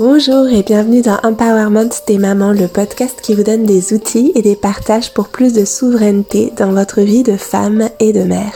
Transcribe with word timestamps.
Bonjour 0.00 0.48
et 0.48 0.62
bienvenue 0.62 1.02
dans 1.02 1.18
Empowerment 1.22 1.90
des 2.06 2.16
mamans, 2.16 2.52
le 2.52 2.68
podcast 2.68 3.20
qui 3.20 3.34
vous 3.34 3.42
donne 3.42 3.64
des 3.64 3.92
outils 3.92 4.32
et 4.34 4.40
des 4.40 4.56
partages 4.56 5.12
pour 5.12 5.28
plus 5.28 5.52
de 5.52 5.66
souveraineté 5.66 6.54
dans 6.56 6.72
votre 6.72 7.02
vie 7.02 7.22
de 7.22 7.36
femme 7.36 7.90
et 7.98 8.14
de 8.14 8.22
mère. 8.22 8.54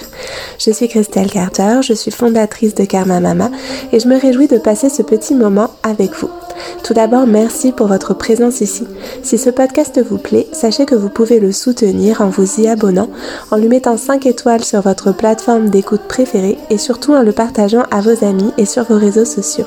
Je 0.59 0.71
suis 0.71 0.89
Christelle 0.89 1.31
Carter, 1.31 1.81
je 1.83 1.93
suis 1.93 2.11
fondatrice 2.11 2.75
de 2.75 2.87
Karma 2.87 3.21
Mama 3.21 3.51
et 3.93 4.01
je 4.01 4.09
me 4.09 4.19
réjouis 4.19 4.49
de 4.49 4.57
passer 4.57 4.89
ce 4.89 5.03
petit 5.03 5.35
moment 5.35 5.69
avec 5.83 6.13
vous. 6.15 6.31
Tout 6.83 6.95
d'abord, 6.95 7.27
merci 7.27 7.73
pour 7.73 7.87
votre 7.87 8.15
présence 8.15 8.61
ici. 8.61 8.87
Si 9.23 9.39
ce 9.39 9.51
podcast 9.51 10.01
vous 10.03 10.19
plaît, 10.19 10.47
sachez 10.53 10.87
que 10.87 10.95
vous 10.95 11.09
pouvez 11.09 11.41
le 11.41 11.53
soutenir 11.53 12.21
en 12.21 12.29
vous 12.29 12.61
y 12.61 12.69
abonnant, 12.69 13.09
en 13.51 13.57
lui 13.57 13.69
mettant 13.69 13.97
5 13.97 14.27
étoiles 14.27 14.65
sur 14.65 14.81
votre 14.81 15.13
plateforme 15.13 15.71
d'écoute 15.71 16.03
préférée 16.09 16.59
et 16.71 16.79
surtout 16.79 17.13
en 17.15 17.23
le 17.23 17.33
partageant 17.33 17.85
à 17.91 18.01
vos 18.01 18.25
amis 18.25 18.53
et 18.59 18.67
sur 18.67 18.85
vos 18.85 18.99
réseaux 18.99 19.25
sociaux. 19.25 19.67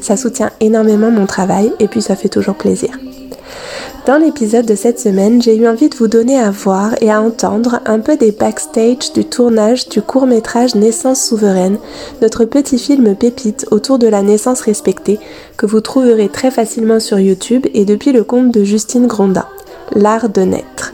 Ça 0.00 0.16
soutient 0.16 0.50
énormément 0.60 1.10
mon 1.10 1.26
travail 1.26 1.72
et 1.80 1.88
puis 1.88 2.02
ça 2.02 2.16
fait 2.16 2.28
toujours 2.28 2.54
plaisir. 2.54 2.90
Dans 4.06 4.18
l'épisode 4.18 4.66
de 4.66 4.74
cette 4.74 5.00
semaine, 5.00 5.40
j'ai 5.40 5.56
eu 5.56 5.66
envie 5.66 5.88
de 5.88 5.96
vous 5.96 6.08
donner 6.08 6.38
à 6.38 6.50
voir 6.50 6.90
et 7.00 7.10
à 7.10 7.22
entendre 7.22 7.80
un 7.86 8.00
peu 8.00 8.18
des 8.18 8.32
backstage 8.32 9.14
du 9.14 9.24
tournage 9.24 9.88
du 9.88 10.02
court 10.02 10.26
métrage 10.26 10.74
Naissance 10.74 11.24
souveraine, 11.24 11.78
notre 12.20 12.44
petit 12.44 12.78
film 12.78 13.16
pépite 13.16 13.66
autour 13.70 13.98
de 13.98 14.06
la 14.06 14.20
naissance 14.20 14.60
respectée, 14.60 15.18
que 15.56 15.64
vous 15.64 15.80
trouverez 15.80 16.28
très 16.28 16.50
facilement 16.50 17.00
sur 17.00 17.18
YouTube 17.18 17.66
et 17.72 17.86
depuis 17.86 18.12
le 18.12 18.24
compte 18.24 18.50
de 18.50 18.62
Justine 18.62 19.06
Gronda, 19.06 19.48
L'art 19.94 20.28
de 20.28 20.42
naître. 20.42 20.92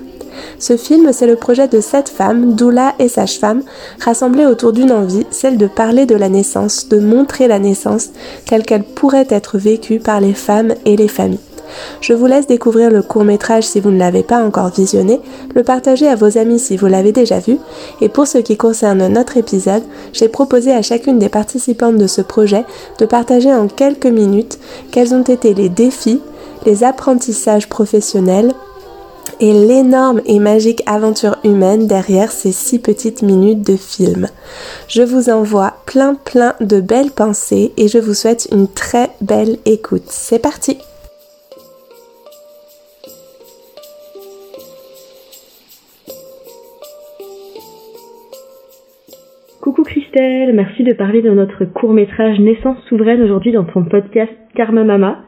Ce 0.60 0.76
film, 0.76 1.12
c'est 1.12 1.26
le 1.26 1.34
projet 1.34 1.66
de 1.66 1.80
sept 1.80 2.08
femmes, 2.08 2.54
doula 2.54 2.94
et 3.00 3.08
sage-femme, 3.08 3.62
rassemblées 3.98 4.46
autour 4.46 4.72
d'une 4.72 4.92
envie, 4.92 5.26
celle 5.30 5.58
de 5.58 5.66
parler 5.66 6.06
de 6.06 6.14
la 6.14 6.28
naissance, 6.28 6.88
de 6.88 7.00
montrer 7.00 7.48
la 7.48 7.58
naissance 7.58 8.10
telle 8.46 8.62
qu'elle 8.62 8.84
pourrait 8.84 9.26
être 9.30 9.58
vécue 9.58 9.98
par 9.98 10.20
les 10.20 10.34
femmes 10.34 10.74
et 10.84 10.96
les 10.96 11.08
familles. 11.08 11.40
Je 12.00 12.12
vous 12.12 12.26
laisse 12.26 12.46
découvrir 12.46 12.90
le 12.90 13.02
court 13.02 13.24
métrage 13.24 13.64
si 13.64 13.80
vous 13.80 13.90
ne 13.90 13.98
l'avez 13.98 14.22
pas 14.22 14.44
encore 14.44 14.68
visionné, 14.68 15.20
le 15.54 15.62
partager 15.62 16.08
à 16.08 16.16
vos 16.16 16.38
amis 16.38 16.58
si 16.58 16.76
vous 16.76 16.86
l'avez 16.86 17.12
déjà 17.12 17.38
vu, 17.38 17.58
et 18.00 18.08
pour 18.08 18.26
ce 18.26 18.38
qui 18.38 18.56
concerne 18.56 19.06
notre 19.08 19.36
épisode, 19.36 19.82
j'ai 20.12 20.28
proposé 20.28 20.72
à 20.72 20.82
chacune 20.82 21.18
des 21.18 21.28
participantes 21.28 21.96
de 21.96 22.06
ce 22.06 22.22
projet 22.22 22.64
de 22.98 23.06
partager 23.06 23.52
en 23.52 23.68
quelques 23.68 24.06
minutes 24.06 24.58
quels 24.90 25.14
ont 25.14 25.22
été 25.22 25.54
les 25.54 25.68
défis, 25.68 26.20
les 26.66 26.84
apprentissages 26.84 27.68
professionnels 27.68 28.52
et 29.40 29.52
l'énorme 29.52 30.20
et 30.26 30.38
magique 30.38 30.82
aventure 30.86 31.36
humaine 31.44 31.86
derrière 31.86 32.30
ces 32.30 32.52
six 32.52 32.78
petites 32.78 33.22
minutes 33.22 33.62
de 33.62 33.76
film. 33.76 34.28
Je 34.86 35.02
vous 35.02 35.30
envoie 35.30 35.74
plein 35.86 36.14
plein 36.14 36.54
de 36.60 36.80
belles 36.80 37.10
pensées 37.10 37.72
et 37.76 37.88
je 37.88 37.98
vous 37.98 38.14
souhaite 38.14 38.48
une 38.52 38.68
très 38.68 39.10
belle 39.20 39.58
écoute. 39.64 40.04
C'est 40.08 40.38
parti 40.38 40.78
Merci 50.18 50.82
de 50.82 50.92
parler 50.92 51.22
de 51.22 51.30
notre 51.30 51.64
court 51.64 51.92
métrage 51.92 52.40
Naissance 52.40 52.78
souveraine 52.88 53.22
aujourd'hui 53.22 53.52
dans 53.52 53.62
ton 53.64 53.84
podcast 53.84 54.32
Karma 54.56 54.82
Mama. 54.82 55.20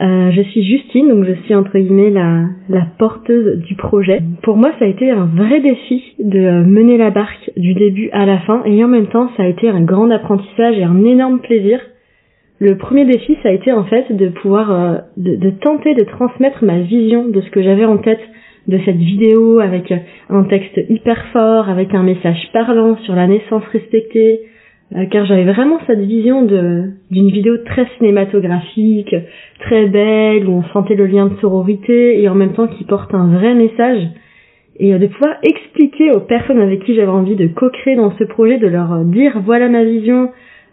Euh, 0.00 0.32
je 0.32 0.42
suis 0.42 0.64
Justine, 0.64 1.08
donc 1.08 1.24
je 1.24 1.34
suis 1.44 1.54
entre 1.54 1.78
guillemets 1.78 2.10
la, 2.10 2.86
porteuse 2.98 3.60
du 3.60 3.76
projet. 3.76 4.20
Pour 4.42 4.56
moi, 4.56 4.72
ça 4.78 4.86
a 4.86 4.88
été 4.88 5.10
un 5.10 5.26
vrai 5.26 5.60
défi 5.60 6.02
de 6.18 6.64
mener 6.64 6.96
la 6.96 7.10
barque 7.10 7.52
du 7.56 7.74
début 7.74 8.10
à 8.12 8.26
la 8.26 8.38
fin, 8.40 8.62
et 8.64 8.82
en 8.82 8.88
même 8.88 9.06
temps, 9.06 9.30
ça 9.36 9.44
a 9.44 9.46
été 9.46 9.68
un 9.68 9.82
grand 9.82 10.10
apprentissage 10.10 10.76
et 10.76 10.84
un 10.84 11.04
énorme 11.04 11.40
plaisir. 11.40 11.80
Le 12.58 12.76
premier 12.76 13.04
défi, 13.04 13.36
ça 13.42 13.50
a 13.50 13.52
été 13.52 13.70
en 13.70 13.84
fait 13.84 14.12
de 14.12 14.28
pouvoir, 14.28 14.72
euh, 14.72 14.98
de 15.18 15.50
tenter 15.50 15.94
de 15.94 16.04
transmettre 16.04 16.64
ma 16.64 16.80
vision 16.80 17.28
de 17.28 17.40
ce 17.40 17.50
que 17.50 17.62
j'avais 17.62 17.84
en 17.84 17.98
tête 17.98 18.20
de 18.68 18.78
cette 18.84 18.96
vidéo 18.96 19.60
avec 19.60 19.92
un 20.28 20.44
texte 20.44 20.80
hyper 20.88 21.26
fort, 21.32 21.68
avec 21.68 21.94
un 21.94 22.02
message 22.02 22.48
parlant 22.52 22.96
sur 22.98 23.14
la 23.14 23.26
naissance 23.26 23.64
respectée, 23.72 24.40
euh, 24.96 25.06
car 25.10 25.24
j'avais 25.24 25.44
vraiment 25.44 25.78
cette 25.86 26.00
vision 26.00 26.42
de 26.42 26.90
d'une 27.10 27.30
vidéo 27.30 27.58
très 27.64 27.86
cinématographique, 27.96 29.14
très 29.60 29.86
belle, 29.86 30.48
où 30.48 30.52
on 30.52 30.64
sentait 30.72 30.96
le 30.96 31.06
lien 31.06 31.26
de 31.26 31.36
sororité 31.40 32.20
et 32.20 32.28
en 32.28 32.34
même 32.34 32.54
temps 32.54 32.66
qui 32.66 32.84
porte 32.84 33.14
un 33.14 33.28
vrai 33.28 33.54
message. 33.54 34.02
Et 34.78 34.94
euh, 34.94 34.98
de 34.98 35.06
pouvoir 35.06 35.36
expliquer 35.42 36.10
aux 36.10 36.20
personnes 36.20 36.60
avec 36.60 36.84
qui 36.84 36.94
j'avais 36.94 37.08
envie 37.08 37.36
de 37.36 37.46
co-créer 37.46 37.96
dans 37.96 38.16
ce 38.18 38.24
projet, 38.24 38.58
de 38.58 38.66
leur 38.66 39.04
dire 39.04 39.40
voilà 39.44 39.68
ma 39.68 39.84
vision, 39.84 40.30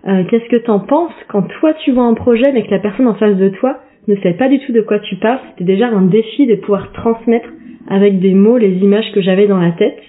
euh, 0.07 0.23
qu'est-ce 0.29 0.49
que 0.49 0.63
t'en 0.65 0.79
penses 0.79 1.13
quand 1.27 1.43
toi 1.59 1.73
tu 1.85 1.91
vois 1.91 2.05
un 2.05 2.13
projet 2.15 2.51
mais 2.53 2.63
que 2.63 2.71
la 2.71 2.79
personne 2.79 3.07
en 3.07 3.15
face 3.15 3.37
de 3.37 3.49
toi 3.49 3.81
ne 4.07 4.15
sait 4.17 4.33
pas 4.33 4.47
du 4.47 4.59
tout 4.59 4.71
de 4.71 4.81
quoi 4.81 4.99
tu 4.99 5.15
parles, 5.17 5.39
c'était 5.49 5.65
déjà 5.65 5.89
un 5.89 6.03
défi 6.03 6.47
de 6.47 6.55
pouvoir 6.55 6.91
transmettre 6.93 7.49
avec 7.87 8.19
des 8.19 8.33
mots 8.33 8.57
les 8.57 8.73
images 8.77 9.11
que 9.13 9.21
j'avais 9.21 9.47
dans 9.47 9.59
la 9.59 9.71
tête. 9.71 9.99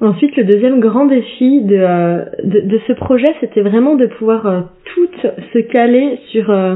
Ensuite, 0.00 0.36
le 0.36 0.44
deuxième 0.44 0.80
grand 0.80 1.06
défi 1.06 1.62
de, 1.62 1.76
euh, 1.76 2.24
de, 2.42 2.80
ce 2.86 2.92
projet, 2.92 3.28
c'était 3.40 3.62
vraiment 3.62 3.94
de 3.94 4.06
pouvoir 4.06 4.46
euh, 4.46 4.60
tout 4.94 5.08
se 5.52 5.58
caler 5.60 6.18
sur 6.30 6.50
euh, 6.50 6.74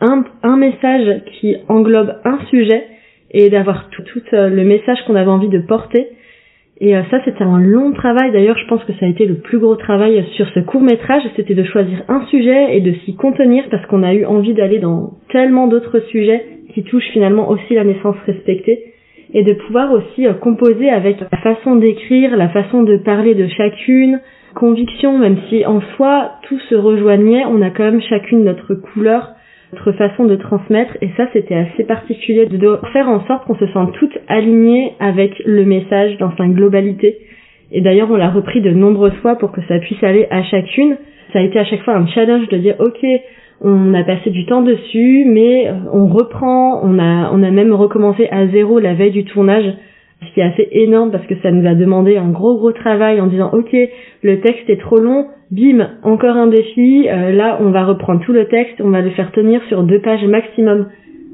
un, 0.00 0.24
un 0.42 0.56
message 0.56 1.22
qui 1.32 1.56
englobe 1.68 2.16
un 2.24 2.38
sujet 2.50 2.84
et 3.30 3.48
d'avoir 3.50 3.88
tout, 3.90 4.02
tout 4.02 4.20
le 4.32 4.64
message 4.64 4.98
qu'on 5.06 5.14
avait 5.14 5.30
envie 5.30 5.48
de 5.48 5.60
porter. 5.60 6.08
Et 6.82 6.94
ça, 7.10 7.20
c'était 7.24 7.44
un 7.44 7.60
long 7.60 7.92
travail. 7.92 8.32
D'ailleurs, 8.32 8.56
je 8.58 8.66
pense 8.66 8.82
que 8.84 8.92
ça 8.94 9.04
a 9.04 9.08
été 9.08 9.26
le 9.26 9.34
plus 9.34 9.58
gros 9.58 9.76
travail 9.76 10.24
sur 10.34 10.48
ce 10.48 10.60
court 10.60 10.80
métrage. 10.80 11.22
C'était 11.36 11.54
de 11.54 11.62
choisir 11.62 12.02
un 12.08 12.24
sujet 12.26 12.76
et 12.76 12.80
de 12.80 12.92
s'y 13.04 13.14
contenir 13.14 13.64
parce 13.70 13.84
qu'on 13.86 14.02
a 14.02 14.14
eu 14.14 14.24
envie 14.24 14.54
d'aller 14.54 14.78
dans 14.78 15.12
tellement 15.30 15.68
d'autres 15.68 16.00
sujets 16.08 16.44
qui 16.74 16.82
touchent 16.82 17.10
finalement 17.12 17.50
aussi 17.50 17.74
la 17.74 17.84
naissance 17.84 18.16
respectée 18.26 18.89
et 19.32 19.42
de 19.42 19.52
pouvoir 19.54 19.92
aussi 19.92 20.26
euh, 20.26 20.34
composer 20.34 20.90
avec 20.90 21.18
la 21.20 21.38
façon 21.38 21.76
d'écrire, 21.76 22.36
la 22.36 22.48
façon 22.48 22.82
de 22.82 22.96
parler 22.96 23.34
de 23.34 23.46
chacune, 23.48 24.20
conviction, 24.54 25.18
même 25.18 25.38
si 25.48 25.64
en 25.64 25.80
soi 25.96 26.32
tout 26.48 26.58
se 26.68 26.74
rejoignait, 26.74 27.44
on 27.46 27.62
a 27.62 27.70
quand 27.70 27.84
même 27.84 28.02
chacune 28.02 28.44
notre 28.44 28.74
couleur, 28.74 29.30
notre 29.72 29.92
façon 29.92 30.24
de 30.24 30.34
transmettre, 30.36 30.96
et 31.00 31.10
ça 31.16 31.28
c'était 31.32 31.54
assez 31.54 31.84
particulier 31.84 32.46
de 32.46 32.78
faire 32.92 33.08
en 33.08 33.24
sorte 33.26 33.46
qu'on 33.46 33.56
se 33.56 33.68
sente 33.68 33.92
toutes 33.94 34.18
alignées 34.26 34.94
avec 34.98 35.40
le 35.44 35.64
message 35.64 36.16
dans 36.18 36.36
sa 36.36 36.46
globalité. 36.46 37.18
Et 37.70 37.80
d'ailleurs 37.80 38.10
on 38.10 38.16
l'a 38.16 38.30
repris 38.30 38.60
de 38.60 38.70
nombreuses 38.70 39.14
fois 39.22 39.36
pour 39.36 39.52
que 39.52 39.60
ça 39.68 39.78
puisse 39.78 40.02
aller 40.02 40.26
à 40.30 40.42
chacune. 40.42 40.96
Ça 41.32 41.38
a 41.38 41.42
été 41.42 41.60
à 41.60 41.64
chaque 41.64 41.82
fois 41.82 41.94
un 41.94 42.08
challenge 42.08 42.48
de 42.48 42.56
dire 42.56 42.74
ok, 42.80 43.06
on 43.60 43.92
a 43.94 44.02
passé 44.04 44.30
du 44.30 44.46
temps 44.46 44.62
dessus, 44.62 45.24
mais 45.26 45.68
euh, 45.68 45.72
on 45.92 46.06
reprend, 46.06 46.80
on 46.82 46.98
a, 46.98 47.30
on 47.32 47.42
a 47.42 47.50
même 47.50 47.72
recommencé 47.72 48.28
à 48.30 48.46
zéro 48.48 48.78
la 48.78 48.94
veille 48.94 49.10
du 49.10 49.24
tournage, 49.24 49.64
ce 50.26 50.34
qui 50.34 50.40
est 50.40 50.44
assez 50.44 50.68
énorme 50.72 51.10
parce 51.10 51.26
que 51.26 51.34
ça 51.42 51.50
nous 51.50 51.66
a 51.68 51.74
demandé 51.74 52.16
un 52.16 52.30
gros 52.30 52.56
gros 52.56 52.72
travail 52.72 53.20
en 53.20 53.26
disant 53.26 53.50
ok, 53.52 53.76
le 54.22 54.40
texte 54.40 54.68
est 54.68 54.80
trop 54.80 54.98
long, 54.98 55.26
bim, 55.50 55.88
encore 56.02 56.36
un 56.36 56.46
défi, 56.46 57.06
euh, 57.08 57.32
là 57.32 57.58
on 57.60 57.70
va 57.70 57.84
reprendre 57.84 58.20
tout 58.24 58.32
le 58.32 58.46
texte, 58.46 58.80
on 58.80 58.90
va 58.90 59.02
le 59.02 59.10
faire 59.10 59.30
tenir 59.32 59.62
sur 59.68 59.82
deux 59.82 60.00
pages 60.00 60.24
maximum. 60.24 60.88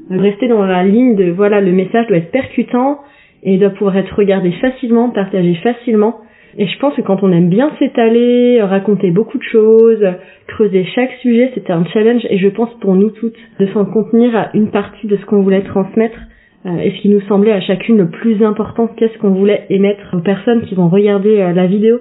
Rester 0.09 0.47
dans 0.47 0.65
la 0.65 0.83
ligne 0.83 1.15
de 1.15 1.31
voilà, 1.31 1.61
le 1.61 1.71
message 1.71 2.07
doit 2.07 2.17
être 2.17 2.31
percutant 2.31 2.99
et 3.43 3.57
doit 3.57 3.69
pouvoir 3.71 3.97
être 3.97 4.15
regardé 4.15 4.51
facilement, 4.53 5.09
partagé 5.09 5.53
facilement 5.55 6.15
et 6.57 6.65
je 6.65 6.79
pense 6.79 6.95
que 6.95 7.01
quand 7.01 7.21
on 7.21 7.31
aime 7.31 7.49
bien 7.49 7.71
s'étaler, 7.77 8.59
raconter 8.61 9.11
beaucoup 9.11 9.37
de 9.37 9.43
choses, 9.43 10.03
creuser 10.47 10.85
chaque 10.95 11.11
sujet, 11.21 11.51
c'était 11.53 11.73
un 11.73 11.85
challenge 11.85 12.25
et 12.29 12.39
je 12.39 12.47
pense 12.47 12.73
pour 12.79 12.95
nous 12.95 13.11
toutes 13.11 13.37
de 13.59 13.67
s'en 13.67 13.85
contenir 13.85 14.35
à 14.35 14.49
une 14.55 14.71
partie 14.71 15.05
de 15.05 15.17
ce 15.17 15.25
qu'on 15.25 15.43
voulait 15.43 15.61
transmettre 15.61 16.17
euh, 16.65 16.79
et 16.79 16.91
ce 16.91 17.01
qui 17.01 17.09
nous 17.09 17.21
semblait 17.21 17.51
à 17.51 17.61
chacune 17.61 17.97
le 17.97 18.09
plus 18.09 18.43
important, 18.43 18.87
qu'est-ce 18.87 19.17
qu'on 19.19 19.35
voulait 19.35 19.65
émettre 19.69 20.13
aux 20.13 20.21
personnes 20.21 20.63
qui 20.63 20.73
vont 20.73 20.89
regarder 20.89 21.39
euh, 21.39 21.53
la 21.53 21.67
vidéo. 21.67 21.99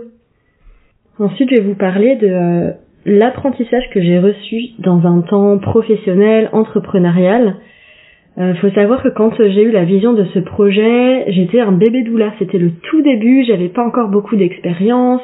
Ensuite, 1.19 1.51
je 1.51 1.57
vais 1.57 1.63
vous 1.63 1.75
parler 1.75 2.17
de 2.17 2.27
euh, 2.27 2.71
l'apprentissage 3.05 3.85
que 3.93 4.01
j'ai 4.01 4.19
reçu 4.19 4.71
dans 4.79 5.07
un 5.07 5.21
temps 5.21 5.59
professionnel, 5.59 6.49
entrepreneurial, 6.53 7.57
euh, 8.39 8.55
faut 8.57 8.71
savoir 8.71 9.03
que 9.03 9.09
quand 9.09 9.33
j'ai 9.39 9.63
eu 9.63 9.71
la 9.71 9.85
vision 9.85 10.13
de 10.13 10.25
ce 10.35 10.41
projet, 10.41 11.25
j'étais 11.29 11.61
un 11.61 11.73
bébé 11.73 12.03
doula. 12.03 12.33
C'était 12.39 12.59
le 12.59 12.71
tout 12.71 13.01
début, 13.01 13.45
j'avais 13.45 13.69
pas 13.69 13.83
encore 13.83 14.09
beaucoup 14.09 14.37
d'expérience. 14.37 15.23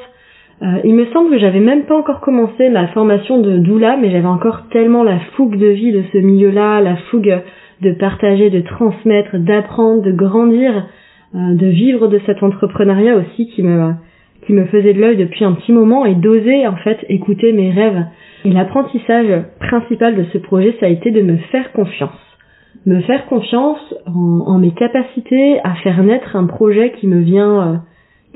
Euh, 0.63 0.79
il 0.85 0.95
me 0.95 1.05
semble 1.07 1.31
que 1.31 1.39
j'avais 1.39 1.61
même 1.61 1.83
pas 1.83 1.97
encore 1.97 2.21
commencé 2.21 2.71
ma 2.71 2.89
formation 2.89 3.41
de 3.41 3.59
doula, 3.59 3.99
mais 4.01 4.11
j'avais 4.11 4.27
encore 4.27 4.69
tellement 4.71 5.03
la 5.03 5.19
fougue 5.37 5.59
de 5.59 5.67
vie 5.67 5.93
de 5.93 6.05
ce 6.13 6.19
milieu-là, 6.19 6.81
la 6.81 6.97
fougue 7.11 7.41
de 7.83 7.93
partager, 7.93 8.49
de 8.49 8.61
transmettre, 8.61 9.37
d'apprendre, 9.39 10.03
de 10.03 10.13
grandir, 10.13 10.87
euh, 11.35 11.55
de 11.55 11.67
vivre 11.67 12.09
de 12.09 12.19
cet 12.25 12.43
entrepreneuriat 12.43 13.17
aussi 13.17 13.49
qui 13.49 13.63
me 13.63 13.93
qui 14.47 14.55
me 14.55 14.65
faisait 14.65 14.93
de 14.93 15.01
l'œil 15.01 15.17
depuis 15.17 15.45
un 15.45 15.53
petit 15.53 15.71
moment 15.71 16.05
et 16.05 16.17
d'oser 16.17 16.67
en 16.67 16.75
fait 16.75 16.99
écouter 17.09 17.53
mes 17.53 17.71
rêves. 17.71 18.05
Et 18.45 18.51
l'apprentissage 18.51 19.45
principal 19.61 20.17
de 20.17 20.25
ce 20.33 20.39
projet, 20.39 20.75
ça 20.81 20.87
a 20.87 20.89
été 20.89 21.13
de 21.13 21.23
me 21.23 21.37
faire 21.53 21.71
confiance 21.73 22.32
me 22.87 23.01
faire 23.03 23.27
confiance 23.27 23.95
en, 24.07 24.59
mes 24.59 24.73
capacités 24.73 25.61
à 25.65 25.75
faire 25.77 26.03
naître 26.03 26.37
un 26.37 26.47
projet 26.47 26.93
qui 26.99 27.07
me 27.07 27.21
vient 27.21 27.69
euh, 27.69 27.77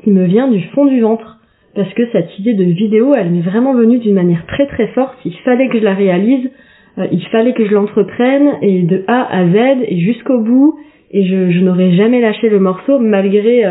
qui 0.03 0.11
me 0.11 0.25
vient 0.25 0.47
du 0.47 0.61
fond 0.69 0.85
du 0.85 1.01
ventre 1.01 1.39
parce 1.75 1.93
que 1.93 2.03
cette 2.11 2.39
idée 2.39 2.53
de 2.53 2.63
vidéo 2.63 3.13
elle 3.15 3.31
m'est 3.31 3.41
vraiment 3.41 3.73
venue 3.73 3.99
d'une 3.99 4.15
manière 4.15 4.45
très 4.47 4.67
très 4.67 4.87
forte 4.89 5.17
il 5.25 5.35
fallait 5.43 5.69
que 5.69 5.79
je 5.79 5.83
la 5.83 5.93
réalise 5.93 6.49
il 7.11 7.23
fallait 7.27 7.53
que 7.53 7.65
je 7.65 7.73
l'entreprenne 7.73 8.53
et 8.61 8.81
de 8.83 9.03
A 9.07 9.27
à 9.31 9.47
Z 9.47 9.83
et 9.87 9.99
jusqu'au 9.99 10.39
bout 10.39 10.79
et 11.11 11.25
je, 11.25 11.51
je 11.51 11.59
n'aurais 11.59 11.91
jamais 11.93 12.21
lâché 12.21 12.49
le 12.49 12.59
morceau 12.59 12.99
malgré 12.99 13.65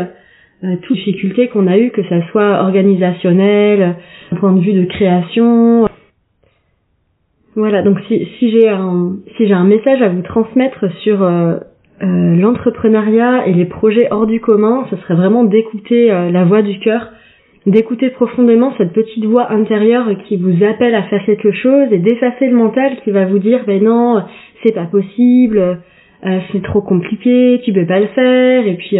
euh, 0.63 0.75
toutes 0.81 0.97
les 0.97 1.11
difficultés 1.11 1.49
qu'on 1.49 1.67
a 1.67 1.77
eues, 1.77 1.91
que 1.91 2.01
ça 2.09 2.27
soit 2.31 2.63
organisationnel, 2.63 3.95
point 4.39 4.53
de 4.53 4.59
vue 4.59 4.73
de 4.73 4.85
création. 4.85 5.86
Voilà, 7.57 7.81
donc 7.81 7.97
si, 8.07 8.23
si 8.37 8.51
j'ai 8.51 8.69
un 8.69 9.13
si 9.35 9.47
j'ai 9.47 9.53
un 9.55 9.63
message 9.63 9.99
à 10.03 10.09
vous 10.09 10.21
transmettre 10.21 10.91
sur 11.01 11.23
euh, 11.23 11.55
euh, 12.03 12.35
l'entrepreneuriat 12.35 13.47
et 13.47 13.53
les 13.53 13.65
projets 13.65 14.07
hors 14.11 14.27
du 14.27 14.39
commun, 14.39 14.85
ce 14.91 14.95
serait 14.97 15.15
vraiment 15.15 15.43
d'écouter 15.43 16.09
la 16.09 16.45
voix 16.45 16.61
du 16.61 16.77
cœur, 16.77 17.09
d'écouter 17.65 18.11
profondément 18.11 18.75
cette 18.77 18.93
petite 18.93 19.25
voix 19.25 19.51
intérieure 19.51 20.07
qui 20.27 20.37
vous 20.37 20.63
appelle 20.63 20.93
à 20.93 21.01
faire 21.09 21.25
quelque 21.25 21.51
chose 21.51 21.91
et 21.91 21.97
d'effacer 21.97 22.47
le 22.47 22.55
mental 22.55 22.97
qui 23.03 23.09
va 23.09 23.25
vous 23.25 23.39
dire 23.39 23.63
ben 23.65 23.83
non, 23.83 24.23
c'est 24.63 24.75
pas 24.75 24.85
possible, 24.85 25.79
c'est 26.21 26.61
trop 26.61 26.81
compliqué, 26.81 27.59
tu 27.65 27.73
peux 27.73 27.87
pas 27.87 27.99
le 27.99 28.07
faire 28.13 28.67
et 28.67 28.75
puis 28.75 28.99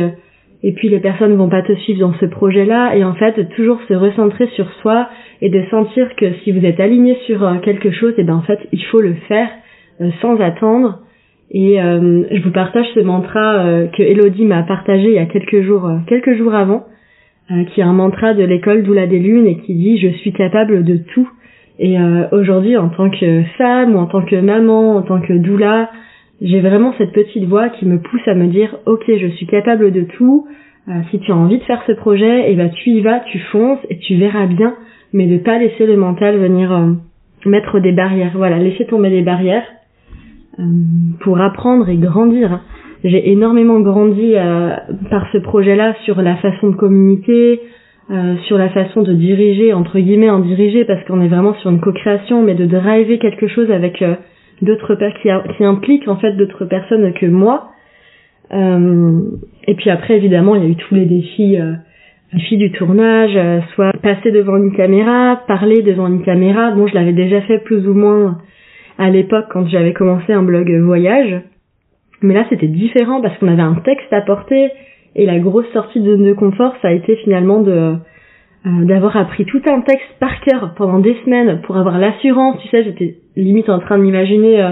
et 0.63 0.71
puis 0.73 0.89
les 0.89 0.99
personnes 0.99 1.35
vont 1.35 1.49
pas 1.49 1.61
te 1.61 1.73
suivre 1.75 1.99
dans 1.99 2.13
ce 2.13 2.25
projet-là. 2.25 2.95
Et 2.95 3.03
en 3.03 3.13
fait 3.13 3.49
toujours 3.55 3.79
se 3.87 3.93
recentrer 3.93 4.47
sur 4.55 4.71
soi 4.81 5.07
et 5.41 5.49
de 5.49 5.63
sentir 5.69 6.15
que 6.15 6.33
si 6.43 6.51
vous 6.51 6.65
êtes 6.65 6.79
aligné 6.79 7.17
sur 7.25 7.43
euh, 7.43 7.57
quelque 7.59 7.91
chose 7.91 8.13
et 8.17 8.23
ben 8.23 8.35
en 8.35 8.41
fait 8.41 8.59
il 8.71 8.83
faut 8.85 9.01
le 9.01 9.13
faire 9.27 9.49
euh, 10.01 10.09
sans 10.21 10.39
attendre. 10.39 10.99
Et 11.49 11.81
euh, 11.81 12.23
je 12.29 12.41
vous 12.43 12.51
partage 12.51 12.87
ce 12.93 12.99
mantra 12.99 13.63
que 13.95 14.03
Elodie 14.03 14.43
m'a 14.43 14.63
partagé 14.63 15.05
il 15.05 15.13
y 15.13 15.19
a 15.19 15.25
quelques 15.27 15.61
jours 15.61 15.89
quelques 16.05 16.35
jours 16.37 16.53
avant 16.53 16.85
qui 17.73 17.79
est 17.79 17.85
un 17.85 17.93
mantra 17.93 18.33
de 18.33 18.43
l'école 18.43 18.83
Doula 18.83 19.07
des 19.07 19.19
Lunes 19.19 19.47
et 19.47 19.55
qui 19.59 19.73
dit 19.73 19.97
je 19.97 20.09
suis 20.09 20.33
capable 20.33 20.83
de 20.83 20.97
tout 20.97 21.29
et 21.79 21.95
aujourd'hui 22.33 22.75
en 22.75 22.89
tant 22.89 23.09
que 23.09 23.43
femme 23.57 23.95
ou 23.95 23.99
en 23.99 24.07
tant 24.07 24.23
que 24.23 24.35
maman 24.35 24.97
en 24.97 25.03
tant 25.03 25.21
que 25.21 25.31
doula 25.31 25.89
j'ai 26.41 26.61
vraiment 26.61 26.93
cette 26.97 27.13
petite 27.13 27.45
voix 27.45 27.69
qui 27.69 27.85
me 27.85 27.99
pousse 27.99 28.27
à 28.27 28.35
me 28.35 28.47
dire 28.47 28.77
ok 28.85 29.03
je 29.07 29.27
suis 29.27 29.47
capable 29.47 29.91
de 29.91 30.01
tout. 30.01 30.47
Euh, 30.87 30.93
si 31.11 31.19
tu 31.19 31.31
as 31.31 31.35
envie 31.35 31.57
de 31.57 31.63
faire 31.63 31.83
ce 31.85 31.91
projet 31.91 32.49
et 32.49 32.53
eh 32.53 32.55
ben 32.55 32.69
tu 32.69 32.91
y 32.91 33.01
vas 33.01 33.19
tu 33.31 33.39
fonces 33.51 33.79
et 33.89 33.97
tu 33.97 34.15
verras 34.15 34.45
bien. 34.45 34.75
Mais 35.13 35.25
de 35.25 35.37
pas 35.37 35.57
laisser 35.57 35.85
le 35.85 35.97
mental 35.97 36.37
venir 36.37 36.71
euh, 36.71 36.91
mettre 37.45 37.79
des 37.79 37.91
barrières. 37.91 38.33
Voilà 38.35 38.59
laisser 38.59 38.85
tomber 38.85 39.09
les 39.09 39.23
barrières 39.23 39.65
euh, 40.59 40.63
pour 41.21 41.41
apprendre 41.41 41.89
et 41.89 41.97
grandir. 41.97 42.61
J'ai 43.03 43.31
énormément 43.31 43.79
grandi 43.79 44.33
par 45.11 45.27
ce 45.31 45.37
projet 45.37 45.75
là 45.75 45.93
sur 46.03 46.19
la 46.19 46.35
façon 46.37 46.69
de 46.69 46.75
communiquer 46.75 47.61
sur 48.47 48.57
la 48.57 48.69
façon 48.69 49.03
de 49.03 49.13
diriger 49.13 49.71
entre 49.71 49.99
guillemets 49.99 50.31
en 50.31 50.39
diriger 50.39 50.83
parce 50.83 51.03
qu'on 51.05 51.21
est 51.21 51.27
vraiment 51.27 51.53
sur 51.61 51.69
une 51.69 51.79
co-création 51.79 52.41
mais 52.41 52.55
de 52.55 52.65
driver 52.65 53.19
quelque 53.19 53.47
chose 53.47 53.69
avec 53.69 54.03
d'autres 54.61 54.95
qui, 54.95 55.29
qui 55.55 55.63
impliquent 55.63 56.07
en 56.07 56.17
fait 56.17 56.33
d'autres 56.33 56.65
personnes 56.65 57.13
que 57.13 57.25
moi. 57.25 57.71
Euh, 58.53 59.21
et 59.67 59.75
puis 59.75 59.89
après 59.89 60.15
évidemment 60.15 60.55
il 60.55 60.63
y 60.63 60.65
a 60.65 60.69
eu 60.69 60.75
tous 60.75 60.95
les 60.95 61.05
défis, 61.05 61.59
euh, 61.59 61.73
défis 62.33 62.57
du 62.57 62.71
tournage, 62.71 63.35
euh, 63.35 63.59
soit 63.75 63.91
passer 64.01 64.31
devant 64.31 64.55
une 64.55 64.73
caméra, 64.75 65.41
parler 65.47 65.81
devant 65.81 66.07
une 66.07 66.23
caméra. 66.23 66.71
Bon 66.71 66.87
je 66.87 66.95
l'avais 66.95 67.13
déjà 67.13 67.41
fait 67.41 67.59
plus 67.59 67.87
ou 67.87 67.93
moins 67.93 68.37
à 68.97 69.09
l'époque 69.09 69.47
quand 69.51 69.67
j'avais 69.67 69.93
commencé 69.93 70.31
un 70.31 70.43
blog 70.43 70.71
voyage, 70.81 71.41
mais 72.21 72.33
là 72.33 72.45
c'était 72.49 72.67
différent 72.67 73.21
parce 73.21 73.37
qu'on 73.37 73.49
avait 73.49 73.61
un 73.61 73.75
texte 73.75 74.11
à 74.11 74.21
porter 74.21 74.69
et 75.15 75.25
la 75.25 75.39
grosse 75.39 75.69
sortie 75.73 75.99
de 75.99 76.15
de 76.15 76.33
confort 76.33 76.73
ça 76.81 76.87
a 76.87 76.91
été 76.91 77.17
finalement 77.17 77.61
de 77.61 77.95
euh, 78.67 78.85
d'avoir 78.85 79.15
appris 79.15 79.45
tout 79.45 79.61
un 79.67 79.81
texte 79.81 80.15
par 80.19 80.41
cœur 80.41 80.73
pendant 80.75 80.99
des 80.99 81.15
semaines 81.23 81.61
pour 81.61 81.77
avoir 81.77 81.97
l'assurance, 81.99 82.57
tu 82.61 82.67
sais, 82.69 82.83
j'étais 82.83 83.15
limite 83.35 83.69
en 83.69 83.79
train 83.79 83.97
de 83.97 84.03
m'imaginer 84.03 84.61
euh, 84.61 84.71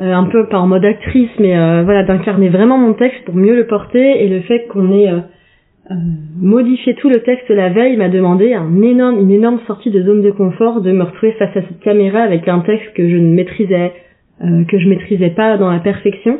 euh, 0.00 0.12
un 0.12 0.24
peu 0.24 0.46
pas 0.48 0.58
en 0.58 0.66
mode 0.66 0.84
actrice, 0.84 1.30
mais 1.38 1.54
voilà, 1.82 2.04
d'incarner 2.04 2.48
vraiment 2.48 2.78
mon 2.78 2.94
texte 2.94 3.24
pour 3.24 3.34
mieux 3.34 3.56
le 3.56 3.66
porter 3.66 4.24
et 4.24 4.28
le 4.28 4.40
fait 4.42 4.66
qu'on 4.68 4.92
ait 4.92 5.10
modifié 6.36 6.94
tout 6.96 7.08
le 7.08 7.22
texte 7.22 7.48
la 7.48 7.70
veille 7.70 7.96
m'a 7.96 8.10
demandé 8.10 8.52
un 8.52 8.82
énorme, 8.82 9.18
une 9.18 9.30
énorme 9.30 9.58
sortie 9.66 9.90
de 9.90 10.02
zone 10.02 10.22
de 10.22 10.30
confort 10.30 10.82
de 10.82 10.92
me 10.92 11.02
retrouver 11.02 11.32
face 11.32 11.56
à 11.56 11.62
cette 11.62 11.80
caméra 11.80 12.20
avec 12.20 12.46
un 12.46 12.60
texte 12.60 12.92
que 12.94 13.08
je 13.08 13.16
ne 13.16 13.34
maîtrisais, 13.34 13.92
que 14.40 14.78
je 14.78 14.88
maîtrisais 14.88 15.30
pas 15.30 15.56
dans 15.56 15.70
la 15.70 15.80
perfection. 15.80 16.38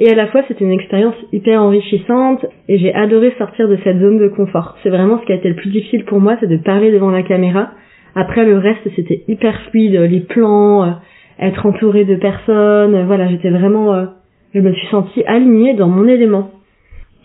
Et 0.00 0.08
à 0.10 0.14
la 0.14 0.28
fois, 0.28 0.42
c'était 0.46 0.64
une 0.64 0.72
expérience 0.72 1.16
hyper 1.32 1.60
enrichissante 1.60 2.46
et 2.68 2.78
j'ai 2.78 2.94
adoré 2.94 3.34
sortir 3.36 3.68
de 3.68 3.76
cette 3.82 3.98
zone 3.98 4.18
de 4.18 4.28
confort. 4.28 4.76
C'est 4.82 4.90
vraiment 4.90 5.18
ce 5.18 5.26
qui 5.26 5.32
a 5.32 5.34
été 5.34 5.48
le 5.48 5.56
plus 5.56 5.70
difficile 5.70 6.04
pour 6.04 6.20
moi, 6.20 6.36
c'est 6.38 6.46
de 6.46 6.56
parler 6.56 6.92
devant 6.92 7.10
la 7.10 7.24
caméra. 7.24 7.70
Après, 8.14 8.44
le 8.44 8.58
reste, 8.58 8.88
c'était 8.94 9.24
hyper 9.26 9.60
fluide, 9.70 9.94
les 9.94 10.20
plans, 10.20 10.84
euh, 10.84 10.90
être 11.40 11.66
entouré 11.66 12.04
de 12.04 12.14
personnes, 12.14 13.06
voilà, 13.06 13.28
j'étais 13.28 13.50
vraiment, 13.50 13.92
euh, 13.94 14.06
je 14.54 14.60
me 14.60 14.72
suis 14.72 14.86
sentie 14.86 15.24
alignée 15.24 15.74
dans 15.74 15.88
mon 15.88 16.06
élément. 16.06 16.50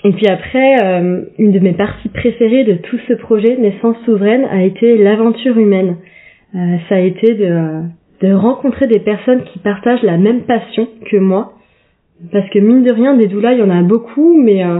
Et 0.04 0.12
puis 0.12 0.28
après, 0.28 0.84
euh, 0.84 1.22
une 1.38 1.52
de 1.52 1.60
mes 1.60 1.74
parties 1.74 2.10
préférées 2.10 2.64
de 2.64 2.74
tout 2.74 2.98
ce 3.08 3.14
projet 3.14 3.56
Naissance 3.56 3.98
souveraine 4.04 4.46
a 4.46 4.64
été 4.64 4.98
l'aventure 4.98 5.58
humaine. 5.58 5.98
ça 6.54 6.96
a 6.96 7.00
été 7.00 7.34
de, 7.34 7.84
de 8.22 8.34
rencontrer 8.34 8.88
des 8.88 9.00
personnes 9.00 9.44
qui 9.46 9.60
partagent 9.60 10.04
la 10.04 10.18
même 10.18 10.42
passion 10.42 10.88
que 11.10 11.18
moi 11.18 11.54
parce 12.32 12.50
que 12.50 12.60
mine 12.60 12.84
de 12.84 12.94
rien, 12.94 13.16
des 13.16 13.28
doulas, 13.28 13.54
il 13.54 13.60
y 13.60 13.64
en 13.64 13.70
a 13.70 13.82
beaucoup, 13.82 14.42
mais 14.42 14.64
euh, 14.64 14.80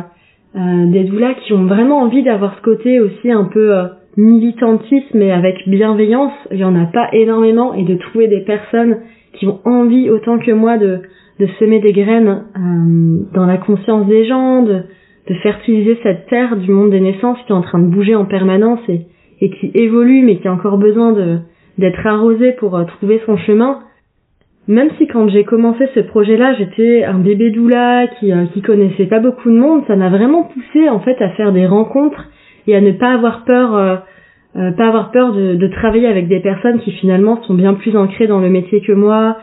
euh, 0.56 0.92
des 0.92 1.04
doulas 1.04 1.34
qui 1.46 1.54
ont 1.54 1.66
vraiment 1.66 2.00
envie 2.00 2.24
d'avoir 2.24 2.56
ce 2.56 2.62
côté 2.62 3.00
aussi 3.00 3.32
un 3.32 3.46
peu 3.46 3.76
euh, 3.76 3.86
militantisme 4.18 5.22
et 5.22 5.32
avec 5.32 5.68
bienveillance, 5.68 6.34
il 6.52 6.60
y 6.60 6.64
en 6.64 6.76
a 6.76 6.86
pas 6.86 7.10
énormément, 7.14 7.74
et 7.74 7.84
de 7.84 7.96
trouver 7.96 8.28
des 8.28 8.42
personnes 8.42 9.00
qui 9.34 9.48
ont 9.48 9.60
envie 9.66 10.10
autant 10.10 10.38
que 10.38 10.52
moi 10.52 10.78
de, 10.78 11.02
semer 11.60 11.80
des 11.80 11.92
graines 11.92 12.44
dans 13.34 13.46
la 13.46 13.58
conscience 13.58 14.08
des 14.08 14.26
gens, 14.26 14.62
de, 14.62 14.84
de 15.28 15.34
fertiliser 15.42 15.98
cette 16.02 16.28
terre 16.28 16.56
du 16.56 16.72
monde 16.72 16.92
des 16.92 17.02
naissances 17.02 17.38
qui 17.46 17.52
est 17.52 17.56
en 17.56 17.62
train 17.64 17.80
de 17.80 17.88
bouger 17.88 18.16
en 18.16 18.24
permanence 18.24 18.80
et, 18.88 19.02
et 19.42 19.50
qui 19.50 19.72
évolue 19.74 20.22
mais 20.22 20.38
qui 20.38 20.48
a 20.48 20.54
encore 20.54 20.78
besoin 20.78 21.12
de 21.12 21.40
d'être 21.80 22.06
arrosée 22.06 22.54
pour 22.54 22.80
trouver 22.86 23.20
son 23.26 23.36
chemin 23.36 23.80
même 24.68 24.90
si 24.98 25.08
quand 25.08 25.28
j'ai 25.28 25.44
commencé 25.44 25.90
ce 25.94 26.00
projet-là, 26.00 26.54
j'étais 26.58 27.04
un 27.04 27.20
bébé 27.20 27.52
doula 27.52 28.08
qui, 28.20 28.32
euh, 28.32 28.46
qui 28.54 28.62
connaissait 28.62 29.08
pas 29.08 29.20
beaucoup 29.20 29.50
de 29.50 29.58
monde, 29.58 29.84
ça 29.88 29.96
m'a 29.96 30.10
vraiment 30.10 30.44
poussé 30.44 30.88
en 30.90 31.00
fait 31.00 31.22
à 31.22 31.30
faire 31.32 31.52
des 31.52 31.66
rencontres 31.66 32.30
et 32.68 32.76
à 32.76 32.82
ne 32.82 32.92
pas 32.92 33.12
avoir 33.12 33.44
peur, 33.44 33.76
euh, 33.76 33.96
euh, 34.56 34.72
pas 34.72 34.88
avoir 34.88 35.12
peur 35.12 35.34
de, 35.34 35.56
de, 35.56 35.68
travailler 35.68 36.08
avec 36.08 36.30
des 36.30 36.40
personnes 36.40 36.80
qui 36.80 36.92
finalement 36.92 37.42
sont 37.44 37.56
bien 37.56 37.74
plus 37.74 37.98
ancrées 37.98 38.28
dans 38.28 38.40
le 38.40 38.50
métier 38.50 38.80
que 38.82 38.94
moi, 38.94 39.38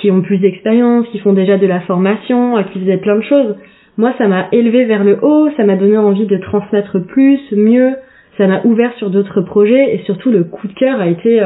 qui 0.00 0.10
ont 0.10 0.22
plus 0.22 0.38
d'expérience, 0.38 1.06
qui 1.08 1.18
font 1.18 1.34
déjà 1.34 1.58
de 1.58 1.66
la 1.66 1.80
formation, 1.80 2.56
qui 2.72 2.80
faisaient 2.80 2.96
plein 2.96 3.16
de 3.16 3.22
choses. 3.24 3.54
Moi, 3.98 4.14
ça 4.16 4.26
m'a 4.26 4.46
élevé 4.50 4.86
vers 4.86 5.04
le 5.04 5.18
haut, 5.22 5.50
ça 5.58 5.64
m'a 5.64 5.76
donné 5.76 5.98
envie 5.98 6.26
de 6.26 6.38
transmettre 6.38 7.04
plus, 7.06 7.38
mieux, 7.52 7.92
ça 8.38 8.46
m'a 8.46 8.62
ouvert 8.64 8.94
sur 8.94 9.10
d'autres 9.10 9.42
projets 9.42 9.94
et 9.94 9.98
surtout 10.06 10.30
le 10.30 10.44
coup 10.44 10.66
de 10.68 10.72
cœur 10.72 11.00
a 11.02 11.06
été 11.06 11.38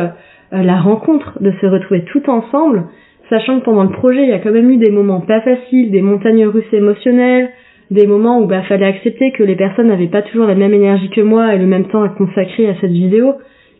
la 0.52 0.80
rencontre, 0.80 1.42
de 1.42 1.50
se 1.60 1.66
retrouver 1.66 2.04
tout 2.04 2.30
ensemble 2.30 2.84
sachant 3.30 3.60
que 3.60 3.64
pendant 3.64 3.84
le 3.84 3.90
projet, 3.90 4.22
il 4.22 4.28
y 4.28 4.32
a 4.32 4.38
quand 4.38 4.52
même 4.52 4.70
eu 4.70 4.76
des 4.76 4.90
moments 4.90 5.20
pas 5.20 5.40
faciles, 5.40 5.90
des 5.90 6.02
montagnes 6.02 6.46
russes 6.46 6.72
émotionnelles, 6.72 7.50
des 7.90 8.06
moments 8.06 8.40
où 8.40 8.46
bah 8.46 8.62
fallait 8.62 8.86
accepter 8.86 9.32
que 9.32 9.42
les 9.42 9.56
personnes 9.56 9.88
n'avaient 9.88 10.08
pas 10.08 10.22
toujours 10.22 10.46
la 10.46 10.54
même 10.54 10.74
énergie 10.74 11.08
que 11.10 11.20
moi 11.20 11.54
et 11.54 11.58
le 11.58 11.66
même 11.66 11.86
temps 11.86 12.02
à 12.02 12.10
consacrer 12.10 12.68
à 12.68 12.74
cette 12.80 12.92
vidéo 12.92 13.34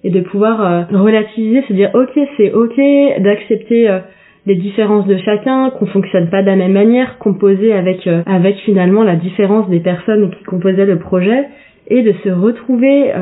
et 0.05 0.11
de 0.11 0.21
pouvoir 0.21 0.65
euh, 0.65 0.83
relativiser, 0.99 1.63
se 1.69 1.73
dire 1.73 1.91
ok 1.95 2.19
c'est 2.37 2.53
ok, 2.53 2.77
d'accepter 3.21 3.91
euh, 3.91 3.99
les 4.47 4.55
différences 4.55 5.07
de 5.07 5.17
chacun, 5.19 5.71
qu'on 5.71 5.87
fonctionne 5.87 6.31
pas 6.31 6.41
de 6.41 6.47
la 6.47 6.57
même 6.57 6.73
manière, 6.73 7.19
composer 7.19 7.73
avec 7.73 8.07
euh, 8.07 8.23
avec 8.27 8.57
finalement 8.65 9.03
la 9.03 9.17
différence 9.17 9.69
des 9.69 9.81
personnes 9.81 10.31
qui 10.31 10.45
composaient 10.45 10.87
le 10.87 10.99
projet 10.99 11.45
et 11.91 12.03
de 12.03 12.13
se 12.23 12.29
retrouver 12.29 13.13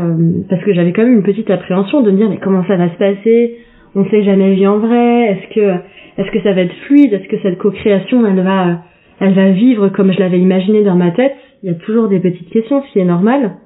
parce 0.51 0.61
que 0.65 0.75
j'avais 0.75 0.93
quand 0.93 1.03
même 1.05 1.19
une 1.19 1.23
petite 1.23 1.49
appréhension 1.51 2.01
de 2.01 2.11
me 2.11 2.17
dire 2.17 2.29
mais 2.29 2.39
comment 2.39 2.65
ça 2.67 2.75
va 2.75 2.89
se 2.89 2.97
passer, 2.97 3.59
on 3.97 4.05
s'est 4.11 4.23
jamais 4.23 4.55
vu 4.55 4.67
en 4.67 4.79
vrai, 4.79 5.23
est-ce 5.31 5.55
que 5.55 5.81
est-ce 6.19 6.31
que 6.31 6.43
ça 6.43 6.53
va 6.53 6.63
être 6.63 6.75
fluide? 6.87 7.13
Est-ce 7.13 7.29
que 7.29 7.39
cette 7.43 7.59
co-création, 7.59 8.27
elle 8.27 8.43
va, 8.43 8.83
elle 9.21 9.35
va 9.35 9.51
vivre 9.51 9.89
comme 9.89 10.13
je 10.13 10.19
l'avais 10.19 10.39
imaginé 10.39 10.83
dans 10.83 10.95
ma 10.95 11.11
tête? 11.11 11.35
Il 11.63 11.71
y 11.71 11.73
a 11.73 11.77
toujours 11.77 12.09
des 12.09 12.21
petites 12.21 12.51
questions, 12.51 12.83
ce 12.83 12.93
qui 12.93 13.01
est 13.01 13.05
normal. 13.05 13.57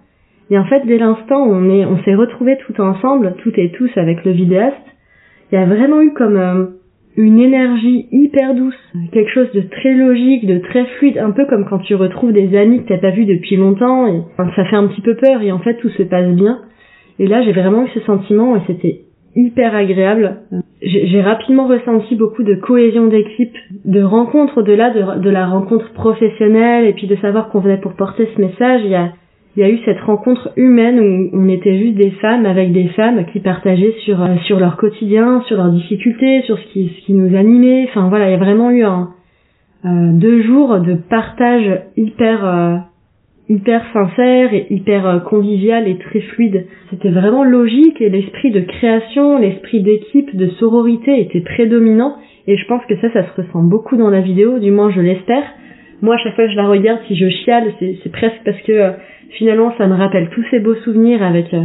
Et 0.50 0.58
en 0.58 0.64
fait, 0.64 0.84
dès 0.86 0.98
l'instant 0.98 1.46
où 1.46 1.52
on 1.52 1.70
est, 1.70 1.84
on 1.84 2.02
s'est 2.02 2.14
retrouvés 2.14 2.56
tout 2.66 2.80
ensemble, 2.80 3.34
toutes 3.38 3.58
et 3.58 3.70
tous 3.70 3.90
avec 3.96 4.24
le 4.24 4.32
vidéaste, 4.32 4.76
il 5.52 5.58
y 5.58 5.62
a 5.62 5.66
vraiment 5.66 6.00
eu 6.00 6.12
comme 6.12 6.36
euh, 6.36 6.66
une 7.16 7.38
énergie 7.38 8.08
hyper 8.10 8.54
douce, 8.54 8.74
quelque 9.12 9.30
chose 9.30 9.50
de 9.52 9.62
très 9.62 9.94
logique, 9.94 10.46
de 10.46 10.58
très 10.58 10.84
fluide, 10.98 11.18
un 11.18 11.30
peu 11.30 11.44
comme 11.46 11.66
quand 11.68 11.78
tu 11.80 11.94
retrouves 11.94 12.32
des 12.32 12.56
amis 12.56 12.82
que 12.82 12.88
t'as 12.88 12.98
pas 12.98 13.10
vus 13.10 13.26
depuis 13.26 13.56
longtemps 13.56 14.06
et 14.06 14.22
ça 14.56 14.64
fait 14.64 14.76
un 14.76 14.86
petit 14.88 15.02
peu 15.02 15.16
peur 15.16 15.42
et 15.42 15.52
en 15.52 15.58
fait 15.58 15.74
tout 15.74 15.90
se 15.90 16.04
passe 16.04 16.28
bien. 16.34 16.60
Et 17.18 17.26
là, 17.26 17.42
j'ai 17.42 17.52
vraiment 17.52 17.84
eu 17.84 17.88
ce 17.94 18.00
sentiment 18.00 18.56
et 18.56 18.60
c'était 18.66 19.02
hyper 19.36 19.74
agréable. 19.74 20.38
J'ai 20.82 21.20
rapidement 21.20 21.66
ressenti 21.66 22.16
beaucoup 22.16 22.42
de 22.42 22.54
cohésion 22.54 23.06
d'équipe, 23.06 23.54
de 23.84 24.02
rencontre 24.02 24.58
au-delà 24.58 24.90
de, 24.90 25.20
de, 25.20 25.30
la 25.30 25.46
rencontre 25.46 25.92
professionnelle 25.92 26.86
et 26.86 26.92
puis 26.94 27.06
de 27.06 27.16
savoir 27.16 27.48
qu'on 27.50 27.60
venait 27.60 27.80
pour 27.80 27.92
porter 27.94 28.28
ce 28.34 28.40
message. 28.40 28.80
Il 28.84 28.90
y 28.90 28.94
a, 28.94 29.10
il 29.56 29.60
y 29.60 29.66
a 29.66 29.68
eu 29.68 29.78
cette 29.84 30.00
rencontre 30.00 30.50
humaine 30.56 31.00
où 31.00 31.30
on 31.36 31.48
était 31.48 31.78
juste 31.78 31.96
des 31.96 32.10
femmes 32.12 32.46
avec 32.46 32.72
des 32.72 32.88
femmes 32.88 33.26
qui 33.26 33.40
partageaient 33.40 33.94
sur 34.04 34.22
euh, 34.22 34.36
sur 34.46 34.58
leur 34.58 34.76
quotidien, 34.76 35.42
sur 35.46 35.56
leurs 35.56 35.70
difficultés, 35.70 36.42
sur 36.42 36.58
ce 36.58 36.64
qui 36.72 36.88
ce 36.88 37.06
qui 37.06 37.14
nous 37.14 37.36
animait. 37.36 37.86
Enfin 37.88 38.08
voilà, 38.08 38.28
il 38.28 38.32
y 38.32 38.36
a 38.36 38.38
vraiment 38.38 38.70
eu 38.70 38.84
un 38.84 39.10
euh, 39.84 40.12
deux 40.12 40.42
jours 40.42 40.78
de 40.80 40.94
partage 40.94 41.82
hyper 41.96 42.44
euh, 42.44 42.76
hyper 43.50 43.84
sincère 43.92 44.54
et 44.54 44.66
hyper 44.70 45.22
convivial 45.28 45.86
et 45.88 45.98
très 45.98 46.20
fluide. 46.20 46.66
C'était 46.88 47.10
vraiment 47.10 47.44
logique 47.44 48.00
et 48.00 48.08
l'esprit 48.08 48.50
de 48.50 48.60
création, 48.60 49.38
l'esprit 49.38 49.82
d'équipe, 49.82 50.34
de 50.34 50.46
sororité 50.50 51.20
était 51.20 51.40
prédominant 51.40 52.16
et 52.46 52.56
je 52.56 52.66
pense 52.66 52.84
que 52.86 52.96
ça, 53.00 53.12
ça 53.12 53.24
se 53.24 53.40
ressent 53.40 53.62
beaucoup 53.62 53.96
dans 53.96 54.08
la 54.08 54.20
vidéo, 54.20 54.58
du 54.58 54.70
moins 54.70 54.90
je 54.90 55.00
l'espère. 55.00 55.42
Moi, 56.00 56.14
à 56.14 56.18
chaque 56.18 56.34
fois 56.34 56.46
que 56.46 56.52
je 56.52 56.56
la 56.56 56.68
regarde, 56.68 57.00
si 57.08 57.16
je 57.16 57.28
chiale, 57.28 57.74
c'est 57.78 58.12
presque 58.12 58.40
parce 58.44 58.60
que 58.62 58.92
finalement 59.30 59.72
ça 59.76 59.86
me 59.86 59.94
rappelle 59.94 60.28
tous 60.30 60.44
ces 60.50 60.60
beaux 60.60 60.76
souvenirs 60.76 61.22
avec 61.22 61.52
euh, 61.52 61.64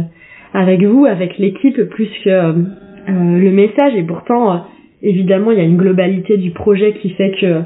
avec 0.52 0.82
vous, 0.82 1.06
avec 1.06 1.38
l'équipe 1.38 1.80
plus 1.90 2.08
que 2.24 2.30
euh, 2.30 2.52
euh, 2.52 3.38
le 3.38 3.50
message 3.50 3.94
et 3.94 4.02
pourtant 4.02 4.66
évidemment 5.02 5.52
il 5.52 5.58
y 5.58 5.60
a 5.60 5.64
une 5.64 5.76
globalité 5.76 6.36
du 6.36 6.50
projet 6.50 6.94
qui 6.94 7.10
fait 7.10 7.32
que 7.40 7.62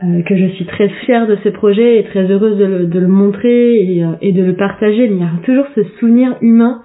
que 0.00 0.36
je 0.36 0.46
suis 0.54 0.64
très 0.64 0.88
fière 0.88 1.26
de 1.26 1.36
ce 1.42 1.48
projet 1.48 1.98
et 1.98 2.04
très 2.04 2.30
heureuse 2.30 2.56
de 2.56 2.64
le, 2.64 2.86
de 2.86 3.00
le 3.00 3.08
montrer 3.08 3.74
et, 3.74 4.04
et, 4.22 4.32
de 4.32 4.44
le 4.44 4.54
partager 4.54 5.08
mais 5.08 5.16
il 5.16 5.20
y 5.20 5.24
a 5.24 5.30
toujours 5.44 5.66
ce 5.74 5.82
souvenir 5.98 6.36
humain 6.40 6.82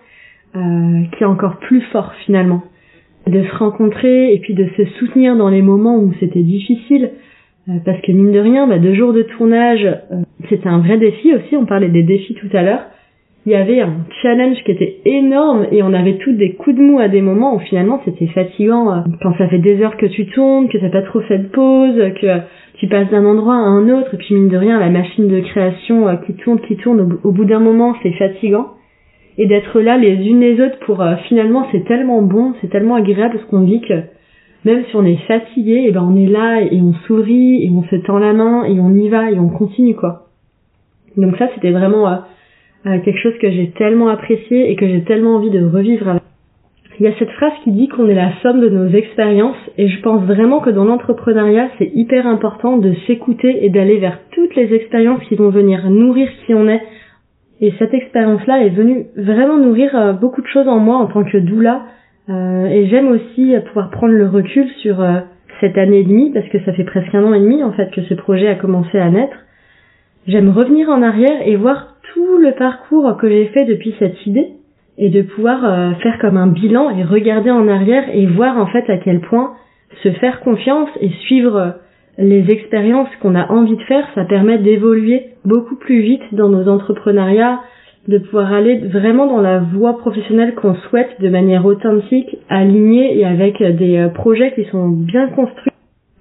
qui 0.53 1.24
est 1.24 1.27
encore 1.27 1.58
plus 1.60 1.82
fort 1.91 2.13
finalement 2.25 2.63
de 3.27 3.43
se 3.43 3.55
rencontrer 3.55 4.34
et 4.34 4.39
puis 4.39 4.53
de 4.53 4.67
se 4.75 4.86
soutenir 4.98 5.36
dans 5.36 5.50
les 5.50 5.62
moments 5.62 5.98
où 5.98 6.12
c'était 6.20 6.41
difficile 6.43 7.12
euh, 7.70 7.74
parce 7.86 8.01
que 8.01 8.12
mine 8.12 8.32
de 8.32 8.39
rien, 8.39 8.67
bah, 8.67 8.77
deux 8.77 8.93
jours 8.93 9.13
de 9.13 9.22
tournage, 9.22 9.86
euh, 9.86 10.22
c'était 10.50 10.67
un 10.67 10.79
vrai 10.79 10.98
défi 10.98 11.34
aussi. 11.34 11.55
On 11.55 11.65
parlait 11.65 11.89
des 11.89 12.03
défis 12.03 12.36
tout 12.36 12.50
à 12.53 12.62
l'heure. 12.62 12.84
Il 13.46 13.51
y 13.51 13.55
avait 13.55 13.82
un 13.82 14.05
challenge 14.22 14.58
qui 14.63 14.72
était 14.72 15.00
énorme 15.05 15.67
et 15.72 15.84
on 15.84 15.93
avait 15.93 16.17
tous 16.17 16.32
des 16.32 16.53
coups 16.53 16.77
de 16.77 16.82
mou 16.82 17.00
à 17.00 17.10
des 17.10 17.22
moments 17.22 17.55
où 17.55 17.60
finalement 17.60 18.01
c'était 18.05 18.27
fatigant 18.27 18.91
euh, 18.91 19.00
quand 19.22 19.34
ça 19.38 19.48
fait 19.48 19.60
des 19.60 19.82
heures 19.82 19.98
que 19.98 20.05
tu 20.05 20.25
tournes, 20.27 20.70
que 20.70 20.77
t'as 20.77 20.89
pas 20.89 21.01
trop 21.01 21.22
fait 21.22 21.38
de 21.38 21.48
pause, 21.48 21.96
que 22.22 22.27
tu 22.83 22.89
passes 22.89 23.09
d'un 23.09 23.23
endroit 23.23 23.55
à 23.55 23.59
un 23.59 23.87
autre 23.87 24.13
et 24.13 24.17
puis 24.17 24.35
mine 24.35 24.49
de 24.49 24.57
rien 24.57 24.77
la 24.77 24.89
machine 24.89 25.29
de 25.29 25.39
création 25.39 26.17
qui 26.25 26.33
tourne, 26.33 26.59
qui 26.59 26.75
tourne, 26.75 27.17
au, 27.23 27.31
bout 27.31 27.45
d'un 27.45 27.61
moment 27.61 27.95
c'est 28.03 28.11
fatigant 28.11 28.73
et 29.37 29.45
d'être 29.45 29.79
là 29.79 29.97
les 29.97 30.15
unes 30.27 30.41
les 30.41 30.59
autres 30.59 30.77
pour 30.79 31.01
finalement 31.29 31.65
c'est 31.71 31.85
tellement 31.85 32.21
bon, 32.21 32.53
c'est 32.59 32.69
tellement 32.69 32.95
agréable 32.95 33.39
ce 33.39 33.49
qu'on 33.49 33.61
vit 33.61 33.79
que 33.79 33.93
même 34.65 34.83
si 34.89 34.97
on 34.97 35.05
est 35.05 35.15
fatigué, 35.27 35.75
et 35.75 35.85
eh 35.87 35.91
ben 35.93 36.03
on 36.03 36.17
est 36.17 36.27
là 36.27 36.59
et 36.59 36.81
on 36.81 36.93
sourit 37.07 37.63
et 37.63 37.69
on 37.69 37.83
se 37.83 37.95
tend 37.95 38.19
la 38.19 38.33
main 38.33 38.65
et 38.65 38.77
on 38.81 38.93
y 38.93 39.07
va 39.07 39.31
et 39.31 39.39
on 39.39 39.47
continue 39.47 39.95
quoi. 39.95 40.27
Donc 41.15 41.37
ça 41.37 41.47
c'était 41.55 41.71
vraiment 41.71 42.09
euh, 42.09 42.15
euh, 42.87 42.99
quelque 42.99 43.19
chose 43.19 43.37
que 43.41 43.49
j'ai 43.49 43.71
tellement 43.77 44.09
apprécié 44.09 44.69
et 44.69 44.75
que 44.75 44.89
j'ai 44.89 45.05
tellement 45.05 45.37
envie 45.37 45.51
de 45.51 45.63
revivre. 45.63 46.19
Il 47.00 47.05
y 47.05 47.07
a 47.07 47.17
cette 47.17 47.31
phrase 47.31 47.53
qui 47.63 47.71
dit 47.71 47.88
qu'on 47.88 48.07
est 48.07 48.13
la 48.13 48.33
somme 48.43 48.59
de 48.59 48.69
nos 48.69 48.88
expériences 48.89 49.57
et 49.77 49.88
je 49.88 50.01
pense 50.01 50.23
vraiment 50.25 50.59
que 50.59 50.69
dans 50.69 50.85
l'entrepreneuriat 50.85 51.69
c'est 51.79 51.91
hyper 51.95 52.27
important 52.27 52.77
de 52.77 52.93
s'écouter 53.07 53.65
et 53.65 53.69
d'aller 53.69 53.97
vers 53.97 54.19
toutes 54.31 54.55
les 54.55 54.73
expériences 54.73 55.23
qui 55.23 55.35
vont 55.35 55.50
venir 55.50 55.89
nourrir 55.89 56.29
qui 56.45 56.53
on 56.53 56.67
est. 56.67 56.81
Et 57.62 57.73
cette 57.79 57.93
expérience-là 57.93 58.63
est 58.65 58.69
venue 58.69 59.07
vraiment 59.17 59.57
nourrir 59.57 59.95
euh, 59.95 60.13
beaucoup 60.13 60.41
de 60.41 60.47
choses 60.47 60.67
en 60.67 60.79
moi 60.79 60.97
en 60.97 61.07
tant 61.07 61.23
que 61.23 61.38
doula, 61.38 61.83
euh, 62.29 62.65
et 62.65 62.88
j'aime 62.88 63.07
aussi 63.07 63.55
pouvoir 63.67 63.89
prendre 63.89 64.13
le 64.13 64.27
recul 64.27 64.67
sur 64.81 65.01
euh, 65.01 65.19
cette 65.62 65.77
année 65.77 66.00
et 66.00 66.03
demie, 66.03 66.31
parce 66.31 66.47
que 66.50 66.59
ça 66.63 66.73
fait 66.73 66.83
presque 66.83 67.13
un 67.15 67.23
an 67.23 67.33
et 67.33 67.39
demi 67.39 67.63
en 67.63 67.71
fait 67.71 67.89
que 67.91 68.01
ce 68.03 68.13
projet 68.13 68.47
a 68.47 68.55
commencé 68.55 69.00
à 69.00 69.09
naître. 69.09 69.38
J'aime 70.27 70.50
revenir 70.50 70.89
en 70.89 71.01
arrière 71.01 71.45
et 71.45 71.55
voir 71.55 71.95
tout 72.13 72.38
le 72.38 72.51
parcours 72.51 73.17
que 73.17 73.29
j'ai 73.29 73.45
fait 73.47 73.65
depuis 73.65 73.95
cette 73.97 74.25
idée 74.27 74.51
et 74.97 75.09
de 75.09 75.21
pouvoir 75.23 75.65
euh, 75.65 75.93
faire 75.95 76.17
comme 76.19 76.38
un 76.38 76.47
bilan 76.47 76.89
et 76.91 77.03
regarder 77.03 77.51
en 77.51 77.67
arrière 77.67 78.05
et 78.13 78.25
voir 78.27 78.57
en 78.57 78.67
fait 78.67 78.89
à 78.89 78.97
quel 78.97 79.21
point 79.21 79.53
se 80.03 80.12
faire 80.13 80.41
confiance 80.41 80.89
et 81.01 81.09
suivre 81.25 81.75
les 82.17 82.51
expériences 82.51 83.09
qu'on 83.21 83.35
a 83.35 83.51
envie 83.51 83.75
de 83.75 83.83
faire, 83.83 84.05
ça 84.13 84.25
permet 84.25 84.59
d'évoluer 84.59 85.29
beaucoup 85.45 85.75
plus 85.75 86.01
vite 86.01 86.21
dans 86.31 86.50
nos 86.50 86.67
entrepreneuriats, 86.67 87.62
de 88.07 88.19
pouvoir 88.19 88.53
aller 88.53 88.79
vraiment 88.79 89.27
dans 89.27 89.41
la 89.41 89.59
voie 89.59 89.97
professionnelle 89.97 90.53
qu'on 90.55 90.75
souhaite 90.75 91.19
de 91.21 91.29
manière 91.29 91.65
authentique, 91.65 92.38
alignée 92.50 93.17
et 93.17 93.25
avec 93.25 93.62
des 93.63 93.97
euh, 93.97 94.09
projets 94.09 94.53
qui 94.53 94.65
sont 94.65 94.89
bien 94.89 95.29
construits. 95.29 95.71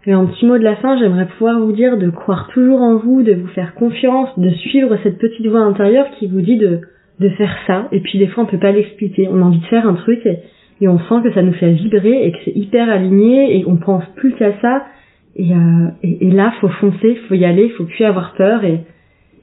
Et 0.07 0.15
en 0.15 0.27
petit 0.27 0.47
mot 0.47 0.59
de 0.59 0.65
la 0.65 0.77
fin, 0.77 0.99
j'aimerais 0.99 1.27
pouvoir 1.27 1.61
vous 1.61 1.73
dire 1.73 1.97
de 1.97 2.11
croire 2.11 2.49
toujours 2.53 2.81
en 2.81 2.97
vous, 2.97 3.23
de 3.23 3.35
vous 3.35 3.49
faire 3.49 3.75
confiance, 3.75 4.31
de 4.37 4.51
suivre 4.51 4.97
cette 5.03 5.19
petite 5.19 5.47
voix 5.47 5.61
intérieure 5.61 6.07
qui 6.19 6.27
vous 6.27 6.41
dit 6.41 6.57
de, 6.57 6.81
de 7.21 7.29
faire 7.31 7.55
ça. 7.67 7.89
Et 7.93 8.01
puis 8.01 8.19
des 8.19 8.27
fois, 8.27 8.45
on 8.45 8.47
peut 8.47 8.59
pas 8.59 8.73
l'expliquer. 8.73 9.29
On 9.31 9.41
a 9.43 9.45
envie 9.45 9.61
de 9.61 9.67
faire 9.67 9.87
un 9.87 9.95
truc 9.95 10.27
et, 10.27 10.89
on 10.89 10.99
sent 10.99 11.23
que 11.23 11.33
ça 11.33 11.43
nous 11.43 11.53
fait 11.53 11.71
vibrer 11.71 12.27
et 12.27 12.33
que 12.33 12.39
c'est 12.45 12.57
hyper 12.57 12.91
aligné 12.91 13.57
et 13.57 13.65
on 13.69 13.77
pense 13.77 14.05
plus 14.17 14.33
qu'à 14.33 14.53
ça. 14.61 14.85
Et, 15.37 15.53
euh, 15.53 15.89
et, 16.03 16.27
et, 16.27 16.31
là, 16.31 16.53
faut 16.61 16.69
foncer, 16.69 17.15
faut 17.29 17.35
y 17.35 17.45
aller, 17.45 17.69
faut 17.71 17.85
plus 17.85 18.05
avoir 18.05 18.35
peur 18.35 18.65
et, 18.65 18.81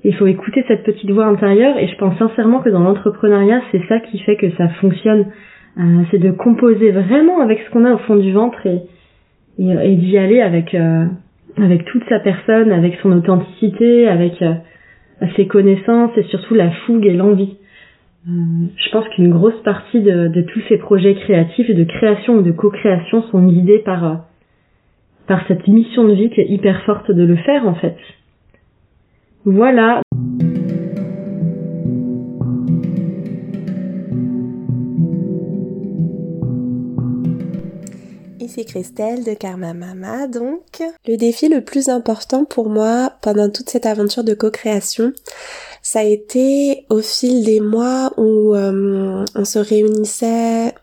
il 0.03 0.15
faut 0.15 0.27
écouter 0.27 0.63
cette 0.67 0.83
petite 0.83 1.09
voix 1.11 1.25
intérieure 1.25 1.77
et 1.77 1.87
je 1.87 1.95
pense 1.97 2.17
sincèrement 2.17 2.59
que 2.59 2.69
dans 2.69 2.79
l'entrepreneuriat, 2.79 3.61
c'est 3.71 3.85
ça 3.89 3.99
qui 3.99 4.19
fait 4.19 4.37
que 4.37 4.49
ça 4.51 4.69
fonctionne. 4.79 5.25
Euh, 5.77 6.03
c'est 6.09 6.19
de 6.19 6.31
composer 6.31 6.91
vraiment 6.91 7.41
avec 7.41 7.59
ce 7.59 7.71
qu'on 7.71 7.85
a 7.85 7.93
au 7.93 7.97
fond 7.99 8.15
du 8.15 8.31
ventre 8.31 8.65
et, 8.65 8.79
et, 9.59 9.95
d'y 9.95 10.17
aller 10.17 10.41
avec, 10.41 10.73
euh, 10.73 11.05
avec 11.57 11.85
toute 11.85 12.03
sa 12.09 12.19
personne, 12.19 12.71
avec 12.71 12.97
son 13.01 13.11
authenticité, 13.11 14.07
avec 14.07 14.41
euh, 14.41 14.53
ses 15.35 15.47
connaissances 15.47 16.11
et 16.17 16.23
surtout 16.23 16.55
la 16.55 16.71
fougue 16.71 17.05
et 17.05 17.13
l'envie. 17.13 17.57
je 18.25 18.89
pense 18.91 19.07
qu'une 19.09 19.29
grosse 19.29 19.61
partie 19.63 20.01
de, 20.01 20.41
tous 20.53 20.61
ces 20.69 20.77
projets 20.77 21.15
créatifs 21.15 21.69
et 21.69 21.73
de 21.73 21.83
création 21.83 22.35
ou 22.35 22.41
de 22.41 22.51
co-création 22.51 23.23
sont 23.23 23.45
guidés 23.45 23.79
par, 23.79 24.25
par 25.27 25.45
cette 25.47 25.67
mission 25.67 26.07
de 26.07 26.13
vie 26.13 26.29
qui 26.29 26.41
est 26.41 26.49
hyper 26.49 26.83
forte 26.83 27.11
de 27.11 27.23
le 27.23 27.35
faire 27.37 27.67
en 27.67 27.75
fait. 27.75 27.97
Voilà. 29.45 30.01
Ici 38.49 38.65
Christelle 38.65 39.23
de 39.23 39.35
Karma 39.35 39.75
Mama 39.75 40.25
donc. 40.25 40.81
Le 41.07 41.17
défi 41.17 41.49
le 41.49 41.61
plus 41.63 41.87
important 41.87 42.45
pour 42.45 42.67
moi 42.67 43.13
pendant 43.21 43.47
toute 43.47 43.69
cette 43.69 43.85
aventure 43.85 44.23
de 44.23 44.33
co-création, 44.33 45.13
ça 45.83 45.99
a 45.99 46.03
été 46.03 46.87
au 46.89 46.97
fil 46.97 47.45
des 47.45 47.59
mois 47.59 48.11
où 48.17 48.55
euh, 48.55 49.23
on 49.35 49.45
se 49.45 49.59
réunissait 49.59 50.73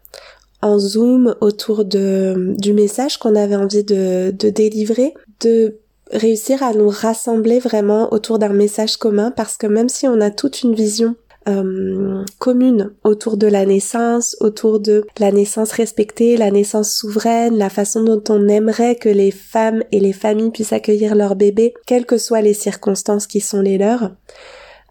en 0.63 0.79
zoom 0.79 1.35
autour 1.41 1.85
de, 1.85 2.55
du 2.57 2.73
message 2.73 3.19
qu'on 3.19 3.35
avait 3.35 3.57
envie 3.57 3.83
de 3.83 4.31
délivrer, 4.31 5.13
de 5.41 5.81
réussir 6.13 6.63
à 6.63 6.73
nous 6.73 6.89
rassembler 6.89 7.59
vraiment 7.59 8.13
autour 8.13 8.39
d'un 8.39 8.51
message 8.51 8.97
commun 8.97 9.33
parce 9.33 9.57
que 9.57 9.67
même 9.67 9.89
si 9.89 10.07
on 10.07 10.21
a 10.21 10.31
toute 10.31 10.63
une 10.63 10.77
vision 10.77 11.17
euh, 11.49 12.25
commune 12.39 12.93
autour 13.05 13.37
de 13.37 13.47
la 13.47 13.65
naissance, 13.67 14.37
autour 14.41 14.81
de 14.81 15.05
la 15.19 15.31
naissance 15.31 15.73
respectée, 15.73 16.37
la 16.37 16.51
naissance 16.51 16.93
souveraine, 16.93 17.57
la 17.57 17.71
façon 17.71 18.03
dont 18.03 18.23
on 18.29 18.49
aimerait 18.49 18.97
que 18.97 19.09
les 19.09 19.31
femmes 19.31 19.83
et 19.93 20.01
les 20.01 20.13
familles 20.13 20.51
puissent 20.51 20.73
accueillir 20.73 21.15
leurs 21.15 21.37
bébés, 21.37 21.75
quelles 21.87 22.07
que 22.07 22.19
soient 22.19 22.41
les 22.41 22.55
circonstances 22.55 23.27
qui 23.27 23.41
sont 23.41 23.61
les 23.61 23.79
leurs, 23.79 24.11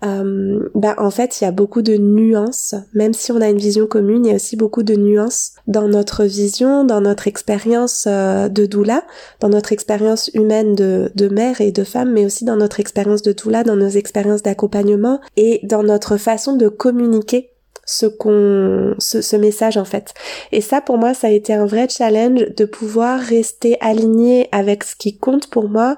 euh, 0.03 0.69
bah 0.75 0.95
en 0.97 1.09
fait 1.09 1.39
il 1.39 1.45
y 1.45 1.47
a 1.47 1.51
beaucoup 1.51 1.81
de 1.81 1.95
nuances, 1.95 2.75
même 2.93 3.13
si 3.13 3.31
on 3.31 3.41
a 3.41 3.49
une 3.49 3.57
vision 3.57 3.87
commune, 3.87 4.25
il 4.25 4.29
y 4.29 4.31
a 4.31 4.35
aussi 4.35 4.55
beaucoup 4.55 4.83
de 4.83 4.95
nuances 4.95 5.53
dans 5.67 5.87
notre 5.87 6.25
vision, 6.25 6.83
dans 6.83 7.01
notre 7.01 7.27
expérience 7.27 8.05
euh, 8.07 8.49
de 8.49 8.65
doula, 8.65 9.03
dans 9.39 9.49
notre 9.49 9.71
expérience 9.71 10.29
humaine 10.33 10.75
de, 10.75 11.11
de 11.15 11.27
mère 11.29 11.61
et 11.61 11.71
de 11.71 11.83
femme, 11.83 12.11
mais 12.11 12.25
aussi 12.25 12.45
dans 12.45 12.57
notre 12.57 12.79
expérience 12.79 13.21
de 13.21 13.31
doula, 13.31 13.63
dans 13.63 13.77
nos 13.77 13.89
expériences 13.89 14.43
d'accompagnement 14.43 15.21
et 15.37 15.61
dans 15.63 15.83
notre 15.83 16.17
façon 16.17 16.55
de 16.55 16.67
communiquer 16.67 17.54
ce 17.85 18.05
qu'on 18.05 18.95
ce, 18.99 19.21
ce, 19.21 19.35
message 19.35 19.77
en 19.77 19.85
fait. 19.85 20.13
Et 20.51 20.61
ça 20.61 20.81
pour 20.81 20.97
moi 20.97 21.13
ça 21.13 21.27
a 21.27 21.31
été 21.31 21.53
un 21.53 21.65
vrai 21.65 21.87
challenge 21.89 22.45
de 22.55 22.65
pouvoir 22.65 23.19
rester 23.19 23.77
aligné 23.81 24.49
avec 24.51 24.83
ce 24.83 24.95
qui 24.95 25.17
compte 25.17 25.49
pour 25.49 25.69
moi, 25.69 25.97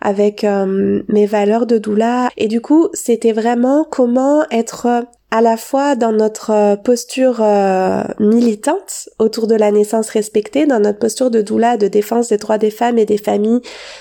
avec 0.00 0.44
euh, 0.44 1.02
mes 1.08 1.26
valeurs 1.26 1.66
de 1.66 1.78
doula 1.78 2.28
et 2.36 2.48
du 2.48 2.60
coup, 2.60 2.88
c'était 2.92 3.32
vraiment 3.32 3.86
comment 3.88 4.44
être 4.50 5.04
à 5.30 5.42
la 5.42 5.58
fois 5.58 5.94
dans 5.94 6.12
notre 6.12 6.76
posture 6.82 7.42
euh, 7.42 8.02
militante 8.18 9.10
autour 9.18 9.46
de 9.46 9.54
la 9.54 9.70
naissance 9.70 10.08
respectée, 10.08 10.64
dans 10.66 10.80
notre 10.80 10.98
posture 10.98 11.30
de 11.30 11.42
doula, 11.42 11.76
de 11.76 11.86
défense 11.86 12.28
des 12.28 12.38
droits 12.38 12.56
des 12.56 12.70
femmes 12.70 12.98
et 12.98 13.04
des 13.04 13.18
familles, 13.18 13.60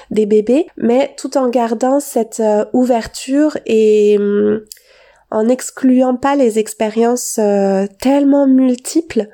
des 0.10 0.26
bébés, 0.26 0.68
mais 0.78 1.14
tout 1.18 1.38
en 1.38 1.50
gardant 1.50 2.00
cette 2.00 2.40
euh, 2.40 2.64
ouverture 2.72 3.58
et 3.66 4.18
hum, 4.18 4.62
en 5.30 5.44
n'excluant 5.44 6.16
pas 6.16 6.36
les 6.36 6.60
expériences 6.60 7.38
euh, 7.40 7.86
tellement 8.00 8.48
multiples 8.48 9.28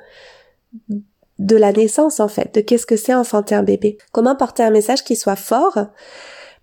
de 1.38 1.56
la 1.56 1.72
naissance 1.72 2.20
en 2.20 2.28
fait, 2.28 2.54
de 2.54 2.60
qu'est-ce 2.60 2.86
que 2.86 2.96
c'est 2.96 3.14
enfanter 3.14 3.54
un 3.54 3.62
bébé. 3.62 3.98
Comment 4.12 4.36
porter 4.36 4.62
un 4.62 4.70
message 4.70 5.04
qui 5.04 5.16
soit 5.16 5.36
fort 5.36 5.78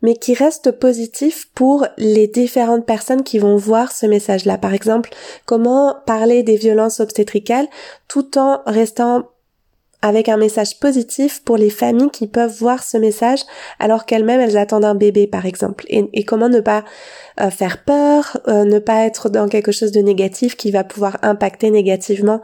mais 0.01 0.15
qui 0.15 0.33
reste 0.33 0.71
positif 0.71 1.49
pour 1.53 1.85
les 1.97 2.27
différentes 2.27 2.85
personnes 2.85 3.23
qui 3.23 3.39
vont 3.39 3.55
voir 3.55 3.91
ce 3.91 4.05
message-là. 4.05 4.57
Par 4.57 4.73
exemple, 4.73 5.11
comment 5.45 5.95
parler 6.05 6.43
des 6.43 6.55
violences 6.55 6.99
obstétricales 6.99 7.67
tout 8.07 8.37
en 8.37 8.61
restant 8.65 9.29
avec 10.01 10.29
un 10.29 10.37
message 10.37 10.79
positif 10.79 11.43
pour 11.43 11.57
les 11.57 11.69
familles 11.69 12.09
qui 12.09 12.27
peuvent 12.27 12.55
voir 12.57 12.83
ce 12.83 12.97
message 12.97 13.41
alors 13.79 14.05
qu'elles-mêmes 14.05 14.39
elles 14.39 14.57
attendent 14.57 14.85
un 14.85 14.95
bébé 14.95 15.27
par 15.27 15.45
exemple 15.45 15.85
et, 15.89 16.23
comment 16.25 16.49
ne 16.49 16.59
pas 16.59 16.83
euh, 17.39 17.49
faire 17.49 17.83
peur, 17.83 18.37
euh, 18.47 18.63
ne 18.63 18.79
pas 18.79 19.05
être 19.05 19.29
dans 19.29 19.47
quelque 19.47 19.71
chose 19.71 19.91
de 19.91 20.01
négatif 20.01 20.55
qui 20.55 20.71
va 20.71 20.83
pouvoir 20.83 21.17
impacter 21.21 21.69
négativement 21.69 22.41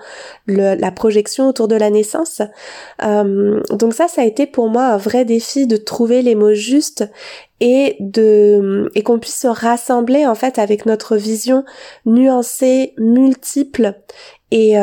la 0.47 0.91
projection 0.91 1.47
autour 1.47 1.67
de 1.67 1.75
la 1.75 1.89
naissance? 1.89 2.41
Euh, 3.03 3.61
donc 3.71 3.93
ça, 3.93 4.07
ça 4.07 4.21
a 4.21 4.25
été 4.25 4.45
pour 4.45 4.69
moi 4.69 4.85
un 4.85 4.97
vrai 4.97 5.25
défi 5.25 5.67
de 5.67 5.77
trouver 5.77 6.21
les 6.21 6.35
mots 6.35 6.53
justes 6.53 7.09
et 7.59 7.95
de 7.99 8.89
et 8.95 9.01
qu'on 9.01 9.19
puisse 9.19 9.39
se 9.39 9.47
rassembler 9.47 10.25
en 10.25 10.35
fait 10.35 10.59
avec 10.59 10.85
notre 10.85 11.15
vision 11.15 11.63
nuancée, 12.05 12.93
multiple 12.97 13.95
et 14.51 14.77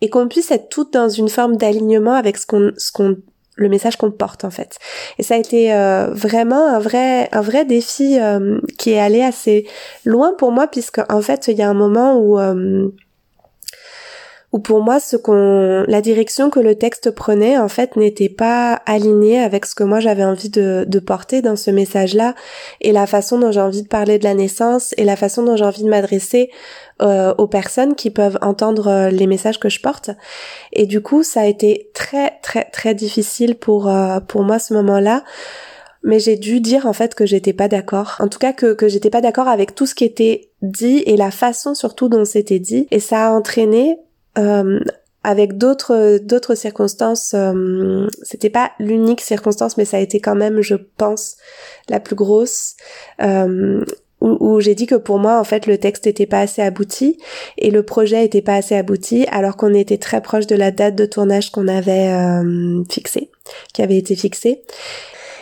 et 0.00 0.10
qu'on 0.10 0.28
puisse 0.28 0.50
être 0.50 0.68
toutes 0.68 0.92
dans 0.92 1.08
une 1.08 1.28
forme 1.28 1.56
d'alignement 1.56 2.14
avec 2.14 2.36
ce 2.36 2.46
qu'on 2.46 2.72
ce 2.76 2.92
qu'on 2.92 3.16
le 3.56 3.68
message 3.68 3.96
qu'on 3.96 4.10
porte 4.10 4.44
en 4.44 4.50
fait. 4.50 4.78
Et 5.18 5.22
ça 5.22 5.34
a 5.34 5.38
été 5.38 5.72
euh, 5.72 6.08
vraiment 6.12 6.68
un 6.68 6.78
vrai 6.78 7.28
un 7.32 7.40
vrai 7.40 7.64
défi 7.64 8.18
euh, 8.20 8.58
qui 8.78 8.90
est 8.92 9.00
allé 9.00 9.22
assez 9.22 9.66
loin 10.04 10.34
pour 10.38 10.52
moi 10.52 10.66
puisque 10.68 11.00
en 11.10 11.22
fait 11.22 11.48
il 11.48 11.56
y 11.56 11.62
a 11.62 11.68
un 11.68 11.74
moment 11.74 12.18
où 12.18 12.38
euh, 12.38 12.88
où 14.52 14.58
pour 14.58 14.82
moi 14.82 15.00
ce 15.00 15.16
qu'on 15.16 15.84
la 15.88 16.00
direction 16.02 16.50
que 16.50 16.60
le 16.60 16.76
texte 16.76 17.10
prenait 17.10 17.58
en 17.58 17.68
fait 17.68 17.96
n'était 17.96 18.28
pas 18.28 18.74
alignée 18.86 19.40
avec 19.40 19.64
ce 19.64 19.74
que 19.74 19.84
moi 19.84 20.00
j'avais 20.00 20.24
envie 20.24 20.50
de, 20.50 20.84
de 20.86 20.98
porter 20.98 21.40
dans 21.40 21.56
ce 21.56 21.70
message 21.70 22.14
là 22.14 22.34
et 22.82 22.92
la 22.92 23.06
façon 23.06 23.38
dont 23.38 23.52
j'ai 23.52 23.60
envie 23.60 23.82
de 23.82 23.88
parler 23.88 24.18
de 24.18 24.24
la 24.24 24.34
naissance 24.34 24.94
et 24.98 25.04
la 25.04 25.16
façon 25.16 25.42
dont 25.42 25.56
j'ai 25.56 25.64
envie 25.64 25.82
de 25.82 25.88
m'adresser 25.88 26.50
euh, 27.02 27.34
aux 27.38 27.46
personnes 27.46 27.94
qui 27.94 28.10
peuvent 28.10 28.38
entendre 28.40 28.88
euh, 28.88 29.10
les 29.10 29.26
messages 29.26 29.60
que 29.60 29.68
je 29.68 29.80
porte. 29.80 30.10
Et 30.72 30.86
du 30.86 31.00
coup, 31.02 31.22
ça 31.22 31.42
a 31.42 31.44
été 31.46 31.90
très 31.94 32.38
très 32.42 32.64
très 32.64 32.94
difficile 32.94 33.54
pour 33.54 33.88
euh, 33.88 34.20
pour 34.20 34.42
moi 34.42 34.58
ce 34.58 34.74
moment-là. 34.74 35.24
Mais 36.02 36.20
j'ai 36.20 36.36
dû 36.36 36.60
dire 36.60 36.86
en 36.86 36.92
fait 36.92 37.14
que 37.14 37.26
j'étais 37.26 37.52
pas 37.52 37.68
d'accord. 37.68 38.16
En 38.20 38.28
tout 38.28 38.38
cas 38.38 38.52
que 38.52 38.74
que 38.74 38.88
j'étais 38.88 39.10
pas 39.10 39.20
d'accord 39.20 39.48
avec 39.48 39.74
tout 39.74 39.86
ce 39.86 39.94
qui 39.94 40.04
était 40.04 40.50
dit 40.62 41.02
et 41.06 41.16
la 41.16 41.30
façon 41.30 41.74
surtout 41.74 42.08
dont 42.08 42.24
c'était 42.24 42.60
dit. 42.60 42.86
Et 42.90 43.00
ça 43.00 43.26
a 43.26 43.30
entraîné 43.30 43.98
avec 45.26 45.58
d'autres 45.58 46.18
d'autres 46.18 46.54
circonstances 46.54 47.34
euh, 47.34 48.06
c'était 48.22 48.48
pas 48.48 48.70
l'unique 48.78 49.20
circonstance 49.20 49.76
mais 49.76 49.84
ça 49.84 49.96
a 49.96 50.00
été 50.00 50.20
quand 50.20 50.36
même 50.36 50.60
je 50.60 50.76
pense 50.76 51.36
la 51.88 51.98
plus 51.98 52.14
grosse 52.14 52.76
euh, 53.20 53.84
où, 54.26 54.60
j'ai 54.60 54.74
dit 54.74 54.86
que 54.86 54.94
pour 54.94 55.18
moi 55.18 55.38
en 55.38 55.44
fait 55.44 55.66
le 55.66 55.78
texte 55.78 56.06
était 56.06 56.26
pas 56.26 56.40
assez 56.40 56.62
abouti 56.62 57.18
et 57.58 57.70
le 57.70 57.82
projet 57.82 58.24
était 58.24 58.42
pas 58.42 58.54
assez 58.54 58.74
abouti 58.74 59.26
alors 59.30 59.56
qu'on 59.56 59.74
était 59.74 59.98
très 59.98 60.20
proche 60.20 60.46
de 60.46 60.56
la 60.56 60.70
date 60.70 60.94
de 60.94 61.06
tournage 61.06 61.50
qu'on 61.50 61.68
avait 61.68 62.08
euh, 62.08 62.82
fixée 62.90 63.30
qui 63.72 63.82
avait 63.82 63.98
été 63.98 64.16
fixée. 64.16 64.62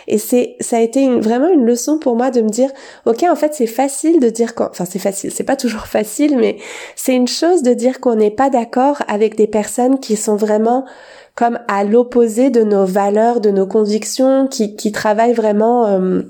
Et 0.07 0.19
c'est 0.19 0.55
ça 0.59 0.77
a 0.77 0.81
été 0.81 1.01
une, 1.01 1.19
vraiment 1.19 1.49
une 1.49 1.65
leçon 1.65 1.97
pour 1.97 2.15
moi 2.15 2.29
de 2.29 2.41
me 2.41 2.49
dire 2.49 2.69
ok 3.05 3.23
en 3.23 3.35
fait 3.35 3.55
c'est 3.55 3.65
facile 3.65 4.19
de 4.19 4.29
dire 4.29 4.53
qu'on 4.53 4.65
enfin 4.65 4.85
c'est 4.85 4.99
facile 4.99 5.31
c'est 5.31 5.43
pas 5.43 5.55
toujours 5.55 5.87
facile 5.87 6.37
mais 6.37 6.57
c'est 6.95 7.15
une 7.15 7.27
chose 7.27 7.63
de 7.63 7.73
dire 7.73 7.99
qu'on 7.99 8.15
n'est 8.15 8.29
pas 8.29 8.51
d'accord 8.51 9.01
avec 9.07 9.35
des 9.35 9.47
personnes 9.47 9.99
qui 9.99 10.15
sont 10.15 10.35
vraiment 10.35 10.85
comme 11.33 11.59
à 11.67 11.83
l'opposé 11.83 12.51
de 12.51 12.61
nos 12.63 12.85
valeurs 12.85 13.41
de 13.41 13.49
nos 13.49 13.65
convictions 13.65 14.47
qui 14.47 14.75
qui 14.75 14.91
travaillent 14.91 15.33
vraiment 15.33 15.87
euh, 15.87 16.21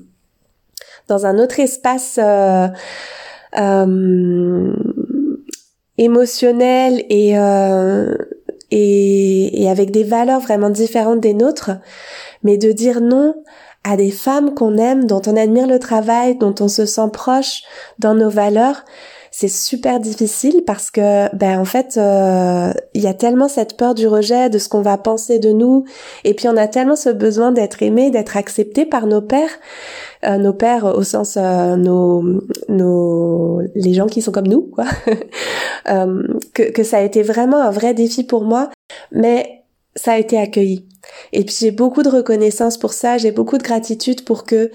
dans 1.07 1.25
un 1.25 1.37
autre 1.39 1.59
espace 1.59 2.19
euh, 2.21 2.67
euh, 3.57 4.73
émotionnel 5.97 7.03
et, 7.09 7.37
euh, 7.37 8.15
et, 8.71 9.63
et 9.63 9.69
avec 9.69 9.91
des 9.91 10.03
valeurs 10.03 10.41
vraiment 10.41 10.69
différentes 10.69 11.21
des 11.21 11.33
nôtres, 11.33 11.71
mais 12.43 12.57
de 12.57 12.71
dire 12.71 13.01
non 13.01 13.35
à 13.83 13.97
des 13.97 14.11
femmes 14.11 14.55
qu'on 14.55 14.77
aime, 14.77 15.05
dont 15.05 15.21
on 15.27 15.37
admire 15.37 15.67
le 15.67 15.77
travail, 15.77 16.37
dont 16.37 16.55
on 16.59 16.67
se 16.67 16.85
sent 16.85 17.09
proche 17.13 17.61
dans 17.99 18.15
nos 18.15 18.31
valeurs, 18.31 18.83
c'est 19.37 19.49
super 19.49 19.99
difficile 19.99 20.63
parce 20.65 20.91
que 20.91 21.35
ben 21.35 21.59
en 21.59 21.65
fait 21.65 21.97
euh, 21.97 22.71
il 22.93 23.01
y 23.01 23.07
a 23.07 23.13
tellement 23.13 23.49
cette 23.49 23.75
peur 23.75 23.93
du 23.93 24.07
rejet 24.07 24.49
de 24.49 24.57
ce 24.57 24.69
qu'on 24.69 24.81
va 24.81 24.97
penser 24.97 25.39
de 25.39 25.51
nous. 25.51 25.83
Et 26.23 26.33
puis 26.33 26.47
on 26.47 26.55
a 26.55 26.69
tellement 26.69 26.95
ce 26.95 27.09
besoin 27.09 27.51
d'être 27.51 27.83
aimé 27.83 28.11
d'être 28.11 28.37
accepté 28.37 28.85
par 28.85 29.07
nos 29.07 29.21
pères 29.21 29.59
euh, 30.23 30.37
nos 30.37 30.53
pères 30.53 30.85
au 30.85 31.03
sens 31.03 31.35
euh, 31.35 31.75
nos 31.75 32.23
nos 32.69 33.59
les 33.75 33.93
gens 33.93 34.07
qui 34.07 34.21
sont 34.21 34.31
comme 34.31 34.47
nous 34.47 34.61
quoi. 34.61 34.85
Que 36.53 36.71
que 36.71 36.83
ça 36.83 36.99
a 36.99 37.01
été 37.01 37.21
vraiment 37.21 37.61
un 37.61 37.71
vrai 37.71 37.93
défi 37.93 38.23
pour 38.23 38.45
moi 38.45 38.69
mais 39.11 39.65
ça 39.97 40.13
a 40.13 40.17
été 40.17 40.37
accueilli. 40.39 40.87
Et 41.33 41.43
puis 41.43 41.57
j'ai 41.59 41.71
beaucoup 41.71 42.03
de 42.03 42.09
reconnaissance 42.09 42.77
pour 42.77 42.93
ça 42.93 43.17
j'ai 43.17 43.33
beaucoup 43.33 43.57
de 43.57 43.63
gratitude 43.63 44.23
pour 44.23 44.45
que 44.45 44.71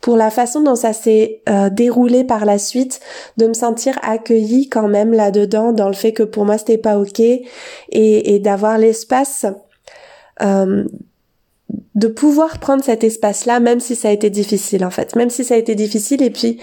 pour 0.00 0.16
la 0.16 0.30
façon 0.30 0.62
dont 0.62 0.76
ça 0.76 0.92
s'est 0.92 1.42
euh, 1.48 1.68
déroulé 1.70 2.24
par 2.24 2.44
la 2.44 2.58
suite, 2.58 3.00
de 3.36 3.46
me 3.46 3.54
sentir 3.54 3.98
accueillie 4.02 4.68
quand 4.68 4.88
même 4.88 5.12
là-dedans, 5.12 5.72
dans 5.72 5.88
le 5.88 5.94
fait 5.94 6.12
que 6.12 6.22
pour 6.22 6.44
moi 6.44 6.58
c'était 6.58 6.78
pas 6.78 6.98
ok, 6.98 7.20
et, 7.20 7.44
et 7.90 8.38
d'avoir 8.38 8.78
l'espace 8.78 9.46
euh, 10.42 10.84
de 11.94 12.08
pouvoir 12.08 12.58
prendre 12.58 12.82
cet 12.82 13.04
espace-là, 13.04 13.60
même 13.60 13.78
si 13.78 13.94
ça 13.94 14.08
a 14.08 14.12
été 14.12 14.30
difficile 14.30 14.84
en 14.84 14.90
fait, 14.90 15.14
même 15.16 15.30
si 15.30 15.44
ça 15.44 15.54
a 15.54 15.58
été 15.58 15.74
difficile, 15.74 16.22
et 16.22 16.30
puis 16.30 16.58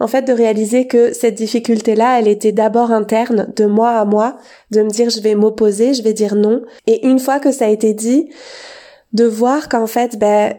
en 0.00 0.06
fait 0.06 0.22
de 0.22 0.32
réaliser 0.32 0.86
que 0.86 1.12
cette 1.12 1.34
difficulté-là, 1.34 2.18
elle 2.18 2.28
était 2.28 2.52
d'abord 2.52 2.90
interne, 2.90 3.52
de 3.54 3.66
moi 3.66 3.90
à 3.90 4.04
moi, 4.04 4.38
de 4.70 4.82
me 4.82 4.88
dire 4.88 5.10
je 5.10 5.20
vais 5.20 5.34
m'opposer, 5.34 5.94
je 5.94 6.02
vais 6.02 6.14
dire 6.14 6.34
non, 6.34 6.62
et 6.86 7.06
une 7.06 7.18
fois 7.18 7.38
que 7.38 7.52
ça 7.52 7.66
a 7.66 7.68
été 7.68 7.92
dit, 7.92 8.30
de 9.12 9.24
voir 9.24 9.68
qu'en 9.68 9.86
fait, 9.86 10.18
ben 10.18 10.54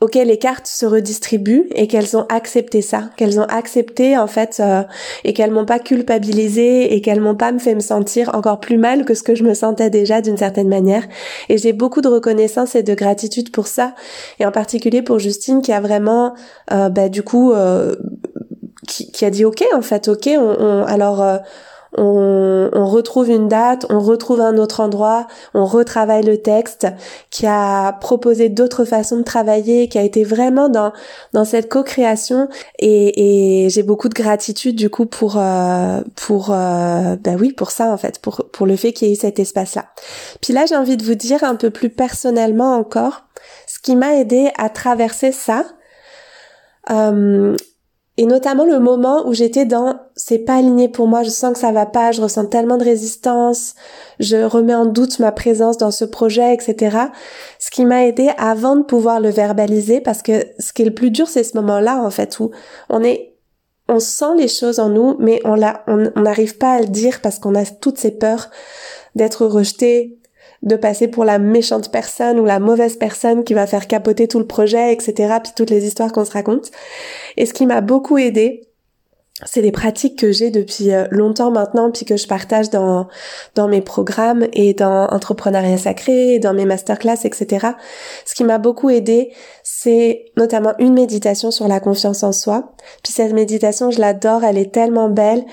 ok 0.00 0.14
les 0.14 0.38
cartes 0.38 0.66
se 0.66 0.86
redistribuent 0.86 1.68
et 1.74 1.86
qu'elles 1.86 2.16
ont 2.16 2.26
accepté 2.28 2.80
ça, 2.80 3.10
qu'elles 3.16 3.38
ont 3.38 3.44
accepté 3.44 4.16
en 4.16 4.26
fait 4.26 4.58
euh, 4.60 4.82
et 5.24 5.34
qu'elles 5.34 5.50
m'ont 5.50 5.66
pas 5.66 5.78
culpabilisé 5.78 6.94
et 6.94 7.00
qu'elles 7.02 7.20
m'ont 7.20 7.34
pas 7.34 7.52
me 7.52 7.58
fait 7.58 7.74
me 7.74 7.80
sentir 7.80 8.34
encore 8.34 8.60
plus 8.60 8.78
mal 8.78 9.04
que 9.04 9.14
ce 9.14 9.22
que 9.22 9.34
je 9.34 9.44
me 9.44 9.54
sentais 9.54 9.90
déjà 9.90 10.22
d'une 10.22 10.38
certaine 10.38 10.68
manière. 10.68 11.04
Et 11.48 11.58
j'ai 11.58 11.72
beaucoup 11.72 12.00
de 12.00 12.08
reconnaissance 12.08 12.74
et 12.74 12.82
de 12.82 12.94
gratitude 12.94 13.52
pour 13.52 13.66
ça 13.66 13.94
et 14.38 14.46
en 14.46 14.52
particulier 14.52 15.02
pour 15.02 15.18
Justine 15.18 15.60
qui 15.60 15.72
a 15.72 15.80
vraiment 15.80 16.34
euh, 16.72 16.88
bah, 16.88 17.08
du 17.08 17.22
coup 17.22 17.52
euh, 17.52 17.94
qui, 18.88 19.12
qui, 19.12 19.24
a 19.24 19.30
dit 19.30 19.44
ok 19.44 19.62
en 19.74 19.82
fait 19.82 20.08
ok 20.08 20.30
on, 20.36 20.56
on 20.58 20.84
alors 20.84 21.22
on, 21.96 22.70
on, 22.72 22.86
retrouve 22.86 23.30
une 23.30 23.48
date, 23.48 23.86
on 23.90 23.98
retrouve 23.98 24.40
un 24.40 24.56
autre 24.58 24.80
endroit, 24.80 25.26
on 25.54 25.64
retravaille 25.64 26.22
le 26.22 26.38
texte, 26.38 26.86
qui 27.30 27.46
a 27.46 27.92
proposé 27.94 28.48
d'autres 28.48 28.84
façons 28.84 29.18
de 29.18 29.22
travailler, 29.22 29.88
qui 29.88 29.98
a 29.98 30.02
été 30.02 30.24
vraiment 30.24 30.68
dans 30.68 30.92
dans 31.32 31.44
cette 31.44 31.68
co-création 31.68 32.48
et, 32.78 33.64
et 33.64 33.70
j'ai 33.70 33.82
beaucoup 33.82 34.08
de 34.08 34.14
gratitude 34.14 34.76
du 34.76 34.90
coup 34.90 35.06
pour 35.06 35.36
euh, 35.36 36.00
pour 36.16 36.48
bah 36.48 37.36
oui 37.38 37.52
pour 37.52 37.70
ça 37.70 37.92
en 37.92 37.96
fait 37.96 38.18
pour 38.20 38.46
pour 38.52 38.66
le 38.66 38.76
fait 38.76 38.92
qu'il 38.92 39.08
y 39.08 39.10
ait 39.10 39.14
eu 39.14 39.18
cet 39.18 39.38
espace 39.38 39.74
là. 39.74 39.86
Puis 40.40 40.52
là 40.52 40.66
j'ai 40.66 40.76
envie 40.76 40.96
de 40.96 41.04
vous 41.04 41.14
dire 41.14 41.44
un 41.44 41.56
peu 41.56 41.70
plus 41.70 41.90
personnellement 41.90 42.76
encore 42.76 43.24
ce 43.66 43.78
qui 43.78 43.96
m'a 43.96 44.16
aidé 44.16 44.50
à 44.58 44.68
traverser 44.68 45.32
ça. 45.32 45.64
Euh, 46.90 47.56
et 48.20 48.26
notamment 48.26 48.66
le 48.66 48.80
moment 48.80 49.26
où 49.26 49.32
j'étais 49.32 49.64
dans 49.64 49.98
c'est 50.14 50.40
pas 50.40 50.56
aligné 50.56 50.90
pour 50.90 51.06
moi, 51.06 51.22
je 51.22 51.30
sens 51.30 51.54
que 51.54 51.58
ça 51.58 51.72
va 51.72 51.86
pas, 51.86 52.12
je 52.12 52.20
ressens 52.20 52.44
tellement 52.48 52.76
de 52.76 52.84
résistance, 52.84 53.74
je 54.18 54.36
remets 54.36 54.74
en 54.74 54.84
doute 54.84 55.20
ma 55.20 55.32
présence 55.32 55.78
dans 55.78 55.90
ce 55.90 56.04
projet, 56.04 56.52
etc. 56.52 56.98
Ce 57.58 57.70
qui 57.70 57.86
m'a 57.86 58.04
aidé 58.04 58.28
avant 58.36 58.76
de 58.76 58.82
pouvoir 58.82 59.20
le 59.20 59.30
verbaliser 59.30 60.02
parce 60.02 60.20
que 60.20 60.44
ce 60.58 60.74
qui 60.74 60.82
est 60.82 60.84
le 60.84 60.92
plus 60.92 61.10
dur 61.10 61.28
c'est 61.28 61.44
ce 61.44 61.56
moment-là 61.56 62.02
en 62.02 62.10
fait 62.10 62.38
où 62.40 62.50
on 62.90 63.02
est 63.02 63.38
on 63.88 64.00
sent 64.00 64.36
les 64.36 64.48
choses 64.48 64.80
en 64.80 64.90
nous 64.90 65.16
mais 65.18 65.40
on 65.46 65.54
l'a 65.54 65.82
on 65.86 66.10
n'arrive 66.20 66.58
pas 66.58 66.74
à 66.74 66.80
le 66.80 66.88
dire 66.88 67.22
parce 67.22 67.38
qu'on 67.38 67.54
a 67.54 67.64
toutes 67.64 67.96
ces 67.96 68.10
peurs 68.10 68.50
d'être 69.14 69.46
rejeté, 69.46 70.19
de 70.62 70.76
passer 70.76 71.08
pour 71.08 71.24
la 71.24 71.38
méchante 71.38 71.90
personne 71.90 72.38
ou 72.38 72.44
la 72.44 72.58
mauvaise 72.58 72.96
personne 72.96 73.44
qui 73.44 73.54
va 73.54 73.66
faire 73.66 73.86
capoter 73.86 74.28
tout 74.28 74.38
le 74.38 74.46
projet, 74.46 74.92
etc. 74.92 75.38
Puis 75.42 75.52
toutes 75.56 75.70
les 75.70 75.86
histoires 75.86 76.12
qu'on 76.12 76.24
se 76.24 76.32
raconte. 76.32 76.70
Et 77.36 77.46
ce 77.46 77.54
qui 77.54 77.66
m'a 77.66 77.80
beaucoup 77.80 78.18
aidé, 78.18 78.69
c'est 79.44 79.62
des 79.62 79.72
pratiques 79.72 80.18
que 80.18 80.32
j'ai 80.32 80.50
depuis 80.50 80.92
euh, 80.92 81.06
longtemps 81.10 81.50
maintenant 81.50 81.90
puis 81.90 82.04
que 82.04 82.16
je 82.16 82.26
partage 82.26 82.70
dans 82.70 83.08
dans 83.54 83.68
mes 83.68 83.80
programmes 83.80 84.46
et 84.52 84.74
dans 84.74 85.06
entrepreneuriat 85.08 85.78
sacré 85.78 86.38
dans 86.38 86.54
mes 86.54 86.64
masterclass 86.64 87.24
etc 87.24 87.68
ce 88.24 88.34
qui 88.34 88.44
m'a 88.44 88.58
beaucoup 88.58 88.90
aidé 88.90 89.32
c'est 89.62 90.26
notamment 90.36 90.74
une 90.78 90.94
méditation 90.94 91.50
sur 91.50 91.68
la 91.68 91.80
confiance 91.80 92.22
en 92.22 92.32
soi. 92.32 92.72
Puis 93.02 93.12
cette 93.12 93.32
méditation 93.32 93.90
je 93.90 94.00
l'adore 94.00 94.44
elle 94.44 94.58
est 94.58 94.72
tellement 94.72 95.08
belle. 95.08 95.44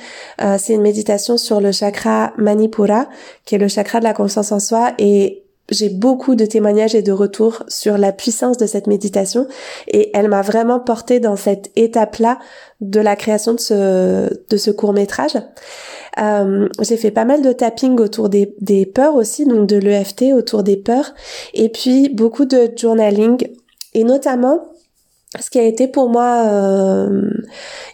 Euh, 0.42 0.58
c'est 0.60 0.74
une 0.74 0.82
méditation 0.82 1.38
sur 1.38 1.62
le 1.62 1.72
chakra 1.72 2.34
manipura 2.38 3.08
qui 3.46 3.56
est 3.56 3.58
le 3.58 3.68
chakra 3.68 4.00
de 4.00 4.04
la 4.04 4.14
confiance 4.14 4.52
en 4.52 4.60
soi 4.60 4.94
et 4.98 5.47
j'ai 5.70 5.90
beaucoup 5.90 6.36
de 6.36 6.46
témoignages 6.46 6.96
et 6.96 7.02
de 7.02 7.12
retours 7.12 7.64
sur 7.68 7.98
la 7.98 8.12
puissance 8.12 8.58
de 8.58 8.66
cette 8.66 8.88
méditation 8.88 9.48
et 9.88 10.12
elle 10.14 10.30
m'a 10.30 10.42
vraiment 10.42 10.80
porté 10.80 11.20
dans 11.20 11.36
cette 11.36 11.72
étape-là 11.76 12.40
de 12.82 13.00
la 13.00 13.16
création 13.16 13.54
de 13.54 13.60
ce, 13.60 14.30
de 14.50 14.58
ce 14.58 14.72
court 14.72 14.94
métrage. 14.94 15.38
Euh, 16.20 16.68
j'ai 16.82 16.98
fait 16.98 17.12
pas 17.12 17.26
mal 17.26 17.42
de 17.42 17.52
tapping 17.52 18.00
autour 18.00 18.30
des, 18.30 18.56
des 18.60 18.86
peurs 18.86 19.16
aussi, 19.16 19.46
donc 19.46 19.68
de 19.68 19.78
l'EFT 19.78 20.34
autour 20.34 20.64
des 20.64 20.78
peurs, 20.78 21.14
et 21.54 21.70
puis 21.70 22.10
beaucoup 22.10 22.46
de 22.46 22.72
journaling, 22.76 23.38
et 23.94 24.04
notamment 24.04 24.64
ce 25.40 25.50
qui 25.50 25.60
a 25.60 25.64
été 25.64 25.88
pour 25.88 26.10
moi 26.10 26.46
euh, 26.48 27.30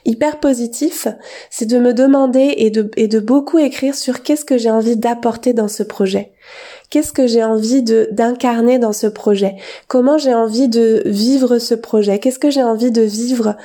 hyper 0.06 0.40
positif, 0.40 1.08
c'est 1.50 1.66
de 1.66 1.80
me 1.80 1.94
demander 1.94 2.54
et 2.58 2.70
de, 2.70 2.90
et 2.96 3.08
de 3.08 3.20
beaucoup 3.20 3.58
écrire 3.58 3.96
sur 3.96 4.22
qu'est-ce 4.22 4.46
que 4.46 4.58
j'ai 4.58 4.72
envie 4.72 4.96
d'apporter 4.96 5.54
dans 5.54 5.68
ce 5.68 5.84
projet. 5.84 6.32
Qu'est-ce 6.94 7.12
que 7.12 7.26
j'ai 7.26 7.44
envie 7.44 7.82
de 7.82 8.08
d'incarner 8.12 8.78
dans 8.78 8.94
ce 8.94 9.08
projet? 9.08 9.56
Comment 9.88 10.20
j'ai 10.20 10.36
envie 10.36 10.68
de 10.68 11.02
vivre 11.08 11.58
ce 11.58 11.74
projet? 11.74 12.20
Qu'est-ce 12.20 12.38
que 12.38 12.52
j'ai 12.52 12.62
envie 12.62 12.92
de 12.92 13.02
vivre 13.02 13.56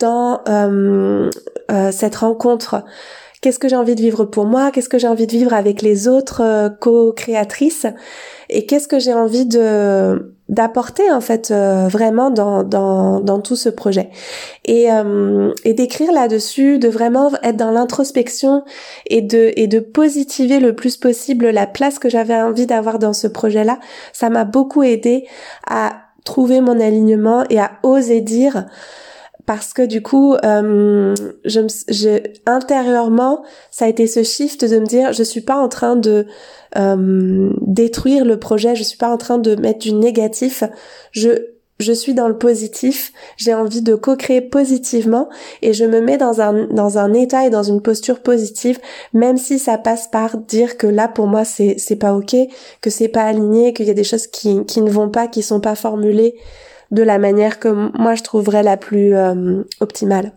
dans 0.00 0.40
euh, 0.48 1.30
euh, 1.70 1.92
cette 1.92 2.16
rencontre? 2.16 2.82
Qu'est-ce 3.42 3.58
que 3.58 3.68
j'ai 3.68 3.74
envie 3.74 3.96
de 3.96 4.00
vivre 4.00 4.24
pour 4.24 4.46
moi 4.46 4.70
Qu'est-ce 4.70 4.88
que 4.88 4.98
j'ai 4.98 5.08
envie 5.08 5.26
de 5.26 5.32
vivre 5.32 5.52
avec 5.52 5.82
les 5.82 6.06
autres 6.06 6.42
euh, 6.42 6.68
co-créatrices 6.68 7.86
Et 8.48 8.66
qu'est-ce 8.66 8.86
que 8.86 9.00
j'ai 9.00 9.12
envie 9.12 9.46
de 9.46 10.32
d'apporter 10.48 11.10
en 11.10 11.20
fait 11.20 11.50
euh, 11.50 11.88
vraiment 11.88 12.30
dans, 12.30 12.62
dans, 12.62 13.20
dans 13.20 13.40
tout 13.40 13.56
ce 13.56 13.68
projet. 13.68 14.10
Et, 14.64 14.92
euh, 14.92 15.52
et 15.64 15.72
d'écrire 15.72 16.12
là-dessus 16.12 16.78
de 16.78 16.88
vraiment 16.88 17.32
être 17.42 17.56
dans 17.56 17.70
l'introspection 17.72 18.62
et 19.06 19.22
de 19.22 19.50
et 19.56 19.66
de 19.66 19.80
positiver 19.80 20.60
le 20.60 20.76
plus 20.76 20.96
possible 20.96 21.48
la 21.50 21.66
place 21.66 21.98
que 21.98 22.08
j'avais 22.08 22.34
envie 22.34 22.66
d'avoir 22.66 22.98
dans 23.00 23.14
ce 23.14 23.26
projet 23.26 23.64
là 23.64 23.78
ça 24.12 24.30
m'a 24.30 24.44
beaucoup 24.44 24.82
aidé 24.82 25.26
à 25.66 25.94
trouver 26.24 26.60
mon 26.60 26.78
alignement 26.78 27.44
et 27.48 27.58
à 27.58 27.72
oser 27.82 28.20
dire 28.20 28.66
parce 29.46 29.72
que 29.72 29.82
du 29.82 30.02
coup, 30.02 30.34
euh, 30.34 31.14
je, 31.44 31.60
je, 31.88 32.22
intérieurement, 32.46 33.42
ça 33.70 33.86
a 33.86 33.88
été 33.88 34.06
ce 34.06 34.22
shift 34.22 34.64
de 34.64 34.78
me 34.78 34.86
dire, 34.86 35.12
je 35.12 35.22
suis 35.22 35.40
pas 35.40 35.56
en 35.56 35.68
train 35.68 35.96
de 35.96 36.26
euh, 36.76 37.52
détruire 37.60 38.24
le 38.24 38.38
projet, 38.38 38.76
je 38.76 38.82
suis 38.82 38.98
pas 38.98 39.08
en 39.08 39.18
train 39.18 39.38
de 39.38 39.54
mettre 39.56 39.80
du 39.80 39.92
négatif, 39.92 40.64
je 41.10 41.52
je 41.78 41.92
suis 41.92 42.14
dans 42.14 42.28
le 42.28 42.38
positif, 42.38 43.12
j'ai 43.36 43.54
envie 43.54 43.82
de 43.82 43.96
co-créer 43.96 44.40
positivement 44.40 45.28
et 45.62 45.72
je 45.72 45.84
me 45.84 46.00
mets 46.00 46.16
dans 46.16 46.40
un 46.40 46.68
dans 46.68 46.98
un 46.98 47.12
état 47.12 47.44
et 47.44 47.50
dans 47.50 47.64
une 47.64 47.82
posture 47.82 48.20
positive, 48.20 48.78
même 49.12 49.36
si 49.36 49.58
ça 49.58 49.78
passe 49.78 50.06
par 50.06 50.38
dire 50.38 50.76
que 50.76 50.86
là 50.86 51.08
pour 51.08 51.26
moi 51.26 51.44
c'est 51.44 51.74
c'est 51.78 51.96
pas 51.96 52.14
ok, 52.14 52.36
que 52.80 52.90
c'est 52.90 53.08
pas 53.08 53.24
aligné, 53.24 53.72
qu'il 53.72 53.86
y 53.86 53.90
a 53.90 53.94
des 53.94 54.04
choses 54.04 54.28
qui 54.28 54.64
qui 54.64 54.80
ne 54.80 54.90
vont 54.90 55.08
pas, 55.08 55.26
qui 55.26 55.42
sont 55.42 55.60
pas 55.60 55.74
formulées 55.74 56.36
de 56.92 57.02
la 57.02 57.18
manière 57.18 57.58
que 57.58 57.68
moi 57.98 58.14
je 58.14 58.22
trouverais 58.22 58.62
la 58.62 58.76
plus 58.76 59.16
euh, 59.16 59.64
optimale. 59.80 60.32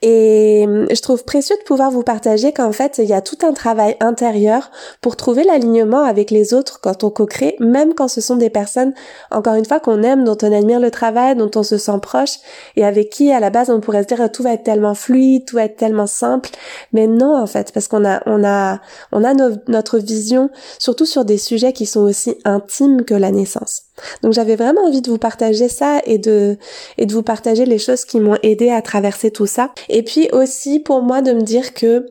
Et 0.00 0.64
euh, 0.68 0.86
je 0.90 1.00
trouve 1.02 1.24
précieux 1.24 1.56
de 1.58 1.64
pouvoir 1.64 1.90
vous 1.90 2.04
partager 2.04 2.52
qu'en 2.52 2.70
fait, 2.70 2.98
il 2.98 3.06
y 3.06 3.12
a 3.12 3.20
tout 3.20 3.38
un 3.42 3.52
travail 3.52 3.96
intérieur 3.98 4.70
pour 5.00 5.16
trouver 5.16 5.42
l'alignement 5.42 6.04
avec 6.04 6.30
les 6.30 6.54
autres 6.54 6.80
quand 6.80 7.02
on 7.02 7.10
co-crée, 7.10 7.56
même 7.58 7.94
quand 7.94 8.06
ce 8.06 8.20
sont 8.20 8.36
des 8.36 8.50
personnes, 8.50 8.94
encore 9.32 9.54
une 9.54 9.64
fois, 9.64 9.80
qu'on 9.80 10.04
aime, 10.04 10.22
dont 10.22 10.38
on 10.40 10.52
admire 10.52 10.78
le 10.78 10.92
travail, 10.92 11.34
dont 11.34 11.50
on 11.56 11.64
se 11.64 11.78
sent 11.78 11.98
proche 12.00 12.36
et 12.76 12.84
avec 12.84 13.10
qui, 13.10 13.32
à 13.32 13.40
la 13.40 13.50
base, 13.50 13.70
on 13.70 13.80
pourrait 13.80 14.04
se 14.04 14.14
dire 14.14 14.30
tout 14.30 14.44
va 14.44 14.52
être 14.52 14.62
tellement 14.62 14.94
fluide, 14.94 15.46
tout 15.46 15.56
va 15.56 15.64
être 15.64 15.76
tellement 15.76 16.06
simple. 16.06 16.50
Mais 16.92 17.08
non, 17.08 17.36
en 17.36 17.46
fait, 17.48 17.72
parce 17.72 17.88
qu'on 17.88 18.04
a, 18.04 18.22
on 18.26 18.44
a, 18.44 18.80
on 19.10 19.24
a 19.24 19.34
notre 19.66 19.98
vision, 19.98 20.50
surtout 20.78 21.06
sur 21.06 21.24
des 21.24 21.38
sujets 21.38 21.72
qui 21.72 21.86
sont 21.86 22.02
aussi 22.02 22.36
intimes 22.44 23.04
que 23.04 23.14
la 23.14 23.32
naissance. 23.32 23.87
Donc 24.22 24.32
j'avais 24.32 24.56
vraiment 24.56 24.82
envie 24.86 25.02
de 25.02 25.10
vous 25.10 25.18
partager 25.18 25.68
ça 25.68 26.00
et 26.04 26.18
de 26.18 26.56
et 26.96 27.06
de 27.06 27.12
vous 27.12 27.22
partager 27.22 27.64
les 27.64 27.78
choses 27.78 28.04
qui 28.04 28.20
m'ont 28.20 28.38
aidé 28.42 28.70
à 28.70 28.82
traverser 28.82 29.30
tout 29.30 29.46
ça. 29.46 29.72
Et 29.88 30.02
puis 30.02 30.28
aussi 30.32 30.80
pour 30.80 31.02
moi 31.02 31.22
de 31.22 31.32
me 31.32 31.42
dire 31.42 31.74
que 31.74 32.06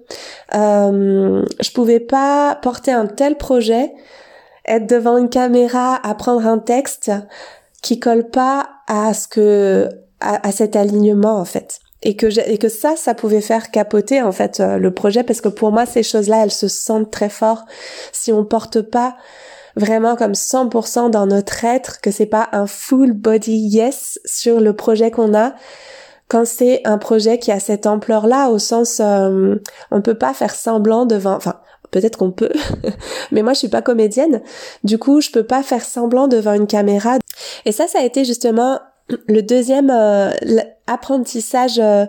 euh, 0.56 1.46
je 1.60 1.72
pouvais 1.72 2.00
pas 2.00 2.56
porter 2.62 2.92
un 2.92 3.08
tel 3.08 3.38
projet, 3.38 3.94
être 4.66 4.88
devant 4.88 5.18
une 5.18 5.30
caméra, 5.30 6.00
apprendre 6.08 6.46
un 6.46 6.60
texte 6.60 7.12
qui 7.82 8.00
colle 8.00 8.30
pas 8.30 8.68
à 8.88 9.14
ce 9.14 9.28
que 9.28 9.90
à, 10.20 10.52
cet 10.52 10.76
alignement 10.76 11.38
en 11.38 11.46
fait. 11.46 11.80
Et 12.04 12.16
que, 12.16 12.28
et 12.48 12.58
que 12.60 12.70
ça, 12.70 12.96
ça 12.96 13.16
pouvait 13.16 13.42
faire 13.42 13.72
capoter 13.72 14.22
en 14.22 14.32
fait 14.32 14.60
euh, 14.60 14.78
le 14.78 14.94
projet 14.94 15.24
parce 15.24 15.42
que 15.42 15.50
pour 15.50 15.72
moi 15.72 15.86
ces 15.86 16.04
choses-là, 16.04 16.44
elles 16.44 16.52
se 16.52 16.68
sentent 16.68 17.12
très 17.12 17.30
fort 17.30 17.66
si 18.12 18.32
on 18.32 18.46
porte 18.46 18.82
pas 18.82 19.18
vraiment 19.78 20.16
comme 20.16 20.34
100% 20.34 21.10
dans 21.10 21.28
notre 21.28 21.64
être, 21.64 22.02
que 22.02 22.12
c'est 22.12 22.26
pas 22.26 22.50
un 22.52 22.68
full 22.68 23.14
body 23.14 23.56
yes 23.56 24.20
sur 24.26 24.60
le 24.60 24.74
projet 24.74 25.12
qu'on 25.12 25.34
a. 25.36 25.54
Quand 26.28 26.46
c'est 26.46 26.82
un 26.86 26.98
projet 26.98 27.40
qui 27.40 27.52
a 27.52 27.60
cette 27.60 27.86
ampleur-là, 27.86 28.50
au 28.50 28.60
sens, 28.60 29.00
euh, 29.00 29.56
on 29.92 30.02
peut 30.02 30.18
pas 30.18 30.34
faire 30.34 30.54
semblant 30.54 31.06
devant, 31.06 31.36
enfin, 31.36 31.56
peut-être 31.92 32.18
qu'on 32.18 32.32
peut, 32.32 32.52
mais 33.32 33.44
moi 33.44 33.54
je 33.54 33.60
suis 33.60 33.70
pas 33.70 33.82
comédienne, 33.82 34.42
du 34.84 34.98
coup 34.98 35.22
je 35.22 35.32
peux 35.32 35.46
pas 35.46 35.64
faire 35.64 35.86
semblant 35.86 36.28
devant 36.28 36.54
une 36.54 36.68
caméra. 36.68 37.18
Et 37.66 37.72
ça, 37.72 37.88
ça 37.88 38.00
a 38.00 38.04
été 38.04 38.26
justement 38.26 38.80
le 39.28 39.42
deuxième 39.42 39.90
euh, 39.90 40.32
apprentissage 40.88 41.80
euh, 41.80 42.06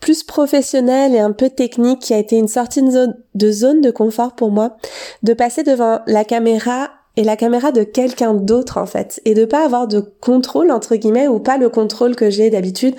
plus 0.00 0.22
professionnel 0.22 1.14
et 1.14 1.20
un 1.20 1.32
peu 1.32 1.50
technique 1.50 2.00
qui 2.00 2.14
a 2.14 2.18
été 2.18 2.36
une 2.36 2.48
sortie 2.48 2.82
de 2.82 2.90
zone, 2.90 3.14
de 3.34 3.50
zone 3.50 3.80
de 3.80 3.90
confort 3.90 4.34
pour 4.34 4.50
moi, 4.50 4.76
de 5.22 5.34
passer 5.34 5.62
devant 5.62 6.00
la 6.06 6.24
caméra 6.24 6.90
et 7.16 7.24
la 7.24 7.36
caméra 7.36 7.72
de 7.72 7.82
quelqu'un 7.82 8.34
d'autre 8.34 8.78
en 8.78 8.86
fait 8.86 9.20
et 9.24 9.34
de 9.34 9.44
pas 9.44 9.64
avoir 9.64 9.88
de 9.88 10.00
contrôle 10.20 10.70
entre 10.70 10.94
guillemets 10.94 11.28
ou 11.28 11.40
pas 11.40 11.58
le 11.58 11.68
contrôle 11.68 12.14
que 12.14 12.30
j'ai 12.30 12.50
d'habitude 12.50 12.94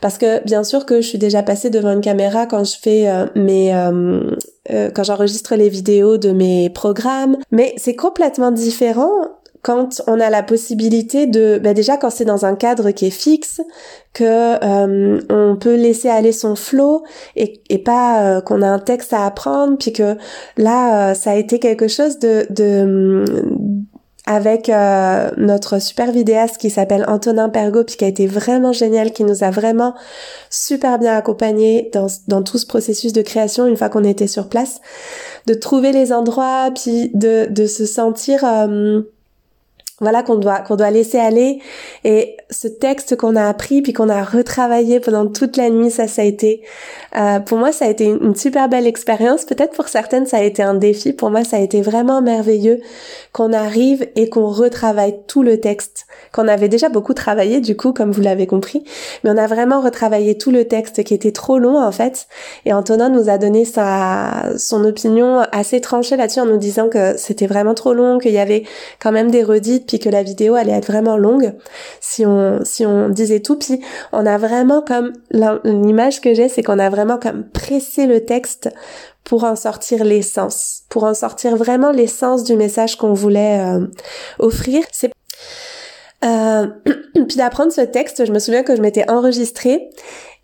parce 0.00 0.18
que 0.18 0.44
bien 0.44 0.62
sûr 0.62 0.84
que 0.84 1.00
je 1.00 1.08
suis 1.08 1.18
déjà 1.18 1.42
passée 1.42 1.70
devant 1.70 1.92
une 1.92 2.02
caméra 2.02 2.46
quand 2.46 2.64
je 2.64 2.76
fais 2.78 3.08
euh, 3.08 3.26
mes 3.34 3.74
euh, 3.74 4.30
euh, 4.70 4.90
quand 4.94 5.04
j'enregistre 5.04 5.56
les 5.56 5.70
vidéos 5.70 6.18
de 6.18 6.32
mes 6.32 6.68
programmes 6.68 7.38
mais 7.50 7.72
c'est 7.78 7.96
complètement 7.96 8.50
différent 8.50 9.10
quand 9.66 10.00
on 10.06 10.20
a 10.20 10.30
la 10.30 10.44
possibilité 10.44 11.26
de, 11.26 11.58
ben 11.60 11.74
déjà 11.74 11.96
quand 11.96 12.10
c'est 12.10 12.24
dans 12.24 12.46
un 12.46 12.54
cadre 12.54 12.92
qui 12.92 13.06
est 13.06 13.10
fixe, 13.10 13.60
que 14.12 14.22
euh, 14.64 15.20
on 15.28 15.56
peut 15.56 15.74
laisser 15.74 16.08
aller 16.08 16.30
son 16.30 16.54
flow 16.54 17.02
et, 17.34 17.60
et 17.68 17.78
pas 17.78 18.22
euh, 18.22 18.40
qu'on 18.40 18.62
a 18.62 18.68
un 18.68 18.78
texte 18.78 19.12
à 19.12 19.26
apprendre, 19.26 19.76
puis 19.76 19.92
que 19.92 20.16
là 20.56 21.10
euh, 21.10 21.14
ça 21.14 21.32
a 21.32 21.34
été 21.34 21.58
quelque 21.58 21.88
chose 21.88 22.20
de, 22.20 22.46
de 22.50 23.24
avec 24.24 24.70
notre 25.36 25.80
super 25.80 26.12
vidéaste 26.12 26.58
qui 26.58 26.70
s'appelle 26.70 27.04
Antonin 27.08 27.48
Pergo, 27.48 27.82
puis 27.84 27.96
qui 27.96 28.04
a 28.04 28.08
été 28.08 28.26
vraiment 28.28 28.72
génial, 28.72 29.12
qui 29.12 29.24
nous 29.24 29.42
a 29.42 29.50
vraiment 29.50 29.94
super 30.50 30.98
bien 31.00 31.16
accompagnés 31.16 31.90
dans, 31.92 32.08
dans 32.26 32.42
tout 32.42 32.58
ce 32.58 32.66
processus 32.66 33.12
de 33.12 33.22
création 33.22 33.66
une 33.66 33.76
fois 33.76 33.88
qu'on 33.88 34.02
était 34.02 34.26
sur 34.26 34.48
place, 34.48 34.80
de 35.46 35.54
trouver 35.54 35.92
les 35.92 36.12
endroits, 36.12 36.70
puis 36.74 37.10
de, 37.14 37.46
de 37.50 37.66
se 37.66 37.86
sentir 37.86 38.44
voilà 40.00 40.22
qu'on 40.22 40.36
doit 40.36 40.58
qu'on 40.58 40.76
doit 40.76 40.90
laisser 40.90 41.18
aller. 41.18 41.60
Et 42.04 42.36
ce 42.50 42.68
texte 42.68 43.16
qu'on 43.16 43.34
a 43.34 43.48
appris 43.48 43.80
puis 43.80 43.94
qu'on 43.94 44.10
a 44.10 44.22
retravaillé 44.22 45.00
pendant 45.00 45.26
toute 45.26 45.56
la 45.56 45.70
nuit 45.70 45.90
ça 45.90 46.06
ça 46.06 46.22
a 46.22 46.24
été 46.26 46.62
euh, 47.16 47.40
pour 47.40 47.56
moi 47.56 47.72
ça 47.72 47.86
a 47.86 47.88
été 47.88 48.04
une, 48.04 48.34
super 48.34 48.68
belle 48.68 48.86
expérience. 48.86 49.46
Peut-être 49.46 49.74
pour 49.74 49.88
certaines 49.88 50.26
ça 50.26 50.38
a 50.38 50.42
été 50.42 50.62
un 50.62 50.74
défi. 50.74 51.14
Pour 51.14 51.30
moi 51.30 51.44
ça 51.44 51.56
a 51.56 51.60
été 51.60 51.80
vraiment 51.80 52.20
merveilleux 52.20 52.80
qu'on 53.32 53.54
arrive 53.54 54.06
et 54.16 54.28
qu'on 54.28 54.48
retravaille 54.48 55.16
tout 55.26 55.42
le 55.42 55.60
texte 55.60 56.06
qu'on 56.32 56.46
avait 56.46 56.68
déjà 56.68 56.90
beaucoup 56.90 57.14
travaillé 57.14 57.60
du 57.60 57.74
coup 57.74 57.94
comme 57.94 58.12
vous 58.12 58.22
l'avez 58.22 58.46
compris. 58.46 58.84
Mais 59.24 59.30
on 59.30 59.38
a 59.38 59.46
vraiment 59.46 59.80
retravaillé 59.80 60.36
tout 60.36 60.50
le 60.50 60.66
texte 60.66 61.04
qui 61.04 61.14
était 61.14 61.32
trop 61.32 61.58
long 61.58 61.80
en 61.80 61.92
fait. 61.92 62.26
Et 62.66 62.74
Antonin 62.74 63.08
nous 63.08 63.30
a 63.30 63.38
donné 63.38 63.64
sa 63.64 64.52
son 64.58 64.84
opinion 64.84 65.40
assez 65.52 65.80
tranchée 65.80 66.18
là-dessus 66.18 66.40
en 66.40 66.46
nous 66.46 66.58
disant 66.58 66.90
que 66.90 67.16
c'était 67.16 67.46
vraiment 67.46 67.72
trop 67.72 67.94
long 67.94 68.18
qu'il 68.18 68.32
y 68.32 68.38
avait 68.38 68.64
quand 69.00 69.12
même 69.12 69.30
des 69.30 69.42
redites 69.42 69.85
puis 69.86 69.98
que 69.98 70.08
la 70.08 70.22
vidéo 70.22 70.54
allait 70.54 70.72
être 70.72 70.86
vraiment 70.86 71.16
longue 71.16 71.54
si 72.00 72.26
on 72.26 72.60
si 72.64 72.84
on 72.86 73.08
disait 73.08 73.40
tout. 73.40 73.56
Puis 73.56 73.80
on 74.12 74.26
a 74.26 74.38
vraiment 74.38 74.82
comme 74.82 75.12
l'image 75.64 76.20
que 76.20 76.34
j'ai 76.34 76.48
c'est 76.48 76.62
qu'on 76.62 76.78
a 76.78 76.90
vraiment 76.90 77.18
comme 77.18 77.44
pressé 77.44 78.06
le 78.06 78.24
texte 78.24 78.70
pour 79.24 79.44
en 79.44 79.56
sortir 79.56 80.04
l'essence 80.04 80.82
pour 80.88 81.04
en 81.04 81.14
sortir 81.14 81.56
vraiment 81.56 81.90
l'essence 81.90 82.44
du 82.44 82.56
message 82.56 82.96
qu'on 82.96 83.12
voulait 83.12 83.60
euh, 83.60 83.86
offrir. 84.38 84.84
C'est 84.92 85.10
euh, 86.24 86.66
puis 87.14 87.36
d'apprendre 87.36 87.72
ce 87.72 87.82
texte, 87.82 88.24
je 88.24 88.32
me 88.32 88.38
souviens 88.38 88.62
que 88.62 88.74
je 88.74 88.80
m'étais 88.80 89.08
enregistrée 89.10 89.90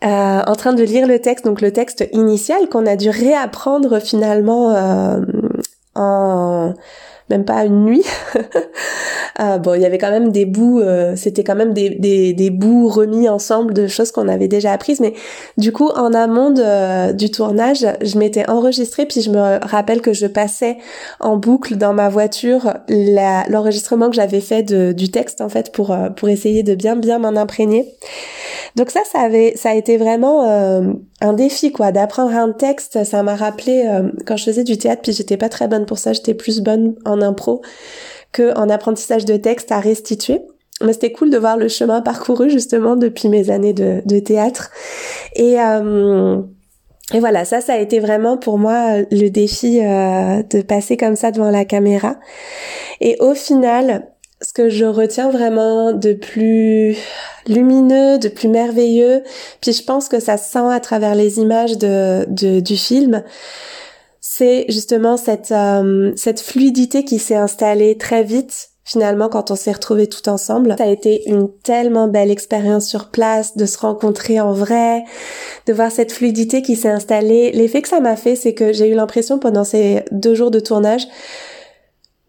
euh, 0.05 0.43
en 0.47 0.55
train 0.57 0.73
de 0.73 0.83
lire 0.83 1.07
le 1.07 1.21
texte, 1.21 1.45
donc 1.45 1.61
le 1.61 1.73
texte 1.73 2.05
initial 2.13 2.69
qu'on 2.69 2.87
a 2.87 2.97
dû 2.97 3.09
réapprendre 3.09 4.01
finalement 4.01 4.75
euh, 4.75 5.21
en 5.95 6.75
même 7.33 7.45
pas 7.45 7.65
une 7.65 7.85
nuit. 7.85 8.05
euh, 9.41 9.59
bon, 9.59 9.75
il 9.75 9.83
y 9.83 9.87
avait 9.87 9.99
quand 9.99 10.11
même 10.11 10.31
des 10.33 10.45
bouts, 10.45 10.81
euh, 10.81 11.17
c'était 11.17 11.45
quand 11.45 11.55
même 11.55 11.73
des, 11.73 11.91
des, 11.91 12.33
des, 12.33 12.51
bouts 12.51 12.89
remis 12.89 13.29
ensemble 13.29 13.73
de 13.73 13.87
choses 13.87 14.13
qu'on 14.13 14.29
avait 14.29 14.49
déjà 14.49 14.73
apprises, 14.73 15.01
mais 15.01 15.15
du 15.57 15.73
coup, 15.73 15.89
en 15.89 16.13
amont 16.13 16.51
du 17.13 17.31
tournage, 17.31 17.87
je 18.03 18.19
m'étais 18.19 18.49
enregistrée, 18.49 19.07
puis 19.07 19.23
je 19.23 19.31
me 19.31 19.65
rappelle 19.65 20.03
que 20.03 20.13
je 20.13 20.27
passais 20.27 20.77
en 21.21 21.37
boucle 21.37 21.77
dans 21.77 21.95
ma 21.95 22.09
voiture 22.09 22.75
l'enregistrement 22.89 24.11
que 24.11 24.17
j'avais 24.17 24.41
fait 24.41 24.63
de, 24.63 24.93
du 24.93 25.11
texte, 25.11 25.41
en 25.41 25.49
fait, 25.49 25.73
pour, 25.73 25.91
euh, 25.91 26.11
pour 26.11 26.29
essayer 26.29 26.63
de 26.63 26.75
bien, 26.75 26.97
bien 26.97 27.19
m'en 27.19 27.37
imprégner. 27.41 27.95
Donc 28.77 28.91
ça, 28.91 29.01
ça 29.11 29.21
avait, 29.21 29.55
ça 29.57 29.71
a 29.71 29.75
été 29.75 29.97
vraiment 29.97 30.49
euh, 30.49 30.93
un 31.23 31.33
défi, 31.33 31.73
quoi, 31.73 31.93
d'apprendre 31.93 32.37
un 32.37 32.53
texte. 32.53 33.05
Ça 33.05 33.23
m'a 33.23 33.37
rappelé 33.37 33.89
quand 34.27 34.37
je 34.37 34.45
faisais 34.45 34.65
du 34.65 34.77
théâtre, 34.77 35.03
puis 35.03 35.13
j'étais 35.13 35.37
pas 35.37 35.49
très 35.49 35.69
bonne 35.69 35.87
pour 35.87 35.99
ça, 35.99 36.13
j'étais 36.13 36.35
plus 36.35 36.61
bonne 36.61 36.95
en 37.05 37.23
impro 37.23 37.63
que 38.33 38.57
en 38.57 38.69
apprentissage 38.69 39.25
de 39.25 39.37
texte 39.37 39.71
à 39.73 39.81
restituer. 39.81 40.41
Mais 40.83 40.93
c'était 40.93 41.13
cool 41.13 41.31
de 41.31 41.39
voir 41.39 41.57
le 41.57 41.69
chemin 41.69 42.01
parcouru 42.01 42.51
justement 42.51 42.97
depuis 42.97 43.29
mes 43.29 43.51
années 43.51 43.73
de, 43.75 44.03
de 44.05 44.19
théâtre. 44.19 44.71
Et, 45.37 45.61
euh, 45.61 46.41
et 47.15 47.21
voilà, 47.21 47.45
ça, 47.45 47.61
ça 47.61 47.75
a 47.75 47.79
été 47.79 48.01
vraiment 48.01 48.37
pour 48.37 48.59
moi 48.59 49.01
le 49.11 49.29
défi 49.29 49.81
euh, 49.81 50.43
de 50.43 50.63
passer 50.63 50.97
comme 50.97 51.15
ça 51.15 51.31
devant 51.31 51.51
la 51.51 51.65
caméra. 51.65 52.17
Et 53.01 53.17
au 53.21 53.35
final, 53.35 54.12
ce 54.43 54.53
que 54.53 54.69
je 54.69 54.85
retiens 54.85 55.31
vraiment 55.31 55.93
de 55.93 56.13
plus 56.13 56.97
lumineux, 57.47 58.19
de 58.19 58.29
plus 58.29 58.49
merveilleux, 58.49 59.23
puis 59.61 59.73
je 59.73 59.83
pense 59.83 60.09
que 60.09 60.21
ça 60.21 60.37
se 60.37 60.51
sent 60.51 60.71
à 60.71 60.81
travers 60.81 61.15
les 61.15 61.39
images 61.39 61.79
de, 61.79 62.27
de 62.29 62.61
du 62.61 62.77
film, 62.77 63.23
c'est 64.21 64.67
justement 64.69 65.17
cette 65.17 65.53
euh, 65.53 66.13
cette 66.17 66.41
fluidité 66.41 67.05
qui 67.05 67.19
s'est 67.19 67.37
installée 67.37 67.97
très 67.99 68.23
vite 68.23 68.71
finalement 68.85 69.29
quand 69.29 69.51
on 69.51 69.57
s'est 69.57 69.73
retrouvés 69.73 70.09
tout 70.09 70.29
ensemble. 70.29 70.75
Ça 70.79 70.85
a 70.85 70.89
été 70.89 71.29
une 71.29 71.49
tellement 71.63 72.09
belle 72.09 72.31
expérience 72.31 72.89
sur 72.89 73.11
place 73.11 73.57
de 73.57 73.67
se 73.67 73.79
rencontrer 73.79 74.41
en 74.41 74.53
vrai, 74.53 75.05
de 75.67 75.73
voir 75.73 75.91
cette 75.93 76.13
fluidité 76.13 76.63
qui 76.63 76.77
s'est 76.77 76.89
installée. 76.89 77.53
L'effet 77.53 77.83
que 77.83 77.89
ça 77.89 78.01
m'a 78.01 78.17
fait, 78.17 78.35
c'est 78.35 78.55
que 78.55 78.73
j'ai 78.73 78.89
eu 78.89 78.95
l'impression 78.95 79.39
pendant 79.39 79.65
ces 79.65 80.05
deux 80.11 80.35
jours 80.35 80.51
de 80.51 80.61
tournage 80.61 81.07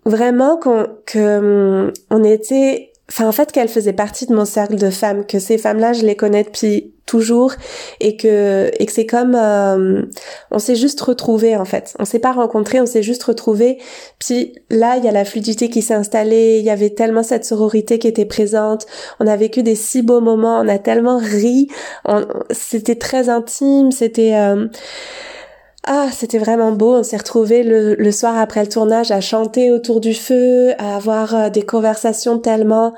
vraiment 0.05 0.57
qu'on 0.57 0.87
que 1.05 1.91
on 2.09 2.23
était 2.23 2.91
enfin 3.09 3.27
en 3.27 3.31
fait 3.31 3.51
qu'elle 3.51 3.67
faisait 3.67 3.93
partie 3.93 4.25
de 4.25 4.33
mon 4.33 4.45
cercle 4.45 4.75
de 4.75 4.89
femmes, 4.89 5.25
que 5.25 5.39
ces 5.39 5.57
femmes-là 5.57 5.93
je 5.93 6.05
les 6.05 6.15
connais 6.15 6.43
depuis 6.43 6.93
toujours 7.05 7.53
et 7.99 8.15
que 8.15 8.71
et 8.79 8.85
que 8.85 8.91
c'est 8.91 9.05
comme 9.05 9.35
euh, 9.35 10.03
on 10.51 10.59
s'est 10.59 10.75
juste 10.75 11.01
retrouvés 11.01 11.55
en 11.55 11.65
fait. 11.65 11.95
On 11.99 12.05
s'est 12.05 12.19
pas 12.19 12.31
rencontrés, 12.31 12.79
on 12.79 12.85
s'est 12.85 13.03
juste 13.03 13.23
retrouvés. 13.23 13.77
Puis 14.19 14.55
là, 14.69 14.97
il 14.97 15.03
y 15.03 15.07
a 15.07 15.11
la 15.11 15.25
fluidité 15.25 15.69
qui 15.69 15.81
s'est 15.81 15.93
installée, 15.93 16.59
il 16.59 16.65
y 16.65 16.69
avait 16.69 16.91
tellement 16.91 17.23
cette 17.23 17.45
sororité 17.45 17.99
qui 17.99 18.07
était 18.07 18.25
présente. 18.25 18.85
On 19.19 19.27
a 19.27 19.35
vécu 19.35 19.63
des 19.63 19.75
si 19.75 20.01
beaux 20.01 20.21
moments, 20.21 20.59
on 20.59 20.67
a 20.67 20.79
tellement 20.79 21.17
ri, 21.17 21.67
c'était 22.51 22.95
très 22.95 23.29
intime, 23.29 23.91
c'était 23.91 24.35
euh, 24.35 24.67
ah, 25.85 26.07
c'était 26.11 26.37
vraiment 26.37 26.71
beau. 26.71 26.95
On 26.95 27.03
s'est 27.03 27.17
retrouvés 27.17 27.61
le, 27.61 27.95
le, 27.95 28.11
soir 28.11 28.37
après 28.37 28.61
le 28.61 28.69
tournage 28.69 29.11
à 29.11 29.19
chanter 29.19 29.69
autour 29.69 29.99
du 29.99 30.13
feu, 30.13 30.71
à 30.77 30.95
avoir 30.95 31.35
euh, 31.35 31.49
des 31.49 31.63
conversations 31.63 32.39
tellement 32.39 32.93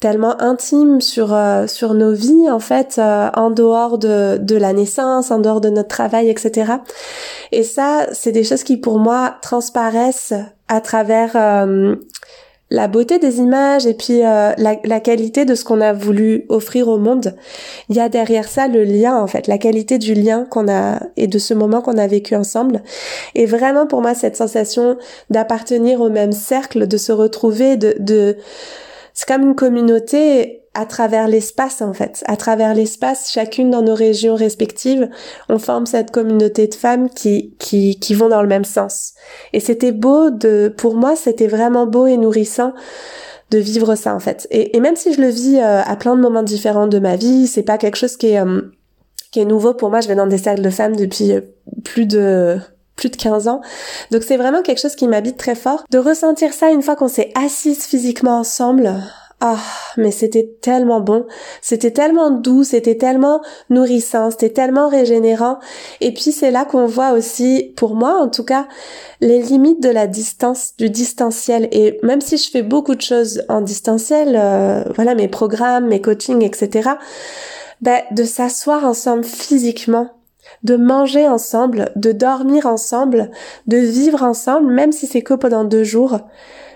tellement 0.00 0.40
intimes 0.40 1.00
sur 1.00 1.32
euh, 1.32 1.66
sur 1.66 1.94
nos 1.94 2.12
vies 2.12 2.50
en 2.50 2.58
fait 2.58 2.96
euh, 2.98 3.30
en 3.34 3.50
dehors 3.50 3.96
de 3.96 4.36
de 4.38 4.56
la 4.56 4.72
naissance 4.72 5.30
en 5.30 5.38
dehors 5.38 5.62
de 5.62 5.70
notre 5.70 5.88
travail 5.88 6.28
etc 6.28 6.72
et 7.52 7.62
ça 7.62 8.06
c'est 8.12 8.32
des 8.32 8.44
choses 8.44 8.64
qui 8.64 8.76
pour 8.76 8.98
moi 8.98 9.36
transparaissent 9.40 10.34
à 10.68 10.80
travers 10.82 11.36
la 12.70 12.88
beauté 12.88 13.18
des 13.18 13.38
images 13.38 13.86
et 13.86 13.94
puis 13.94 14.24
euh, 14.24 14.52
la, 14.56 14.76
la, 14.84 15.00
qualité 15.00 15.44
de 15.44 15.54
ce 15.54 15.64
qu'on 15.64 15.80
a 15.80 15.92
voulu 15.92 16.44
offrir 16.48 16.88
au 16.88 16.98
monde, 16.98 17.34
il 17.88 17.96
y 17.96 18.00
a 18.00 18.08
derrière 18.08 18.48
ça 18.48 18.68
le 18.68 18.84
lien 18.84 19.16
en 19.16 19.26
fait, 19.26 19.46
la 19.46 19.58
qualité 19.58 19.98
du 19.98 20.14
lien 20.14 20.46
qu'on 20.50 20.68
a 20.68 21.00
et 21.16 21.26
de 21.26 21.38
ce 21.38 21.54
moment 21.54 21.82
qu'on 21.82 21.98
a 21.98 22.06
vécu 22.06 22.34
ensemble. 22.34 22.82
Et 23.34 23.46
vraiment 23.46 23.86
pour 23.86 24.00
moi 24.00 24.14
cette 24.14 24.36
sensation 24.36 24.96
d'appartenir 25.30 26.00
au 26.00 26.08
même 26.08 26.32
cercle, 26.32 26.88
de 26.88 26.96
se 26.96 27.12
retrouver, 27.12 27.76
de, 27.76 27.94
de 28.00 28.36
c'est 29.12 29.28
comme 29.28 29.42
une 29.42 29.54
communauté 29.54 30.63
à 30.74 30.86
travers 30.86 31.28
l'espace 31.28 31.82
en 31.82 31.92
fait, 31.92 32.22
à 32.26 32.36
travers 32.36 32.74
l'espace, 32.74 33.30
chacune 33.30 33.70
dans 33.70 33.82
nos 33.82 33.94
régions 33.94 34.34
respectives, 34.34 35.08
on 35.48 35.58
forme 35.58 35.86
cette 35.86 36.10
communauté 36.10 36.66
de 36.66 36.74
femmes 36.74 37.08
qui 37.08 37.54
qui 37.58 37.98
qui 37.98 38.14
vont 38.14 38.28
dans 38.28 38.42
le 38.42 38.48
même 38.48 38.64
sens. 38.64 39.14
Et 39.52 39.60
c'était 39.60 39.92
beau 39.92 40.30
de, 40.30 40.72
pour 40.76 40.94
moi, 40.94 41.16
c'était 41.16 41.46
vraiment 41.46 41.86
beau 41.86 42.06
et 42.06 42.16
nourrissant 42.16 42.72
de 43.50 43.58
vivre 43.58 43.94
ça 43.94 44.14
en 44.14 44.20
fait. 44.20 44.46
Et, 44.50 44.76
et 44.76 44.80
même 44.80 44.96
si 44.96 45.12
je 45.12 45.20
le 45.20 45.28
vis 45.28 45.58
euh, 45.58 45.82
à 45.84 45.96
plein 45.96 46.16
de 46.16 46.20
moments 46.20 46.42
différents 46.42 46.88
de 46.88 46.98
ma 46.98 47.16
vie, 47.16 47.46
c'est 47.46 47.62
pas 47.62 47.78
quelque 47.78 47.96
chose 47.96 48.16
qui 48.16 48.28
est 48.28 48.40
euh, 48.40 48.62
qui 49.30 49.40
est 49.40 49.44
nouveau 49.44 49.74
pour 49.74 49.90
moi. 49.90 50.00
Je 50.00 50.08
vais 50.08 50.14
dans 50.14 50.26
des 50.26 50.38
cercles 50.38 50.62
de 50.62 50.70
femmes 50.70 50.96
depuis 50.96 51.32
euh, 51.32 51.40
plus 51.84 52.06
de 52.06 52.58
plus 52.96 53.10
de 53.10 53.16
15 53.16 53.48
ans. 53.48 53.60
Donc 54.10 54.22
c'est 54.22 54.36
vraiment 54.36 54.62
quelque 54.62 54.80
chose 54.80 54.94
qui 54.94 55.08
m'habite 55.08 55.36
très 55.36 55.54
fort. 55.54 55.84
De 55.90 55.98
ressentir 55.98 56.52
ça 56.52 56.70
une 56.70 56.82
fois 56.82 56.96
qu'on 56.96 57.08
s'est 57.08 57.32
assises 57.34 57.84
physiquement 57.84 58.38
ensemble, 58.38 58.94
ah, 59.46 59.58
mais 59.98 60.10
c'était 60.10 60.56
tellement 60.62 61.02
bon, 61.02 61.26
c'était 61.60 61.90
tellement 61.90 62.30
doux, 62.30 62.64
c'était 62.64 62.96
tellement 62.96 63.42
nourrissant, 63.68 64.30
c'était 64.30 64.48
tellement 64.48 64.88
régénérant. 64.88 65.58
Et 66.00 66.14
puis 66.14 66.32
c'est 66.32 66.50
là 66.50 66.64
qu'on 66.64 66.86
voit 66.86 67.12
aussi, 67.12 67.74
pour 67.76 67.94
moi 67.94 68.16
en 68.18 68.30
tout 68.30 68.44
cas, 68.44 68.66
les 69.20 69.42
limites 69.42 69.82
de 69.82 69.90
la 69.90 70.06
distance, 70.06 70.70
du 70.78 70.88
distanciel. 70.88 71.68
Et 71.72 72.00
même 72.02 72.22
si 72.22 72.38
je 72.38 72.50
fais 72.50 72.62
beaucoup 72.62 72.94
de 72.94 73.02
choses 73.02 73.42
en 73.50 73.60
distanciel, 73.60 74.34
euh, 74.34 74.82
voilà 74.94 75.14
mes 75.14 75.28
programmes, 75.28 75.88
mes 75.88 76.00
coachings, 76.00 76.42
etc. 76.42 76.92
Ben, 77.82 78.00
de 78.12 78.24
s'asseoir 78.24 78.86
ensemble 78.86 79.24
physiquement, 79.24 80.08
de 80.62 80.76
manger 80.76 81.28
ensemble, 81.28 81.92
de 81.96 82.12
dormir 82.12 82.64
ensemble, 82.64 83.30
de 83.66 83.76
vivre 83.76 84.22
ensemble, 84.22 84.72
même 84.72 84.92
si 84.92 85.06
c'est 85.06 85.20
que 85.20 85.34
pendant 85.34 85.64
deux 85.64 85.84
jours, 85.84 86.20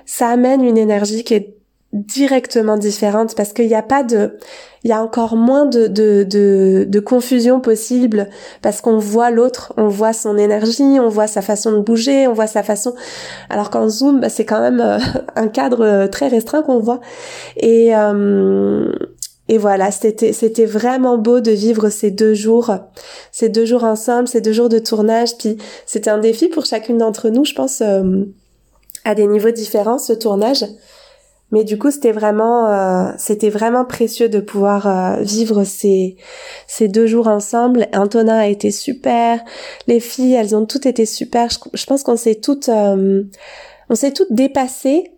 ça 0.04 0.28
amène 0.28 0.62
une 0.62 0.76
énergie 0.76 1.24
qui 1.24 1.32
est 1.32 1.57
directement 1.92 2.76
différente 2.76 3.34
parce 3.34 3.54
qu'il 3.54 3.66
n'y 3.66 3.74
a 3.74 3.82
pas 3.82 4.02
de 4.02 4.36
il 4.84 4.90
y 4.90 4.92
a 4.92 5.02
encore 5.02 5.36
moins 5.36 5.64
de 5.64 5.86
de, 5.86 6.22
de, 6.22 6.84
de 6.86 7.00
confusion 7.00 7.60
possible 7.60 8.28
parce 8.60 8.82
qu'on 8.82 8.98
voit 8.98 9.30
l'autre 9.30 9.72
on 9.78 9.88
voit 9.88 10.12
son 10.12 10.36
énergie 10.36 11.00
on 11.00 11.08
voit 11.08 11.26
sa 11.26 11.40
façon 11.40 11.72
de 11.72 11.78
bouger 11.78 12.26
on 12.26 12.34
voit 12.34 12.46
sa 12.46 12.62
façon 12.62 12.94
alors 13.48 13.70
qu'en 13.70 13.88
zoom 13.88 14.20
bah, 14.20 14.28
c'est 14.28 14.44
quand 14.44 14.60
même 14.60 14.80
euh, 14.80 14.98
un 15.34 15.48
cadre 15.48 15.82
euh, 15.82 16.06
très 16.08 16.28
restreint 16.28 16.62
qu'on 16.62 16.78
voit 16.78 17.00
et 17.56 17.96
euh, 17.96 18.92
et 19.50 19.56
voilà, 19.56 19.90
c'était 19.90 20.34
c'était 20.34 20.66
vraiment 20.66 21.16
beau 21.16 21.40
de 21.40 21.52
vivre 21.52 21.88
ces 21.88 22.10
deux 22.10 22.34
jours, 22.34 22.70
ces 23.32 23.48
deux 23.48 23.64
jours 23.64 23.82
ensemble, 23.82 24.28
ces 24.28 24.42
deux 24.42 24.52
jours 24.52 24.68
de 24.68 24.78
tournage. 24.78 25.38
Puis 25.38 25.56
c'était 25.86 26.10
un 26.10 26.18
défi 26.18 26.48
pour 26.48 26.66
chacune 26.66 26.98
d'entre 26.98 27.30
nous, 27.30 27.46
je 27.46 27.54
pense, 27.54 27.80
à 27.80 29.14
des 29.14 29.26
niveaux 29.26 29.50
différents 29.50 29.96
ce 29.96 30.12
tournage. 30.12 30.66
Mais 31.50 31.64
du 31.64 31.78
coup, 31.78 31.90
c'était 31.90 32.12
vraiment, 32.12 32.70
euh, 32.70 33.12
c'était 33.16 33.48
vraiment 33.48 33.84
précieux 33.84 34.28
de 34.28 34.40
pouvoir 34.40 34.86
euh, 34.86 35.22
vivre 35.22 35.64
ces 35.64 36.16
ces 36.66 36.88
deux 36.88 37.06
jours 37.06 37.26
ensemble. 37.26 37.86
Antonin 37.94 38.38
a 38.38 38.46
été 38.48 38.70
super, 38.70 39.42
les 39.86 40.00
filles, 40.00 40.34
elles 40.34 40.54
ont 40.54 40.66
toutes 40.66 40.86
été 40.86 41.06
super. 41.06 41.48
Je, 41.72 41.86
pense 41.86 42.02
qu'on 42.02 42.16
s'est 42.16 42.34
toutes, 42.34 42.68
euh, 42.68 43.22
on 43.88 43.94
s'est 43.94 44.12
toutes 44.12 44.32
dépassées 44.32 45.12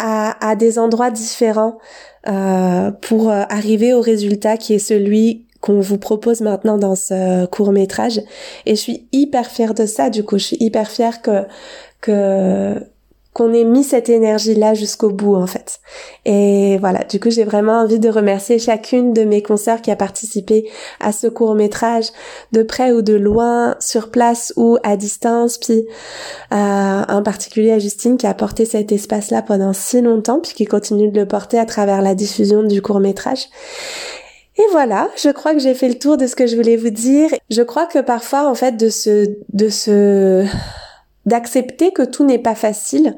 à, 0.00 0.48
à 0.48 0.56
des 0.56 0.78
endroits 0.78 1.10
différents 1.10 1.78
pour 3.00 3.30
arriver 3.30 3.94
au 3.94 4.00
résultat 4.00 4.56
qui 4.56 4.74
est 4.74 4.78
celui 4.78 5.48
qu'on 5.60 5.80
vous 5.80 5.98
propose 5.98 6.40
maintenant 6.40 6.78
dans 6.78 6.94
ce 6.94 7.46
court 7.46 7.72
métrage. 7.72 8.20
Et 8.64 8.76
je 8.76 8.80
suis 8.80 9.08
hyper 9.10 9.46
fière 9.46 9.74
de 9.74 9.86
ça. 9.86 10.08
Du 10.08 10.22
coup, 10.22 10.38
je 10.38 10.44
suis 10.44 10.56
hyper 10.60 10.88
fière 10.88 11.20
que 11.20 11.46
que 12.00 12.74
qu'on 13.32 13.52
ait 13.54 13.64
mis 13.64 13.82
cette 13.82 14.08
énergie-là 14.08 14.74
jusqu'au 14.74 15.10
bout 15.10 15.34
en 15.34 15.46
fait. 15.46 15.80
Et 16.24 16.76
voilà, 16.78 17.04
du 17.04 17.18
coup 17.18 17.30
j'ai 17.30 17.44
vraiment 17.44 17.80
envie 17.80 17.98
de 17.98 18.08
remercier 18.08 18.58
chacune 18.58 19.12
de 19.12 19.24
mes 19.24 19.42
concerts 19.42 19.80
qui 19.80 19.90
a 19.90 19.96
participé 19.96 20.68
à 21.00 21.12
ce 21.12 21.26
court 21.26 21.54
métrage, 21.54 22.06
de 22.52 22.62
près 22.62 22.92
ou 22.92 23.02
de 23.02 23.14
loin, 23.14 23.76
sur 23.80 24.10
place 24.10 24.52
ou 24.56 24.78
à 24.82 24.96
distance, 24.96 25.58
puis 25.58 25.86
euh, 26.52 27.02
en 27.08 27.22
particulier 27.22 27.72
à 27.72 27.78
Justine 27.78 28.16
qui 28.16 28.26
a 28.26 28.34
porté 28.34 28.64
cet 28.64 28.92
espace-là 28.92 29.42
pendant 29.42 29.72
si 29.72 30.00
longtemps, 30.02 30.40
puis 30.40 30.52
qui 30.52 30.64
continue 30.66 31.10
de 31.10 31.20
le 31.20 31.26
porter 31.26 31.58
à 31.58 31.64
travers 31.64 32.02
la 32.02 32.14
diffusion 32.14 32.62
du 32.62 32.82
court 32.82 33.00
métrage. 33.00 33.48
Et 34.58 34.62
voilà, 34.70 35.08
je 35.16 35.30
crois 35.30 35.54
que 35.54 35.60
j'ai 35.60 35.72
fait 35.72 35.88
le 35.88 35.98
tour 35.98 36.18
de 36.18 36.26
ce 36.26 36.36
que 36.36 36.46
je 36.46 36.56
voulais 36.56 36.76
vous 36.76 36.90
dire. 36.90 37.30
Je 37.50 37.62
crois 37.62 37.86
que 37.86 38.00
parfois, 38.00 38.50
en 38.50 38.54
fait, 38.54 38.76
de 38.76 38.90
ce, 38.90 39.26
de 39.52 39.68
ce, 39.70 40.44
d'accepter 41.26 41.92
que 41.92 42.02
tout 42.02 42.24
n'est 42.24 42.38
pas 42.38 42.54
facile, 42.54 43.16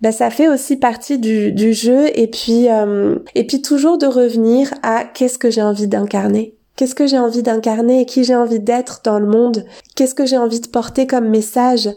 ben 0.00 0.12
ça 0.12 0.30
fait 0.30 0.48
aussi 0.48 0.76
partie 0.76 1.18
du, 1.18 1.52
du 1.52 1.72
jeu 1.72 2.06
et 2.14 2.26
puis 2.26 2.68
euh, 2.68 3.16
et 3.34 3.46
puis 3.46 3.62
toujours 3.62 3.98
de 3.98 4.06
revenir 4.06 4.72
à 4.82 5.04
qu'est-ce 5.04 5.38
que 5.38 5.50
j'ai 5.50 5.62
envie 5.62 5.88
d'incarner. 5.88 6.56
Qu'est-ce 6.76 6.96
que 6.96 7.06
j'ai 7.06 7.20
envie 7.20 7.44
d'incarner 7.44 8.00
et 8.00 8.04
qui 8.04 8.24
j'ai 8.24 8.34
envie 8.34 8.58
d'être 8.58 9.00
dans 9.04 9.20
le 9.20 9.28
monde? 9.28 9.64
Qu'est-ce 9.94 10.14
que 10.16 10.26
j'ai 10.26 10.36
envie 10.36 10.60
de 10.60 10.66
porter 10.66 11.06
comme 11.06 11.28
message 11.28 11.88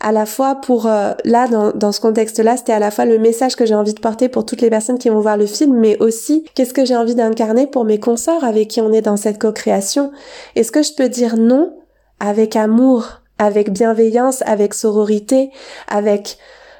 à 0.00 0.10
la 0.10 0.26
fois 0.26 0.56
pour 0.56 0.88
euh, 0.88 1.12
là 1.24 1.46
dans, 1.46 1.70
dans 1.70 1.92
ce 1.92 2.00
contexte-là, 2.00 2.56
c'était 2.56 2.72
à 2.72 2.80
la 2.80 2.90
fois 2.90 3.04
le 3.04 3.18
message 3.18 3.54
que 3.54 3.64
j'ai 3.64 3.76
envie 3.76 3.94
de 3.94 4.00
porter 4.00 4.28
pour 4.28 4.44
toutes 4.44 4.60
les 4.60 4.70
personnes 4.70 4.98
qui 4.98 5.08
vont 5.08 5.20
voir 5.20 5.36
le 5.36 5.46
film, 5.46 5.78
mais 5.78 5.96
aussi 6.02 6.44
qu'est-ce 6.54 6.74
que 6.74 6.84
j'ai 6.84 6.96
envie 6.96 7.14
d'incarner 7.14 7.68
pour 7.68 7.84
mes 7.84 8.00
consorts 8.00 8.42
avec 8.42 8.68
qui 8.68 8.80
on 8.80 8.92
est 8.92 9.02
dans 9.02 9.16
cette 9.16 9.40
co-création? 9.40 10.10
Est-ce 10.56 10.72
que 10.72 10.82
je 10.82 10.94
peux 10.94 11.08
dire 11.08 11.36
non 11.36 11.72
avec 12.18 12.56
amour, 12.56 13.22
avec 13.44 13.70
bienveillance, 13.70 14.42
avec 14.42 14.74
sororité, 14.74 15.50
avec 15.88 16.38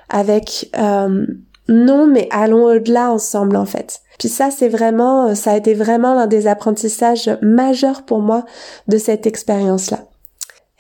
avec 0.09 0.71
euh, 0.79 1.27
non, 1.69 2.07
mais 2.07 2.29
allons 2.31 2.65
au-delà 2.65 3.11
ensemble 3.11 3.57
en 3.57 3.65
fait. 3.65 4.01
Puis 4.19 4.29
ça, 4.29 4.51
c'est 4.51 4.69
vraiment, 4.69 5.35
ça 5.35 5.53
a 5.53 5.57
été 5.57 5.75
vraiment 5.75 6.15
l'un 6.15 6.27
des 6.27 6.47
apprentissages 6.47 7.31
majeurs 7.43 8.03
pour 8.03 8.21
moi 8.21 8.45
de 8.87 8.99
cette 8.99 9.27
expérience-là. 9.27 10.01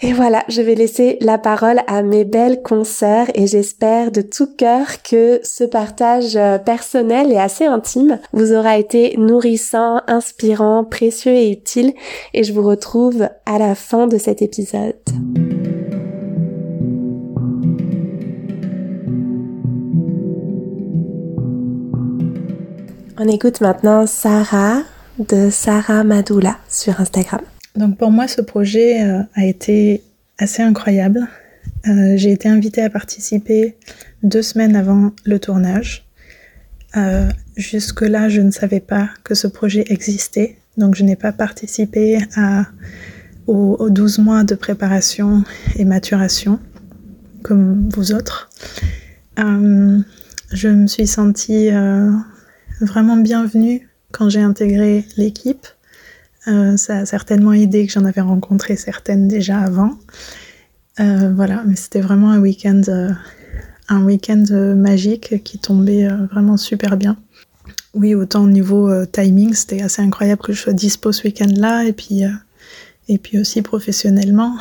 Et 0.02 0.12
voilà, 0.12 0.42
je 0.48 0.60
vais 0.60 0.74
laisser 0.74 1.18
la 1.20 1.38
parole 1.38 1.80
à 1.86 2.02
mes 2.02 2.24
belles 2.24 2.62
consoeurs 2.62 3.26
et 3.34 3.46
j'espère 3.46 4.10
de 4.10 4.22
tout 4.22 4.48
cœur 4.54 5.02
que 5.02 5.40
ce 5.44 5.64
partage 5.64 6.36
euh, 6.36 6.58
personnel 6.58 7.32
et 7.32 7.38
assez 7.38 7.64
intime 7.64 8.18
vous 8.32 8.52
aura 8.52 8.76
été 8.76 9.16
nourrissant, 9.16 10.00
inspirant, 10.08 10.84
précieux 10.84 11.32
et 11.32 11.50
utile 11.50 11.94
et 12.34 12.42
je 12.42 12.52
vous 12.52 12.66
retrouve 12.66 13.28
à 13.46 13.58
la 13.58 13.74
fin 13.74 14.08
de 14.08 14.18
cet 14.18 14.42
épisode. 14.42 14.96
On 23.16 23.28
écoute 23.28 23.60
maintenant 23.60 24.08
Sarah 24.08 24.82
de 25.20 25.48
Sarah 25.48 26.02
Madoula 26.02 26.58
sur 26.68 27.00
Instagram. 27.00 27.42
Donc 27.76 27.96
pour 27.96 28.10
moi, 28.10 28.26
ce 28.26 28.40
projet 28.40 29.04
euh, 29.04 29.22
a 29.36 29.44
été 29.44 30.02
assez 30.38 30.64
incroyable. 30.64 31.20
Euh, 31.86 32.14
j'ai 32.16 32.32
été 32.32 32.48
invitée 32.48 32.82
à 32.82 32.90
participer 32.90 33.76
deux 34.24 34.42
semaines 34.42 34.74
avant 34.74 35.12
le 35.24 35.38
tournage. 35.38 36.08
Euh, 36.96 37.28
Jusque-là, 37.56 38.28
je 38.28 38.40
ne 38.40 38.50
savais 38.50 38.80
pas 38.80 39.10
que 39.22 39.36
ce 39.36 39.46
projet 39.46 39.84
existait, 39.90 40.56
donc 40.76 40.96
je 40.96 41.04
n'ai 41.04 41.14
pas 41.14 41.30
participé 41.30 42.18
à, 42.34 42.66
aux, 43.46 43.76
aux, 43.78 43.90
12 43.90 44.18
mois 44.18 44.42
de 44.42 44.56
préparation 44.56 45.44
et 45.76 45.84
maturation, 45.84 46.58
comme 47.44 47.88
vous 47.94 48.12
autres. 48.12 48.50
Je 49.36 50.68
me 50.68 50.88
suis 50.88 51.06
sentie 51.06 51.70
vraiment 52.84 53.16
bienvenue 53.16 53.88
quand 54.12 54.28
j'ai 54.28 54.40
intégré 54.40 55.04
l'équipe. 55.16 55.66
Euh, 56.46 56.76
ça 56.76 56.98
a 56.98 57.06
certainement 57.06 57.52
aidé 57.52 57.86
que 57.86 57.92
j'en 57.92 58.04
avais 58.04 58.20
rencontré 58.20 58.76
certaines 58.76 59.28
déjà 59.28 59.58
avant. 59.58 59.98
Euh, 61.00 61.32
voilà, 61.34 61.62
mais 61.66 61.76
c'était 61.76 62.00
vraiment 62.00 62.30
un 62.30 62.38
week-end, 62.38 62.82
euh, 62.88 63.10
un 63.88 64.04
week-end 64.04 64.44
magique 64.76 65.42
qui 65.42 65.58
tombait 65.58 66.06
vraiment 66.30 66.56
super 66.56 66.96
bien. 66.96 67.16
Oui, 67.94 68.14
autant 68.14 68.44
au 68.44 68.48
niveau 68.48 69.06
timing, 69.06 69.54
c'était 69.54 69.82
assez 69.82 70.02
incroyable 70.02 70.42
que 70.42 70.52
je 70.52 70.60
sois 70.60 70.72
dispo 70.72 71.12
ce 71.12 71.24
week-end-là, 71.24 71.84
et 71.84 71.92
puis 71.92 72.22
et 73.08 73.18
puis 73.18 73.38
aussi 73.38 73.62
professionnellement, 73.62 74.56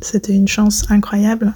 c'était 0.00 0.34
une 0.34 0.46
chance 0.46 0.84
incroyable. 0.90 1.54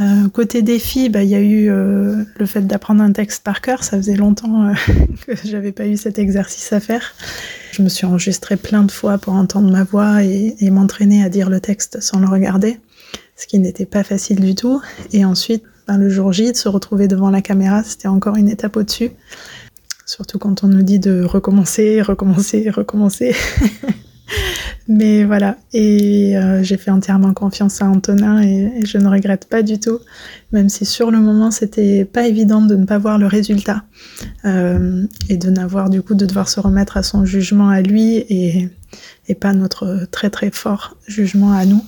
Euh, 0.00 0.28
côté 0.28 0.62
défi, 0.62 1.08
bah, 1.08 1.22
il 1.22 1.30
y 1.30 1.36
a 1.36 1.40
eu 1.40 1.70
euh, 1.70 2.24
le 2.36 2.46
fait 2.46 2.62
d'apprendre 2.62 3.02
un 3.02 3.12
texte 3.12 3.44
par 3.44 3.60
cœur. 3.60 3.84
Ça 3.84 3.96
faisait 3.96 4.16
longtemps 4.16 4.68
euh, 4.68 4.74
que 5.26 5.34
j'avais 5.44 5.70
pas 5.70 5.86
eu 5.86 5.96
cet 5.96 6.18
exercice 6.18 6.72
à 6.72 6.80
faire. 6.80 7.14
Je 7.70 7.82
me 7.82 7.88
suis 7.88 8.04
enregistrée 8.04 8.56
plein 8.56 8.82
de 8.82 8.90
fois 8.90 9.18
pour 9.18 9.34
entendre 9.34 9.70
ma 9.70 9.84
voix 9.84 10.24
et, 10.24 10.56
et 10.58 10.70
m'entraîner 10.70 11.22
à 11.22 11.28
dire 11.28 11.48
le 11.48 11.60
texte 11.60 12.00
sans 12.00 12.18
le 12.18 12.26
regarder, 12.26 12.80
ce 13.36 13.46
qui 13.46 13.58
n'était 13.60 13.86
pas 13.86 14.02
facile 14.02 14.40
du 14.40 14.56
tout. 14.56 14.82
Et 15.12 15.24
ensuite, 15.24 15.62
bah, 15.86 15.96
le 15.96 16.08
jour 16.08 16.32
J, 16.32 16.50
de 16.50 16.56
se 16.56 16.68
retrouver 16.68 17.06
devant 17.06 17.30
la 17.30 17.40
caméra, 17.40 17.84
c'était 17.84 18.08
encore 18.08 18.36
une 18.36 18.48
étape 18.48 18.76
au-dessus. 18.76 19.10
Surtout 20.06 20.38
quand 20.38 20.64
on 20.64 20.68
nous 20.68 20.82
dit 20.82 20.98
de 20.98 21.22
recommencer, 21.22 22.02
recommencer, 22.02 22.68
recommencer. 22.68 23.34
Mais 24.86 25.24
voilà, 25.24 25.56
et 25.72 26.36
euh, 26.36 26.62
j'ai 26.62 26.76
fait 26.76 26.90
entièrement 26.90 27.32
confiance 27.32 27.80
à 27.80 27.86
Antonin 27.86 28.42
et, 28.42 28.84
je 28.84 28.98
ne 28.98 29.08
regrette 29.08 29.48
pas 29.48 29.62
du 29.62 29.80
tout, 29.80 29.98
même 30.52 30.68
si 30.68 30.84
sur 30.84 31.10
le 31.10 31.20
moment 31.20 31.50
c'était 31.50 32.04
pas 32.04 32.26
évident 32.26 32.60
de 32.60 32.76
ne 32.76 32.84
pas 32.84 32.98
voir 32.98 33.16
le 33.16 33.26
résultat 33.26 33.84
euh, 34.44 35.06
et 35.30 35.38
de 35.38 35.48
n'avoir 35.48 35.88
du 35.88 36.02
coup 36.02 36.14
de 36.14 36.26
devoir 36.26 36.50
se 36.50 36.60
remettre 36.60 36.98
à 36.98 37.02
son 37.02 37.24
jugement 37.24 37.70
à 37.70 37.80
lui 37.80 38.16
et, 38.28 38.68
pas 39.40 39.54
notre 39.54 40.06
très 40.10 40.28
très 40.28 40.50
fort 40.50 40.98
jugement 41.08 41.52
à 41.52 41.64
nous. 41.64 41.82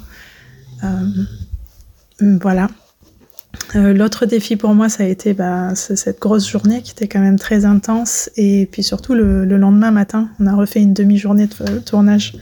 Euh, 0.83 2.39
voilà. 2.41 2.69
L'autre 3.75 4.27
défi 4.27 4.57
pour 4.57 4.75
moi, 4.75 4.89
ça 4.89 5.05
a 5.05 5.07
été 5.07 5.33
bah, 5.35 5.75
cette 5.75 6.21
grosse 6.21 6.49
journée 6.49 6.83
qui 6.83 6.93
était 6.93 7.09
quand 7.09 7.21
même 7.21 7.39
très 7.39 7.65
intense. 7.65 8.31
Et 8.37 8.69
puis 8.71 8.83
surtout, 8.83 9.15
le, 9.15 9.45
le 9.45 9.57
lendemain 9.57 9.91
matin, 9.91 10.29
on 10.41 10.47
a 10.47 10.55
refait 10.55 10.81
une 10.81 10.95
demi-journée 10.95 11.47
de 11.47 11.79
tournage 11.79 12.35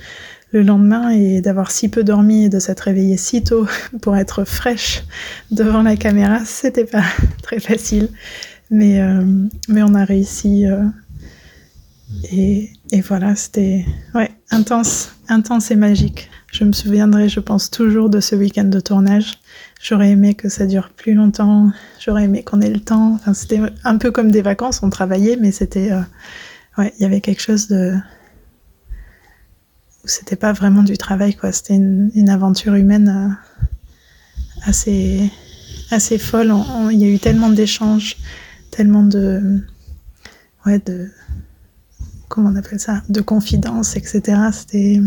le 0.54 0.62
lendemain 0.62 1.10
et 1.10 1.40
d'avoir 1.40 1.72
si 1.72 1.88
peu 1.88 2.04
dormi 2.04 2.44
et 2.44 2.48
de 2.48 2.60
s'être 2.60 2.80
réveillée 2.80 3.16
si 3.16 3.42
tôt 3.42 3.66
pour 4.00 4.16
être 4.16 4.44
fraîche 4.44 5.02
devant 5.50 5.82
la 5.82 5.96
caméra, 5.96 6.44
c'était 6.44 6.84
pas 6.84 7.04
très 7.42 7.58
facile. 7.58 8.08
Mais, 8.70 9.00
euh, 9.00 9.24
mais 9.68 9.82
on 9.82 9.94
a 9.94 10.04
réussi. 10.04 10.66
Euh, 10.66 10.84
et, 12.32 12.70
et, 12.92 13.00
voilà, 13.00 13.34
c'était 13.34 13.84
ouais, 14.14 14.30
intense, 14.50 15.12
intense 15.28 15.70
et 15.70 15.76
magique. 15.76 16.30
Je 16.52 16.62
me 16.62 16.72
souviendrai, 16.72 17.28
je 17.28 17.40
pense, 17.40 17.70
toujours 17.70 18.08
de 18.08 18.20
ce 18.20 18.36
week-end 18.36 18.64
de 18.64 18.78
tournage. 18.78 19.40
J'aurais 19.82 20.10
aimé 20.10 20.34
que 20.34 20.48
ça 20.48 20.66
dure 20.66 20.90
plus 20.90 21.14
longtemps. 21.14 21.72
J'aurais 21.98 22.24
aimé 22.24 22.44
qu'on 22.44 22.60
ait 22.60 22.70
le 22.70 22.80
temps. 22.80 23.14
Enfin, 23.14 23.34
c'était 23.34 23.60
un 23.82 23.98
peu 23.98 24.12
comme 24.12 24.30
des 24.30 24.42
vacances. 24.42 24.82
On 24.84 24.90
travaillait, 24.90 25.36
mais 25.36 25.50
c'était, 25.50 25.90
euh, 25.90 26.00
ouais, 26.78 26.94
il 26.98 27.02
y 27.02 27.06
avait 27.06 27.20
quelque 27.20 27.42
chose 27.42 27.66
de, 27.66 27.94
c'était 30.04 30.36
pas 30.36 30.52
vraiment 30.52 30.82
du 30.82 30.96
travail, 30.98 31.34
quoi. 31.34 31.52
C'était 31.52 31.74
une, 31.74 32.28
aventure 32.28 32.74
humaine 32.74 33.08
euh, 33.08 33.68
assez, 34.64 35.30
assez 35.90 36.18
folle. 36.18 36.52
Il 36.90 36.98
y 36.98 37.04
a 37.04 37.08
eu 37.08 37.18
tellement 37.18 37.50
d'échanges, 37.50 38.16
tellement 38.70 39.02
de, 39.02 39.60
ouais, 40.66 40.78
de, 40.78 41.10
comment 42.28 42.50
on 42.50 42.56
appelle 42.56 42.80
ça, 42.80 43.02
de 43.08 43.20
confidences, 43.20 43.96
etc. 43.96 44.22
C'était 44.52 45.00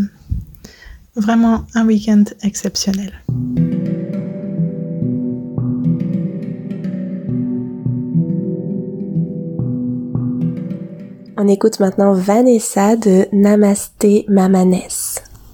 vraiment 1.16 1.66
un 1.74 1.86
week-end 1.86 2.24
exceptionnel. 2.42 3.12
On 11.48 11.50
écoute 11.50 11.80
maintenant 11.80 12.12
Vanessa 12.12 12.94
de 12.94 13.24
Namasté 13.32 14.26
Mamanes. 14.28 14.82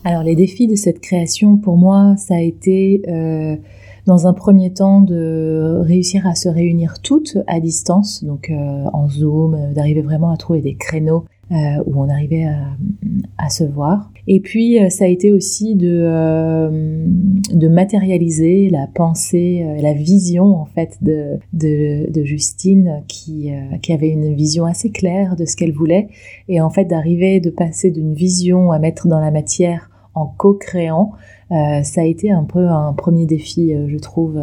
Alors 0.02 0.24
les 0.24 0.34
défis 0.34 0.66
de 0.66 0.74
cette 0.74 1.00
création 1.00 1.56
pour 1.56 1.76
moi, 1.76 2.16
ça 2.16 2.34
a 2.34 2.40
été 2.40 3.00
euh, 3.06 3.54
dans 4.04 4.26
un 4.26 4.32
premier 4.32 4.72
temps 4.72 5.02
de 5.02 5.78
réussir 5.86 6.26
à 6.26 6.34
se 6.34 6.48
réunir 6.48 6.94
toutes 7.00 7.38
à 7.46 7.60
distance, 7.60 8.24
donc 8.24 8.50
euh, 8.50 8.84
en 8.92 9.08
Zoom, 9.08 9.54
euh, 9.54 9.72
d'arriver 9.72 10.02
vraiment 10.02 10.32
à 10.32 10.36
trouver 10.36 10.62
des 10.62 10.74
créneaux 10.74 11.26
euh, 11.52 11.82
où 11.84 12.02
on 12.02 12.08
arrivait 12.08 12.48
à, 13.36 13.50
se 13.50 13.64
voir. 13.64 14.10
Et 14.26 14.40
puis 14.40 14.82
euh, 14.82 14.88
ça 14.88 15.04
a 15.04 15.08
été 15.08 15.30
aussi 15.30 15.74
de, 15.74 16.00
euh, 16.02 17.68
matérialiser 17.68 18.70
la 18.70 18.86
pensée, 18.86 19.62
la 19.82 19.92
vision 19.92 20.56
en 20.56 20.64
fait 20.64 20.96
de, 21.02 22.24
Justine 22.24 23.02
qui, 23.08 23.50
avait 23.90 24.08
une 24.08 24.34
vision 24.34 24.64
assez 24.64 24.88
claire 24.88 25.36
de 25.36 25.44
ce 25.44 25.54
qu'elle 25.54 25.72
voulait 25.72 26.08
et 26.48 26.62
en 26.62 26.70
fait 26.70 26.86
d'arriver 26.86 27.40
de 27.40 27.50
passer 27.50 27.90
d'une 27.90 28.14
vision 28.14 28.72
à 28.72 28.78
mettre 28.78 29.06
dans 29.06 29.20
la 29.20 29.30
matière 29.30 29.90
en 30.14 30.26
co-créant, 30.26 31.12
ça 31.50 32.00
a 32.00 32.04
été 32.04 32.30
un 32.30 32.44
peu 32.44 32.68
un 32.68 32.94
premier 32.94 33.26
défi, 33.26 33.74
je 33.86 33.98
trouve 33.98 34.40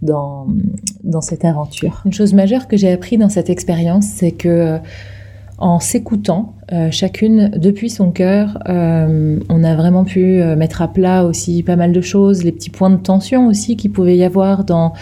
dans 0.00 0.46
cette 1.20 1.44
aventure. 1.44 2.00
Une 2.06 2.14
chose 2.14 2.32
majeure 2.32 2.68
que 2.68 2.78
j'ai 2.78 2.90
appris 2.90 3.18
dans 3.18 3.28
cette 3.28 3.50
expérience, 3.50 4.06
c'est 4.06 4.32
que 4.32 4.80
en 5.62 5.78
s'écoutant 5.78 6.54
euh, 6.72 6.90
chacune 6.90 7.50
depuis 7.50 7.88
son 7.88 8.10
cœur, 8.10 8.58
euh, 8.68 9.38
on 9.48 9.62
a 9.62 9.74
vraiment 9.76 10.04
pu 10.04 10.40
euh, 10.40 10.56
mettre 10.56 10.82
à 10.82 10.88
plat 10.88 11.24
aussi 11.24 11.62
pas 11.62 11.76
mal 11.76 11.92
de 11.92 12.00
choses, 12.00 12.42
les 12.44 12.52
petits 12.52 12.70
points 12.70 12.90
de 12.90 12.96
tension 12.96 13.46
aussi 13.46 13.76
qu'il 13.76 13.92
pouvait 13.92 14.16
y 14.16 14.24
avoir 14.24 14.64
dans 14.64 14.92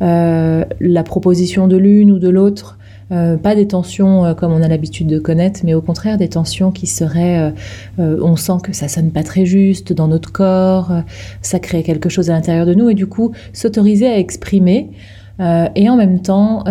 la 0.00 1.02
proposition 1.04 1.68
de 1.68 1.76
l'une 1.76 2.12
ou 2.12 2.18
de 2.18 2.28
l'autre. 2.28 2.78
Pas 3.08 3.54
des 3.54 3.68
tensions 3.68 4.34
comme 4.34 4.52
on 4.52 4.62
a 4.62 4.68
l'habitude 4.68 5.06
de 5.06 5.20
connaître, 5.20 5.60
mais 5.62 5.74
au 5.74 5.80
contraire 5.80 6.18
des 6.18 6.28
tensions 6.28 6.72
qui 6.72 6.88
seraient, 6.88 7.52
on 7.98 8.34
sent 8.34 8.58
que 8.64 8.72
ça 8.72 8.88
sonne 8.88 9.12
pas 9.12 9.22
très 9.22 9.46
juste 9.46 9.92
dans 9.92 10.08
notre 10.08 10.32
corps, 10.32 10.92
ça 11.40 11.60
crée 11.60 11.84
quelque 11.84 12.08
chose 12.08 12.30
à 12.30 12.32
l'intérieur 12.32 12.66
de 12.66 12.74
nous 12.74 12.90
et 12.90 12.94
du 12.94 13.06
coup 13.06 13.30
s'autoriser 13.52 14.08
à 14.08 14.18
exprimer 14.18 14.90
et 15.40 15.88
en 15.88 15.96
même 15.96 16.20
temps 16.20 16.64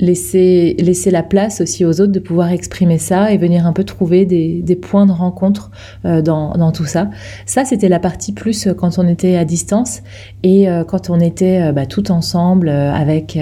laisser, 0.00 0.76
la 1.10 1.22
place 1.22 1.60
aussi 1.60 1.84
aux 1.84 2.00
autres 2.00 2.12
de 2.12 2.18
pouvoir 2.20 2.52
exprimer 2.52 2.98
ça 2.98 3.32
et 3.32 3.38
venir 3.38 3.66
un 3.66 3.72
peu 3.72 3.84
trouver 3.84 4.26
des, 4.26 4.60
des 4.62 4.76
points 4.76 5.06
de 5.06 5.12
rencontre 5.12 5.70
euh, 6.04 6.22
dans, 6.22 6.52
dans, 6.52 6.72
tout 6.72 6.84
ça. 6.84 7.10
Ça, 7.46 7.64
c'était 7.64 7.88
la 7.88 7.98
partie 7.98 8.32
plus 8.32 8.66
euh, 8.66 8.74
quand 8.74 8.98
on 8.98 9.08
était 9.08 9.36
à 9.36 9.44
distance 9.44 10.02
et 10.42 10.68
euh, 10.68 10.84
quand 10.84 11.10
on 11.10 11.18
était 11.18 11.72
bah, 11.72 11.86
tout 11.86 12.10
ensemble 12.10 12.68
avec, 12.68 13.38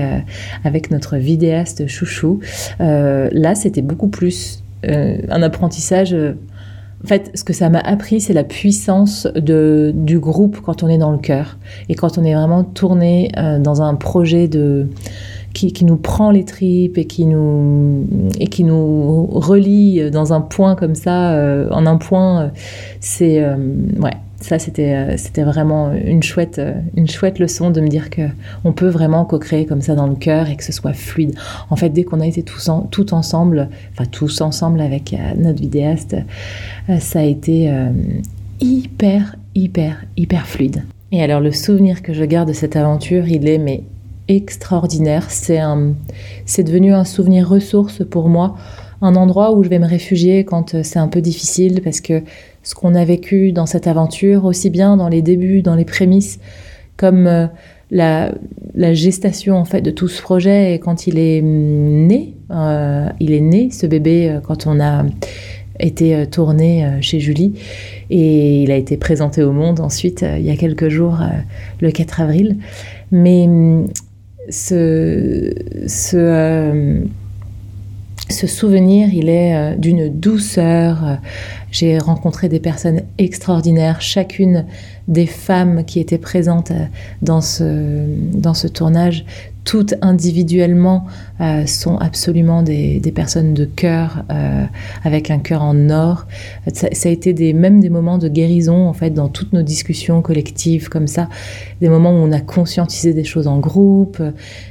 avec 0.64 0.90
notre 0.90 1.16
vidéaste 1.16 1.86
chouchou. 1.86 2.40
là, 2.78 3.54
c'était 3.54 3.82
beaucoup 3.82 4.08
plus 4.08 4.62
un 4.84 5.42
apprentissage. 5.42 6.14
En 6.14 7.06
fait, 7.06 7.30
ce 7.34 7.44
que 7.44 7.52
ça 7.52 7.68
m'a 7.68 7.80
appris, 7.80 8.20
c'est 8.20 8.32
la 8.32 8.44
puissance 8.44 9.26
de, 9.34 9.92
du 9.94 10.18
groupe 10.18 10.60
quand 10.62 10.82
on 10.82 10.88
est 10.88 10.98
dans 10.98 11.12
le 11.12 11.18
cœur 11.18 11.58
et 11.88 11.94
quand 11.94 12.18
on 12.18 12.24
est 12.24 12.34
vraiment 12.34 12.64
tourné 12.64 13.30
dans 13.60 13.82
un 13.82 13.94
projet 13.94 14.48
de 14.48 14.88
qui, 15.56 15.84
nous 15.84 15.96
prend 15.96 16.30
les 16.30 16.44
tripes 16.44 16.98
et 16.98 17.06
qui 17.06 17.24
nous 17.24 18.06
et 18.38 18.46
qui 18.46 18.62
nous 18.62 19.26
relie 19.26 20.10
dans 20.10 20.32
un 20.32 20.40
point 20.42 20.76
comme 20.76 20.94
ça, 20.94 21.32
euh, 21.32 21.68
en 21.70 21.86
un 21.86 21.96
point, 21.96 22.42
euh, 22.42 22.48
c'est 23.00 23.42
euh, 23.42 23.56
ouais, 23.98 24.12
ça 24.40 24.58
c'était 24.58 25.16
c'était 25.16 25.44
vraiment 25.44 25.92
une 25.92 26.22
chouette 26.22 26.60
une 26.94 27.08
chouette 27.08 27.38
leçon 27.38 27.70
de 27.70 27.80
me 27.80 27.88
dire 27.88 28.10
que 28.10 28.22
on 28.64 28.72
peut 28.72 28.88
vraiment 28.88 29.24
co-créer 29.24 29.64
comme 29.64 29.80
ça 29.80 29.94
dans 29.94 30.06
le 30.06 30.14
cœur 30.14 30.50
et 30.50 30.56
que 30.56 30.64
ce 30.64 30.72
soit 30.72 30.92
fluide. 30.92 31.34
En 31.70 31.76
fait, 31.76 31.88
dès 31.88 32.04
qu'on 32.04 32.20
a 32.20 32.26
été 32.26 32.42
tous 32.42 32.70
tout 32.90 33.14
ensemble, 33.14 33.68
enfin 33.92 34.04
tous 34.04 34.42
ensemble 34.42 34.80
avec 34.82 35.16
notre 35.38 35.60
vidéaste, 35.60 36.16
ça 36.98 37.20
a 37.20 37.24
été 37.24 37.72
hyper 38.60 39.36
hyper 39.54 40.04
hyper 40.18 40.46
fluide. 40.46 40.84
Et 41.12 41.22
alors 41.22 41.40
le 41.40 41.52
souvenir 41.52 42.02
que 42.02 42.12
je 42.12 42.24
garde 42.24 42.48
de 42.48 42.52
cette 42.52 42.76
aventure, 42.76 43.26
il 43.26 43.48
est 43.48 43.58
mais 43.58 43.84
extraordinaire. 44.28 45.30
C'est 45.30 45.60
c'est 46.44 46.62
devenu 46.62 46.92
un 46.92 47.04
souvenir 47.04 47.48
ressource 47.48 48.04
pour 48.04 48.28
moi, 48.28 48.56
un 49.02 49.14
endroit 49.14 49.52
où 49.52 49.62
je 49.62 49.68
vais 49.68 49.78
me 49.78 49.86
réfugier 49.86 50.44
quand 50.44 50.74
euh, 50.74 50.80
c'est 50.82 50.98
un 50.98 51.08
peu 51.08 51.20
difficile 51.20 51.80
parce 51.82 52.00
que 52.00 52.22
ce 52.62 52.74
qu'on 52.74 52.94
a 52.94 53.04
vécu 53.04 53.52
dans 53.52 53.66
cette 53.66 53.86
aventure, 53.86 54.44
aussi 54.44 54.70
bien 54.70 54.96
dans 54.96 55.08
les 55.08 55.22
débuts, 55.22 55.62
dans 55.62 55.74
les 55.74 55.84
prémices, 55.84 56.40
comme 56.96 57.26
euh, 57.26 57.46
la, 57.90 58.32
gestation 58.94 59.56
en 59.56 59.64
fait 59.64 59.80
de 59.80 59.90
tout 59.90 60.08
ce 60.08 60.20
projet 60.20 60.74
et 60.74 60.78
quand 60.78 61.06
il 61.06 61.18
est 61.18 61.42
mm, 61.42 62.06
né, 62.06 62.34
euh, 62.50 63.08
il 63.20 63.32
est 63.32 63.40
né 63.40 63.70
ce 63.70 63.86
bébé 63.86 64.38
quand 64.44 64.66
on 64.66 64.80
a 64.80 65.04
été 65.78 66.26
tourné 66.26 66.98
chez 67.02 67.20
Julie 67.20 67.52
et 68.08 68.62
il 68.62 68.70
a 68.70 68.76
été 68.76 68.96
présenté 68.96 69.42
au 69.42 69.52
monde 69.52 69.80
ensuite 69.80 70.24
il 70.38 70.42
y 70.42 70.50
a 70.50 70.56
quelques 70.56 70.88
jours 70.88 71.18
le 71.80 71.90
4 71.90 72.22
avril. 72.22 72.56
Mais 73.12 73.46
mm, 73.46 73.86
euh, 74.50 75.52
ce 78.28 78.46
souvenir, 78.46 79.08
il 79.12 79.28
est 79.28 79.56
euh, 79.56 79.76
d'une 79.76 80.08
douceur. 80.08 81.18
J'ai 81.78 81.98
rencontré 81.98 82.48
des 82.48 82.58
personnes 82.58 83.02
extraordinaires, 83.18 84.00
chacune 84.00 84.64
des 85.08 85.26
femmes 85.26 85.84
qui 85.84 86.00
étaient 86.00 86.16
présentes 86.16 86.70
euh, 86.70 86.86
dans 87.20 87.42
ce, 87.42 88.06
dans 88.32 88.54
ce 88.54 88.66
tournage 88.66 89.26
toutes 89.64 89.94
individuellement 90.00 91.06
euh, 91.40 91.66
sont 91.66 91.98
absolument 91.98 92.62
des, 92.62 93.00
des, 93.00 93.10
personnes 93.10 93.52
de 93.52 93.64
cœur, 93.64 94.24
euh, 94.30 94.64
avec 95.02 95.28
un 95.30 95.40
cœur 95.40 95.60
en 95.60 95.90
or. 95.90 96.26
Ça, 96.72 96.86
a 96.86 97.08
été 97.08 97.32
des, 97.32 97.52
même 97.52 97.80
des 97.80 97.90
moments 97.90 98.16
de 98.16 98.28
guérison, 98.28 98.86
en 98.86 98.92
fait, 98.92 99.10
dans 99.10 99.28
toutes 99.28 99.52
nos 99.52 99.62
discussions 99.62 100.22
collectives, 100.22 100.88
comme 100.88 101.08
ça. 101.08 101.28
Des 101.80 101.88
moments 101.88 102.12
où 102.12 102.22
on 102.22 102.30
a 102.30 102.40
conscientisé 102.40 103.12
des 103.12 103.24
choses 103.24 103.48
en 103.48 103.58
groupe, 103.58 104.22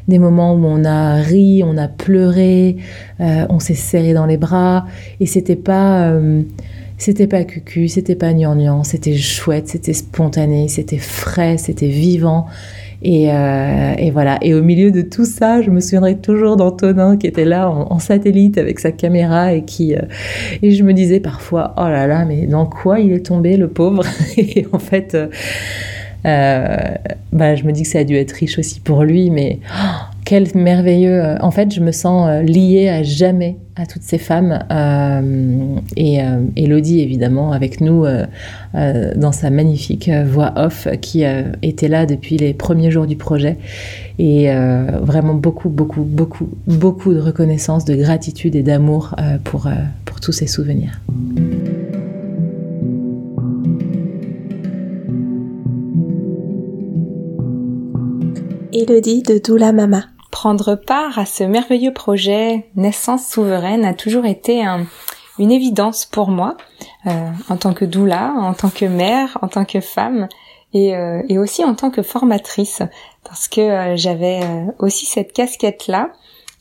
des 0.08 0.18
moments 0.18 0.54
où 0.54 0.66
on 0.66 0.86
a 0.86 1.16
ri, 1.16 1.62
on 1.66 1.78
a 1.78 1.90
pleuré, 1.90 2.78
on 3.20 3.60
s'est 3.60 3.74
serré 3.76 4.14
dans 4.14 4.26
les 4.26 4.38
bras. 4.38 4.86
Et 5.20 5.26
c'était 5.26 5.58
pas... 5.58 6.10
C'était 6.98 7.28
pas 7.28 7.44
cucu, 7.44 7.88
c'était 7.90 8.16
pas 8.16 8.34
gnangnan, 8.34 8.84
c'était 8.84 9.18
chouette, 9.18 9.68
c'était 9.68 9.94
spontané, 9.94 10.70
c'était 10.70 10.98
frais, 10.98 11.58
c'était 11.58 11.90
vivant. 11.90 12.48
Et, 13.02 13.32
euh, 13.32 13.94
et, 13.98 14.10
voilà. 14.10 14.40
Et 14.42 14.54
au 14.54 14.64
milieu 14.64 14.90
de 14.92 15.02
tout 15.02 15.26
ça, 15.26 15.62
je 15.62 15.70
me 15.70 15.80
souviendrai 15.80 16.18
toujours 16.18 16.56
d'Antonin 16.56 17.18
qui 17.18 17.28
était 17.28 17.46
là 17.46 17.70
en, 17.70 18.00
satellite 18.00 18.58
avec 18.58 18.80
sa 18.80 18.92
caméra 18.92 19.54
et 19.54 19.64
qui 19.64 19.96
euh, 19.96 20.02
et 20.62 20.72
je 20.72 20.84
me 20.84 20.94
disais 20.94 21.20
parfois 21.20 21.74
oh 21.78 21.88
là 21.88 22.08
là 22.08 22.26
mais 22.26 22.46
dans 22.46 22.66
quoi 22.66 23.00
il 23.00 23.12
est 23.12 23.26
tombé 23.26 23.58
le 23.58 23.68
pauvre? 23.68 24.04
Et 24.38 24.66
en 24.72 24.80
fait 24.80 25.16
euh, 25.16 25.28
bah, 26.26 27.56
je 27.56 27.64
me 27.64 27.72
dis 27.72 27.84
que 27.84 27.90
ça 27.90 28.00
a 28.00 28.04
dû 28.04 28.16
être 28.16 28.32
riche 28.32 28.58
aussi 28.58 28.80
pour 28.80 29.04
lui 29.04 29.30
mais 29.30 29.60
oh, 29.72 30.16
quel 30.26 30.48
merveilleux. 30.56 31.24
Euh, 31.24 31.38
en 31.40 31.52
fait, 31.52 31.74
je 31.74 31.80
me 31.80 31.92
sens 31.92 32.28
euh, 32.28 32.42
liée 32.42 32.90
à 32.90 33.04
jamais 33.04 33.58
à 33.76 33.86
toutes 33.86 34.02
ces 34.02 34.18
femmes. 34.18 34.64
Euh, 34.72 35.76
et 35.96 36.20
Elodie, 36.56 37.02
évidemment, 37.02 37.52
avec 37.52 37.82
nous 37.82 38.06
dans 38.74 39.32
sa 39.34 39.50
magnifique 39.50 40.10
voix 40.10 40.54
off 40.56 40.88
qui 41.02 41.26
était 41.62 41.90
là 41.90 42.06
depuis 42.06 42.38
les 42.38 42.54
premiers 42.54 42.90
jours 42.90 43.06
du 43.06 43.18
projet. 43.18 43.58
Et 44.18 44.48
vraiment 45.02 45.34
beaucoup, 45.34 45.68
beaucoup, 45.68 46.04
beaucoup, 46.04 46.48
beaucoup 46.68 47.14
de 47.14 47.20
reconnaissance, 47.20 47.84
de 47.84 47.96
gratitude 47.96 48.56
et 48.56 48.64
d'amour 48.64 49.14
pour, 49.44 49.68
pour 50.06 50.22
tous 50.22 50.32
ces 50.32 50.48
souvenirs. 50.48 51.02
Elodie 58.78 59.24
de 59.24 59.38
Doula 59.38 59.72
Mama. 59.72 60.04
Prendre 60.32 60.76
part 60.76 61.18
à 61.18 61.26
ce 61.26 61.46
merveilleux 61.46 61.94
projet 61.94 62.68
Naissance 62.76 63.26
souveraine 63.26 63.86
a 63.86 63.94
toujours 63.94 64.26
été 64.26 64.66
une 65.40 65.52
évidence 65.54 66.04
pour 66.04 66.28
moi, 66.28 66.58
euh, 67.06 67.30
en 67.48 67.56
tant 67.56 67.74
que 67.74 67.86
doula, 67.86 68.34
en 68.38 68.54
tant 68.54 68.70
que 68.70 68.84
mère, 68.84 69.38
en 69.42 69.48
tant 69.48 69.64
que 69.64 69.80
femme, 69.80 70.28
et, 70.74 70.94
euh, 70.94 71.22
aussi 71.42 71.64
en 71.64 71.74
tant 71.74 71.90
que 71.90 72.02
formatrice, 72.02 72.82
parce 73.24 73.48
que 73.48 73.62
euh, 73.62 73.96
j'avais 73.96 74.42
aussi 74.80 75.06
cette 75.06 75.32
casquette-là 75.32 76.10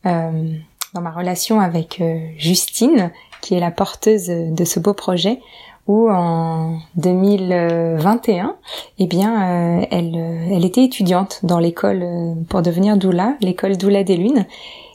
dans 0.05 1.01
ma 1.01 1.11
relation 1.11 1.59
avec 1.59 2.01
Justine, 2.39 3.11
qui 3.41 3.55
est 3.55 3.61
la 3.61 3.73
porteuse 3.73 4.29
de 4.29 4.65
ce 4.65 4.79
beau 4.79 4.95
projet, 4.95 5.41
où 5.87 6.09
en 6.11 6.79
2021, 6.97 8.57
eh 8.99 9.07
bien, 9.07 9.81
euh, 9.81 9.87
elle, 9.91 10.15
euh, 10.17 10.49
elle 10.53 10.65
était 10.65 10.85
étudiante 10.85 11.41
dans 11.43 11.59
l'école 11.59 12.03
euh, 12.03 12.35
pour 12.49 12.63
devenir 12.63 12.97
doula, 12.97 13.37
l'école 13.41 13.77
doula 13.77 14.03
des 14.03 14.17
lunes, 14.17 14.47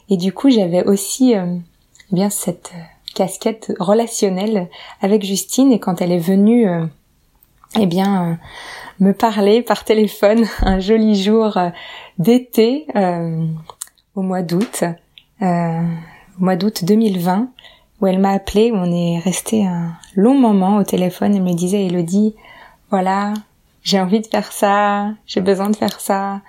et 0.08 0.16
du 0.16 0.32
coup, 0.32 0.50
j'avais 0.50 0.84
aussi 0.84 1.34
eh 1.34 2.14
bien 2.14 2.30
cette 2.30 2.72
casquette 3.14 3.72
relationnelle 3.78 4.68
avec 5.00 5.24
Justine, 5.24 5.70
et 5.70 5.78
quand 5.78 6.02
elle 6.02 6.10
est 6.10 6.18
venue, 6.18 6.66
eh 7.78 7.86
bien, 7.86 8.40
me 8.98 9.12
parler 9.12 9.62
par 9.62 9.84
téléphone 9.84 10.46
un 10.62 10.80
joli 10.80 11.14
jour 11.14 11.56
d'été 12.18 12.88
au 14.16 14.22
mois 14.22 14.42
d'août, 14.42 14.82
au 15.40 15.46
mois 16.40 16.56
d'août 16.56 16.84
2020 16.84 17.48
où 18.00 18.06
elle 18.06 18.18
m'a 18.18 18.30
appelé, 18.30 18.70
où 18.70 18.76
on 18.76 18.90
est 18.90 19.18
resté 19.18 19.66
un 19.66 19.92
long 20.14 20.38
moment 20.38 20.76
au 20.76 20.84
téléphone. 20.84 21.34
Elle 21.34 21.42
me 21.42 21.52
disait, 21.52 21.86
Elodie, 21.86 22.34
voilà, 22.90 23.34
j'ai 23.82 24.00
envie 24.00 24.20
de 24.20 24.26
faire 24.26 24.52
ça, 24.52 25.10
j'ai 25.26 25.40
besoin 25.40 25.70
de 25.70 25.76
faire 25.76 26.00
ça. 26.00 26.40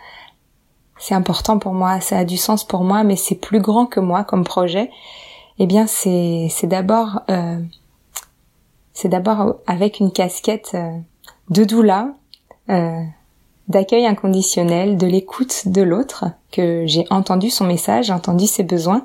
C'est 0.97 1.15
important 1.15 1.57
pour 1.59 1.73
moi, 1.73 1.99
ça 1.99 2.19
a 2.19 2.25
du 2.25 2.37
sens 2.37 2.63
pour 2.63 2.83
moi, 2.83 3.03
mais 3.03 3.15
c'est 3.15 3.35
plus 3.35 3.59
grand 3.59 3.85
que 3.85 3.99
moi 3.99 4.23
comme 4.23 4.43
projet. 4.43 4.91
Eh 5.59 5.65
bien, 5.65 5.87
c'est 5.87 6.47
c'est 6.49 6.67
d'abord 6.67 7.21
euh, 7.29 7.59
c'est 8.93 9.09
d'abord 9.09 9.55
avec 9.67 9.99
une 9.99 10.11
casquette 10.11 10.71
euh, 10.73 10.97
de 11.49 11.63
doula, 11.63 12.09
euh, 12.69 13.01
d'accueil 13.67 14.05
inconditionnel, 14.05 14.97
de 14.97 15.07
l'écoute 15.07 15.67
de 15.67 15.81
l'autre, 15.81 16.25
que 16.51 16.83
j'ai 16.85 17.05
entendu 17.09 17.49
son 17.49 17.65
message, 17.65 18.11
entendu 18.11 18.45
ses 18.47 18.63
besoins, 18.63 19.03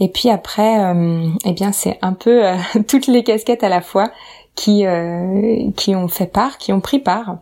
et 0.00 0.08
puis 0.08 0.30
après, 0.30 0.82
euh, 0.82 1.28
eh 1.44 1.52
bien, 1.52 1.72
c'est 1.72 1.98
un 2.00 2.14
peu 2.14 2.46
euh, 2.46 2.56
toutes 2.88 3.06
les 3.06 3.22
casquettes 3.22 3.62
à 3.62 3.68
la 3.68 3.82
fois 3.82 4.10
qui 4.56 4.86
euh, 4.86 5.70
qui 5.76 5.94
ont 5.94 6.08
fait 6.08 6.26
part, 6.26 6.58
qui 6.58 6.72
ont 6.72 6.80
pris 6.80 6.98
part 6.98 7.38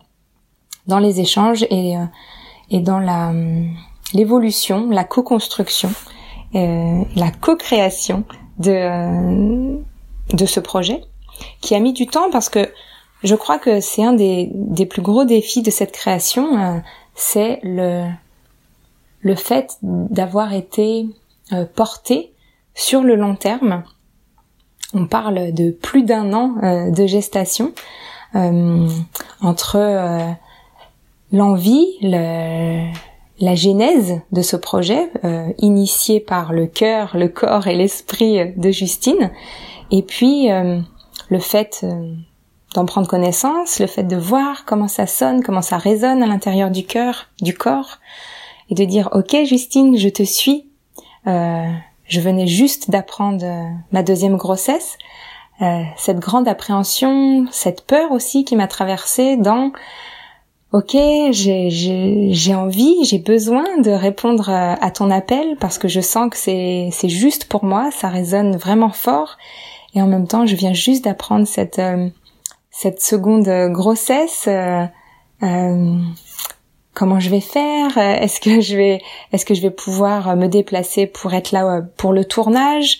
dans 0.85 0.99
les 0.99 1.21
échanges 1.21 1.63
et 1.69 1.95
et 2.69 2.79
dans 2.81 2.99
la 2.99 3.31
l'évolution, 4.13 4.89
la 4.89 5.03
co-construction, 5.03 5.89
la 6.53 7.31
co-création 7.41 8.23
de 8.57 9.77
de 10.33 10.45
ce 10.45 10.59
projet, 10.59 11.01
qui 11.61 11.75
a 11.75 11.79
mis 11.79 11.93
du 11.93 12.07
temps 12.07 12.29
parce 12.31 12.49
que 12.49 12.71
je 13.23 13.35
crois 13.35 13.59
que 13.59 13.81
c'est 13.81 14.03
un 14.03 14.13
des, 14.13 14.49
des 14.53 14.85
plus 14.85 15.01
gros 15.01 15.25
défis 15.25 15.61
de 15.61 15.71
cette 15.71 15.91
création, 15.91 16.81
c'est 17.15 17.59
le 17.63 18.05
le 19.21 19.35
fait 19.35 19.77
d'avoir 19.81 20.53
été 20.53 21.07
porté 21.75 22.33
sur 22.79 23.03
le 23.03 23.15
long 23.15 23.35
terme. 23.35 23.83
On 24.93 25.05
parle 25.05 25.53
de 25.53 25.69
plus 25.69 26.03
d'un 26.03 26.33
an 26.33 26.55
euh, 26.63 26.89
de 26.89 27.05
gestation 27.05 27.73
euh, 28.35 28.87
entre 29.41 29.75
euh, 29.75 30.31
l'envie, 31.31 31.97
la 32.01 33.55
genèse 33.55 34.21
de 34.31 34.41
ce 34.41 34.55
projet, 34.55 35.11
initié 35.59 36.19
par 36.19 36.53
le 36.53 36.65
cœur, 36.65 37.15
le 37.15 37.27
corps 37.27 37.67
et 37.67 37.75
l'esprit 37.75 38.53
de 38.55 38.71
Justine, 38.71 39.31
et 39.91 40.01
puis 40.01 40.49
le 40.49 41.39
fait 41.39 41.85
d'en 42.73 42.85
prendre 42.85 43.07
connaissance, 43.07 43.79
le 43.79 43.85
fait 43.85 44.03
de 44.03 44.15
voir 44.15 44.65
comment 44.65 44.87
ça 44.87 45.05
sonne, 45.05 45.43
comment 45.43 45.61
ça 45.61 45.77
résonne 45.77 46.23
à 46.23 46.25
l'intérieur 46.25 46.71
du 46.71 46.85
cœur, 46.85 47.27
du 47.41 47.53
corps, 47.53 47.99
et 48.71 48.75
de 48.75 48.83
dire 48.83 49.09
ok 49.13 49.45
Justine, 49.45 49.97
je 49.97 50.09
te 50.09 50.23
suis. 50.23 50.67
Je 52.09 52.19
venais 52.19 52.47
juste 52.47 52.91
d'apprendre 52.91 53.45
ma 53.93 54.03
deuxième 54.03 54.35
grossesse, 54.35 54.97
cette 55.97 56.19
grande 56.19 56.47
appréhension, 56.47 57.45
cette 57.51 57.85
peur 57.85 58.11
aussi 58.11 58.43
qui 58.43 58.55
m'a 58.55 58.67
traversée 58.67 59.37
dans 59.37 59.71
ok, 60.71 60.95
j'ai 61.31 62.55
envie, 62.55 63.03
j'ai 63.03 63.19
besoin 63.19 63.77
de 63.79 63.91
répondre 63.91 64.49
à, 64.49 64.91
ton 64.91 65.09
appel 65.09 65.55
parce 65.59 65.77
que 65.77 65.87
je 65.87 66.01
sens 66.01 66.29
que 66.29 66.37
c'est 66.37 67.09
juste 67.09 67.45
pour 67.45 67.63
moi, 67.63 67.89
ça 67.91 68.09
résonne 68.09 68.55
vraiment 68.57 68.91
fort. 68.91 69.37
Et 69.95 70.01
en 70.01 70.07
même 70.07 70.27
temps, 70.27 70.45
je 70.45 70.55
viens 70.55 70.73
juste 70.73 71.05
d'apprendre 71.05 71.47
cette 71.47 71.79
euh, 71.79 72.09
cette 72.69 73.01
seconde 73.01 73.49
grossesse. 73.71 74.45
Euh, 74.47 74.85
euh, 75.41 75.97
comment 76.93 77.19
je 77.19 77.29
vais 77.29 77.41
faire? 77.41 77.97
Est-ce 77.97 78.39
que 78.39 78.61
je 78.61 78.75
vais 78.75 79.01
est-ce 79.31 79.45
que 79.45 79.53
je 79.53 79.61
vais 79.61 79.71
pouvoir 79.71 80.35
me 80.35 80.47
déplacer 80.47 81.05
pour 81.07 81.33
être 81.33 81.51
là 81.51 81.81
pour 81.97 82.13
le 82.13 82.25
tournage? 82.25 82.99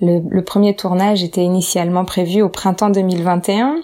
Le, 0.00 0.40
premier 0.42 0.76
tournage 0.76 1.22
était 1.22 1.44
initialement 1.44 2.04
prévu 2.04 2.42
au 2.42 2.48
printemps 2.48 2.90
2021 2.90 3.76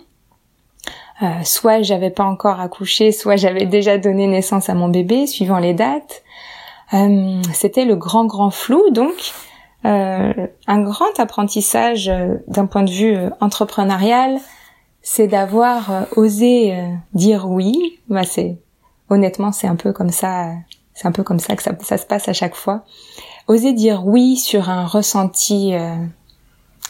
euh, 1.22 1.26
soit 1.44 1.82
j'avais 1.82 2.08
pas 2.08 2.24
encore 2.24 2.60
accouché, 2.60 3.12
soit 3.12 3.36
j'avais 3.36 3.66
déjà 3.66 3.98
donné 3.98 4.26
naissance 4.26 4.70
à 4.70 4.74
mon 4.74 4.88
bébé, 4.88 5.26
suivant 5.26 5.58
les 5.58 5.74
dates. 5.74 6.22
Euh, 6.94 7.42
c'était 7.52 7.84
le 7.84 7.94
grand 7.94 8.24
grand 8.24 8.50
flou, 8.50 8.90
donc 8.90 9.32
euh, 9.84 10.32
un 10.66 10.80
grand 10.80 11.20
apprentissage 11.20 12.10
d'un 12.48 12.64
point 12.64 12.84
de 12.84 12.90
vue 12.90 13.16
entrepreneurial, 13.40 14.38
c'est 15.12 15.26
d'avoir 15.26 16.06
osé 16.14 16.78
dire 17.14 17.50
oui. 17.50 17.98
Bah, 18.08 18.22
c'est 18.22 18.58
honnêtement 19.08 19.50
c'est 19.50 19.66
un 19.66 19.74
peu 19.74 19.92
comme 19.92 20.10
ça, 20.10 20.52
c'est 20.94 21.08
un 21.08 21.12
peu 21.12 21.24
comme 21.24 21.40
ça 21.40 21.56
que 21.56 21.62
ça, 21.62 21.98
se 21.98 22.06
passe 22.06 22.28
à 22.28 22.32
chaque 22.32 22.54
fois. 22.54 22.84
Oser 23.48 23.72
dire 23.72 24.06
oui 24.06 24.36
sur 24.36 24.70
un 24.70 24.86
ressenti 24.86 25.74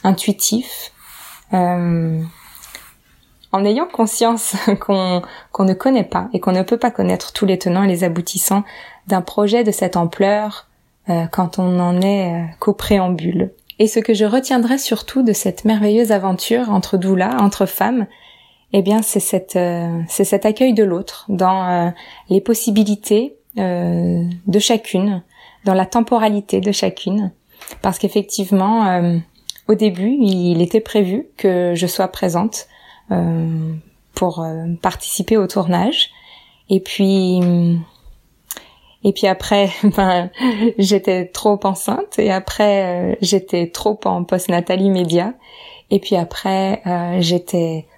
intuitif. 0.04 0.92
Euh, 1.52 2.22
en 3.52 3.64
ayant 3.64 3.86
conscience 3.86 4.54
qu'on 4.80 5.22
ne 5.58 5.74
connaît 5.74 6.04
pas 6.04 6.28
et 6.32 6.40
qu'on 6.40 6.52
ne 6.52 6.62
peut 6.62 6.76
pas 6.76 6.90
connaître 6.90 7.32
tous 7.32 7.46
les 7.46 7.58
tenants 7.58 7.82
et 7.82 7.88
les 7.88 8.04
aboutissants 8.04 8.64
d'un 9.08 9.22
projet 9.22 9.64
de 9.64 9.72
cette 9.72 9.96
ampleur 9.96 10.68
euh, 11.08 11.26
quand 11.26 11.58
on 11.58 11.68
n'en 11.70 12.00
est 12.00 12.32
euh, 12.32 12.46
qu'au 12.60 12.74
préambule. 12.74 13.50
Et 13.80 13.88
ce 13.88 13.98
que 13.98 14.14
je 14.14 14.24
retiendrai 14.24 14.78
surtout 14.78 15.24
de 15.24 15.32
cette 15.32 15.64
merveilleuse 15.64 16.12
aventure 16.12 16.70
entre 16.70 16.96
doula, 16.96 17.36
entre 17.40 17.66
femmes, 17.66 18.06
eh 18.72 18.82
bien 18.82 19.02
c'est 19.02 19.18
cette 19.18 19.56
euh, 19.56 20.02
c'est 20.06 20.22
cet 20.22 20.46
accueil 20.46 20.74
de 20.74 20.84
l'autre 20.84 21.24
dans 21.28 21.92
les 22.28 22.40
possibilités 22.40 23.36
de 23.56 24.58
chacune, 24.60 25.24
dans 25.64 25.74
la 25.74 25.84
temporalité 25.84 26.60
de 26.60 26.70
chacune, 26.70 27.32
parce 27.82 27.98
qu'effectivement 27.98 29.20
au 29.66 29.74
début 29.74 30.16
il 30.20 30.62
était 30.62 30.80
prévu 30.80 31.26
que 31.36 31.72
je 31.74 31.86
sois 31.88 32.08
présente 32.08 32.68
euh, 33.12 33.74
pour 34.14 34.40
euh, 34.40 34.66
participer 34.82 35.36
au 35.36 35.48
tournage. 35.48 36.10
Et 36.68 36.78
puis 36.78 37.40
et 39.04 39.12
puis 39.12 39.26
après, 39.26 39.70
ben, 39.96 40.30
j'étais 40.78 41.26
trop 41.26 41.58
enceinte 41.64 42.18
et 42.18 42.30
après 42.30 43.12
euh, 43.12 43.16
j'étais 43.20 43.68
trop 43.68 43.98
en 44.04 44.24
post-natal 44.24 44.80
immédiat. 44.80 45.34
Et 45.92 45.98
puis 45.98 46.14
après, 46.14 46.82
j'étais 47.18 47.88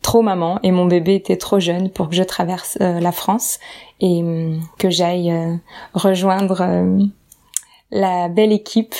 trop 0.00 0.22
maman 0.22 0.60
et 0.62 0.70
mon 0.70 0.86
bébé 0.86 1.16
était 1.16 1.36
trop 1.36 1.58
jeune 1.58 1.90
pour 1.90 2.08
que 2.08 2.14
je 2.14 2.22
traverse 2.22 2.78
la 2.78 3.10
France 3.10 3.58
et 4.00 4.22
que 4.78 4.88
j'aille 4.88 5.34
rejoindre 5.92 6.64
la 7.90 8.28
belle 8.28 8.52
équipe 8.52 8.94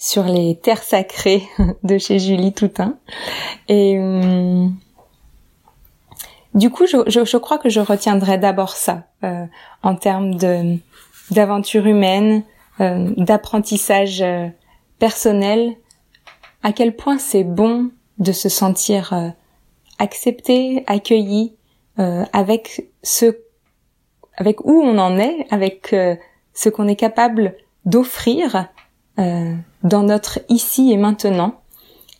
sur 0.00 0.24
les 0.24 0.56
terres 0.56 0.82
sacrées 0.82 1.44
de 1.84 1.98
chez 1.98 2.18
Julie 2.18 2.52
Toutain. 2.52 2.96
Et 3.68 3.96
hum, 3.98 4.74
du 6.54 6.70
coup, 6.70 6.86
je, 6.86 6.98
je, 7.08 7.36
crois 7.36 7.58
que 7.58 7.68
je 7.68 7.80
retiendrai 7.80 8.38
d'abord 8.38 8.76
ça 8.76 9.04
euh, 9.24 9.46
en 9.82 9.94
termes 9.94 10.34
de 10.34 10.78
d'aventure 11.30 11.86
humaine, 11.86 12.42
euh, 12.80 13.10
d'apprentissage 13.16 14.20
euh, 14.20 14.48
personnel. 14.98 15.76
À 16.62 16.72
quel 16.72 16.96
point 16.96 17.18
c'est 17.18 17.44
bon 17.44 17.90
de 18.18 18.32
se 18.32 18.48
sentir 18.48 19.32
accepté, 19.98 20.84
accueilli 20.86 21.54
avec 21.96 22.90
ce, 23.02 23.38
avec 24.36 24.62
où 24.66 24.82
on 24.82 24.98
en 24.98 25.16
est, 25.16 25.46
avec 25.50 25.94
ce 26.52 26.68
qu'on 26.68 26.86
est 26.86 26.96
capable 26.96 27.54
d'offrir 27.86 28.68
euh, 29.18 29.54
dans 29.82 30.02
notre 30.02 30.40
ici 30.48 30.92
et 30.92 30.96
maintenant. 30.96 31.60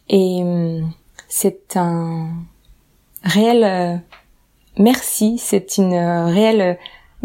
Et 0.08 0.42
euh, 0.44 0.80
c'est 1.28 1.76
un 1.76 2.28
réel 3.22 3.64
euh, 3.64 3.96
merci, 4.78 5.38
c'est 5.38 5.78
une 5.78 5.94
réelle 5.94 6.78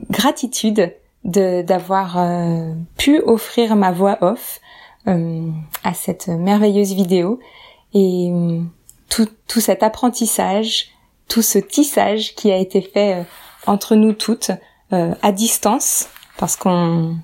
gratitude 0.09 0.93
de 1.23 1.61
d'avoir 1.63 2.19
pu 2.97 3.19
offrir 3.21 3.75
ma 3.75 3.91
voix 3.91 4.17
off 4.21 4.59
à 5.05 5.93
cette 5.93 6.27
merveilleuse 6.27 6.93
vidéo 6.93 7.39
et 7.93 8.31
tout, 9.09 9.27
tout 9.47 9.59
cet 9.59 9.81
apprentissage, 9.81 10.89
tout 11.27 11.41
ce 11.41 11.57
tissage 11.57 12.35
qui 12.35 12.51
a 12.51 12.57
été 12.57 12.81
fait 12.81 13.25
entre 13.65 13.95
nous 13.95 14.13
toutes 14.13 14.51
à 14.91 15.31
distance 15.31 16.09
parce 16.37 16.55
qu'on 16.55 17.17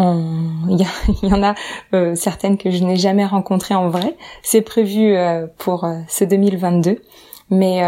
il 0.00 0.86
y, 1.22 1.32
en 1.34 1.42
a 1.42 1.54
euh, 1.92 2.14
certaines 2.14 2.56
que 2.56 2.70
je 2.70 2.82
n'ai 2.82 2.96
jamais 2.96 3.26
rencontrées 3.26 3.74
en 3.74 3.90
vrai. 3.90 4.16
C'est 4.42 4.62
prévu 4.62 5.14
euh, 5.14 5.46
pour 5.58 5.84
euh, 5.84 5.98
ce 6.08 6.24
2022, 6.24 7.02
mais 7.50 7.82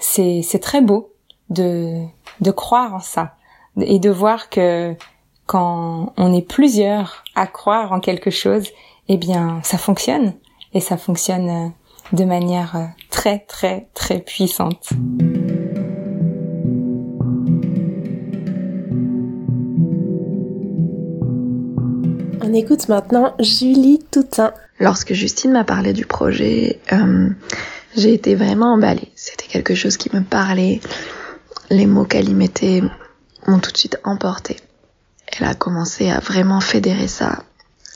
c'est 0.00 0.42
c'est 0.42 0.58
très 0.58 0.80
beau 0.80 1.12
de 1.50 2.04
de 2.40 2.50
croire 2.50 2.94
en 2.94 3.00
ça 3.00 3.34
et 3.80 3.98
de 3.98 4.10
voir 4.10 4.48
que 4.50 4.94
quand 5.46 6.12
on 6.16 6.34
est 6.34 6.46
plusieurs 6.46 7.24
à 7.34 7.46
croire 7.46 7.92
en 7.92 8.00
quelque 8.00 8.30
chose, 8.30 8.68
eh 9.08 9.16
bien 9.16 9.60
ça 9.62 9.78
fonctionne 9.78 10.34
et 10.74 10.80
ça 10.80 10.96
fonctionne 10.96 11.72
de 12.12 12.24
manière 12.24 12.90
très 13.10 13.40
très 13.40 13.88
très 13.94 14.20
puissante. 14.20 14.92
On 22.40 22.54
écoute 22.54 22.88
maintenant 22.88 23.34
Julie 23.40 23.98
Toutin. 24.10 24.54
Lorsque 24.80 25.12
Justine 25.12 25.52
m'a 25.52 25.64
parlé 25.64 25.92
du 25.92 26.06
projet, 26.06 26.80
euh, 26.92 27.28
j'ai 27.98 28.14
été 28.14 28.34
vraiment 28.34 28.74
emballée. 28.74 29.10
C'était 29.14 29.46
quelque 29.46 29.74
chose 29.74 29.96
qui 29.96 30.14
me 30.14 30.22
parlait. 30.22 30.80
Les 31.70 31.86
mots 31.86 32.04
qu'elle 32.04 32.28
y 32.28 32.34
mettait 32.34 32.82
m'ont 33.46 33.58
tout 33.58 33.72
de 33.72 33.76
suite 33.76 33.98
emporté. 34.04 34.56
Elle 35.26 35.46
a 35.46 35.54
commencé 35.54 36.08
à 36.08 36.20
vraiment 36.20 36.60
fédérer 36.60 37.08
ça. 37.08 37.42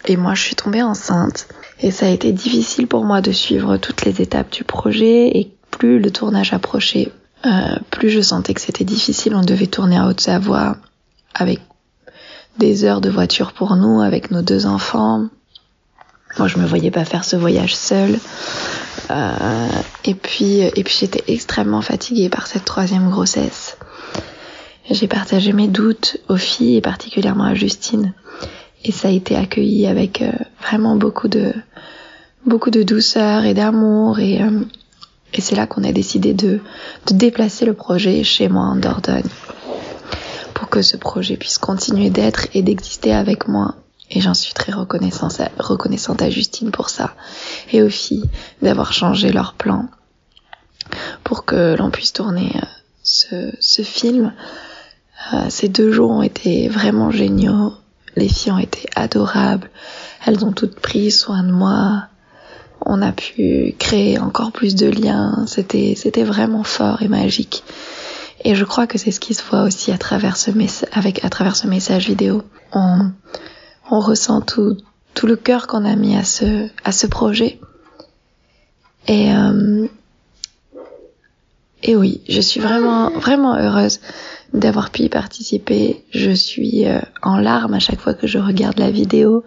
Et 0.06 0.16
moi, 0.16 0.34
je 0.34 0.42
suis 0.42 0.56
tombée 0.56 0.82
enceinte. 0.82 1.46
Et 1.80 1.90
ça 1.90 2.06
a 2.06 2.10
été 2.10 2.32
difficile 2.32 2.86
pour 2.86 3.04
moi 3.04 3.20
de 3.20 3.32
suivre 3.32 3.76
toutes 3.76 4.04
les 4.04 4.20
étapes 4.20 4.50
du 4.50 4.64
projet. 4.64 5.38
Et 5.38 5.52
plus 5.70 6.00
le 6.00 6.10
tournage 6.10 6.52
approchait, 6.52 7.12
euh, 7.46 7.76
plus 7.90 8.10
je 8.10 8.20
sentais 8.20 8.54
que 8.54 8.60
c'était 8.60 8.84
difficile. 8.84 9.34
On 9.34 9.42
devait 9.42 9.66
tourner 9.66 9.96
à 9.96 10.06
Haute-Savoie 10.06 10.76
avec 11.34 11.60
des 12.58 12.84
heures 12.84 13.00
de 13.00 13.08
voiture 13.08 13.52
pour 13.52 13.76
nous 13.76 14.00
avec 14.00 14.30
nos 14.30 14.42
deux 14.42 14.66
enfants. 14.66 15.28
Moi, 16.38 16.48
je 16.48 16.58
me 16.58 16.66
voyais 16.66 16.90
pas 16.90 17.04
faire 17.04 17.24
ce 17.24 17.36
voyage 17.36 17.76
seule. 17.76 18.18
Euh, 19.10 19.68
et 20.04 20.14
puis, 20.14 20.60
et 20.60 20.84
puis 20.84 20.96
j'étais 21.00 21.24
extrêmement 21.28 21.82
fatiguée 21.82 22.28
par 22.28 22.46
cette 22.46 22.64
troisième 22.64 23.10
grossesse. 23.10 23.76
J'ai 24.90 25.08
partagé 25.08 25.52
mes 25.52 25.68
doutes 25.68 26.18
aux 26.28 26.36
filles 26.36 26.76
et 26.76 26.80
particulièrement 26.80 27.44
à 27.44 27.54
Justine. 27.54 28.14
Et 28.84 28.92
ça 28.92 29.08
a 29.08 29.10
été 29.10 29.36
accueilli 29.36 29.86
avec 29.86 30.22
euh, 30.22 30.32
vraiment 30.60 30.96
beaucoup 30.96 31.28
de, 31.28 31.52
beaucoup 32.46 32.70
de 32.70 32.82
douceur 32.82 33.44
et 33.44 33.54
d'amour. 33.54 34.18
Et, 34.18 34.42
euh, 34.42 34.60
et 35.32 35.40
c'est 35.40 35.54
là 35.54 35.66
qu'on 35.66 35.84
a 35.84 35.92
décidé 35.92 36.34
de, 36.34 36.60
de 37.06 37.14
déplacer 37.14 37.64
le 37.64 37.74
projet 37.74 38.22
chez 38.24 38.48
moi 38.48 38.64
en 38.64 38.76
Dordogne 38.76 39.22
pour 40.54 40.68
que 40.68 40.82
ce 40.82 40.96
projet 40.96 41.36
puisse 41.36 41.58
continuer 41.58 42.10
d'être 42.10 42.48
et 42.54 42.62
d'exister 42.62 43.12
avec 43.12 43.48
moi. 43.48 43.76
Et 44.12 44.20
j'en 44.20 44.34
suis 44.34 44.52
très 44.52 44.72
reconnaissante 44.72 46.22
à, 46.22 46.30
Justine 46.30 46.70
pour 46.70 46.90
ça. 46.90 47.14
Et 47.72 47.82
aux 47.82 47.88
filles 47.88 48.28
d'avoir 48.60 48.92
changé 48.92 49.32
leur 49.32 49.54
plan 49.54 49.88
pour 51.24 51.44
que 51.44 51.76
l'on 51.76 51.90
puisse 51.90 52.12
tourner 52.12 52.52
euh, 52.56 52.66
ce, 53.02 53.52
ce 53.60 53.82
film. 53.82 54.32
Euh, 55.32 55.46
ces 55.48 55.68
deux 55.68 55.92
jours 55.92 56.10
ont 56.10 56.22
été 56.22 56.68
vraiment 56.68 57.10
géniaux. 57.10 57.72
Les 58.16 58.28
filles 58.28 58.52
ont 58.52 58.58
été 58.58 58.88
adorables. 58.94 59.70
Elles 60.26 60.44
ont 60.44 60.52
toutes 60.52 60.78
pris 60.78 61.10
soin 61.10 61.42
de 61.42 61.52
moi. 61.52 62.04
On 62.84 63.00
a 63.00 63.12
pu 63.12 63.74
créer 63.78 64.18
encore 64.18 64.52
plus 64.52 64.74
de 64.74 64.88
liens. 64.88 65.44
C'était, 65.46 65.94
c'était 65.96 66.24
vraiment 66.24 66.64
fort 66.64 67.00
et 67.00 67.08
magique. 67.08 67.64
Et 68.44 68.54
je 68.54 68.64
crois 68.64 68.86
que 68.86 68.98
c'est 68.98 69.12
ce 69.12 69.20
qui 69.20 69.34
se 69.34 69.42
voit 69.44 69.62
aussi 69.62 69.92
à 69.92 69.98
travers 69.98 70.36
ce 70.36 70.50
message, 70.50 70.88
avec, 70.92 71.24
à 71.24 71.30
travers 71.30 71.54
ce 71.54 71.68
message 71.68 72.08
vidéo. 72.08 72.42
On 73.92 74.00
ressent 74.00 74.40
tout, 74.40 74.78
le 75.22 75.36
cœur 75.36 75.66
qu'on 75.66 75.84
a 75.84 75.94
mis 75.96 76.16
à 76.16 76.24
ce, 76.24 77.06
projet. 77.06 77.60
Et, 79.06 79.30
euh, 79.34 79.86
et 81.82 81.94
oui, 81.94 82.22
je 82.26 82.40
suis 82.40 82.58
vraiment, 82.58 83.10
vraiment 83.10 83.54
heureuse 83.54 84.00
d'avoir 84.54 84.90
pu 84.90 85.02
y 85.02 85.08
participer. 85.10 86.02
Je 86.10 86.30
suis 86.30 86.88
euh, 86.88 87.00
en 87.22 87.36
larmes 87.36 87.74
à 87.74 87.80
chaque 87.80 88.00
fois 88.00 88.14
que 88.14 88.26
je 88.26 88.38
regarde 88.38 88.78
la 88.78 88.90
vidéo 88.90 89.44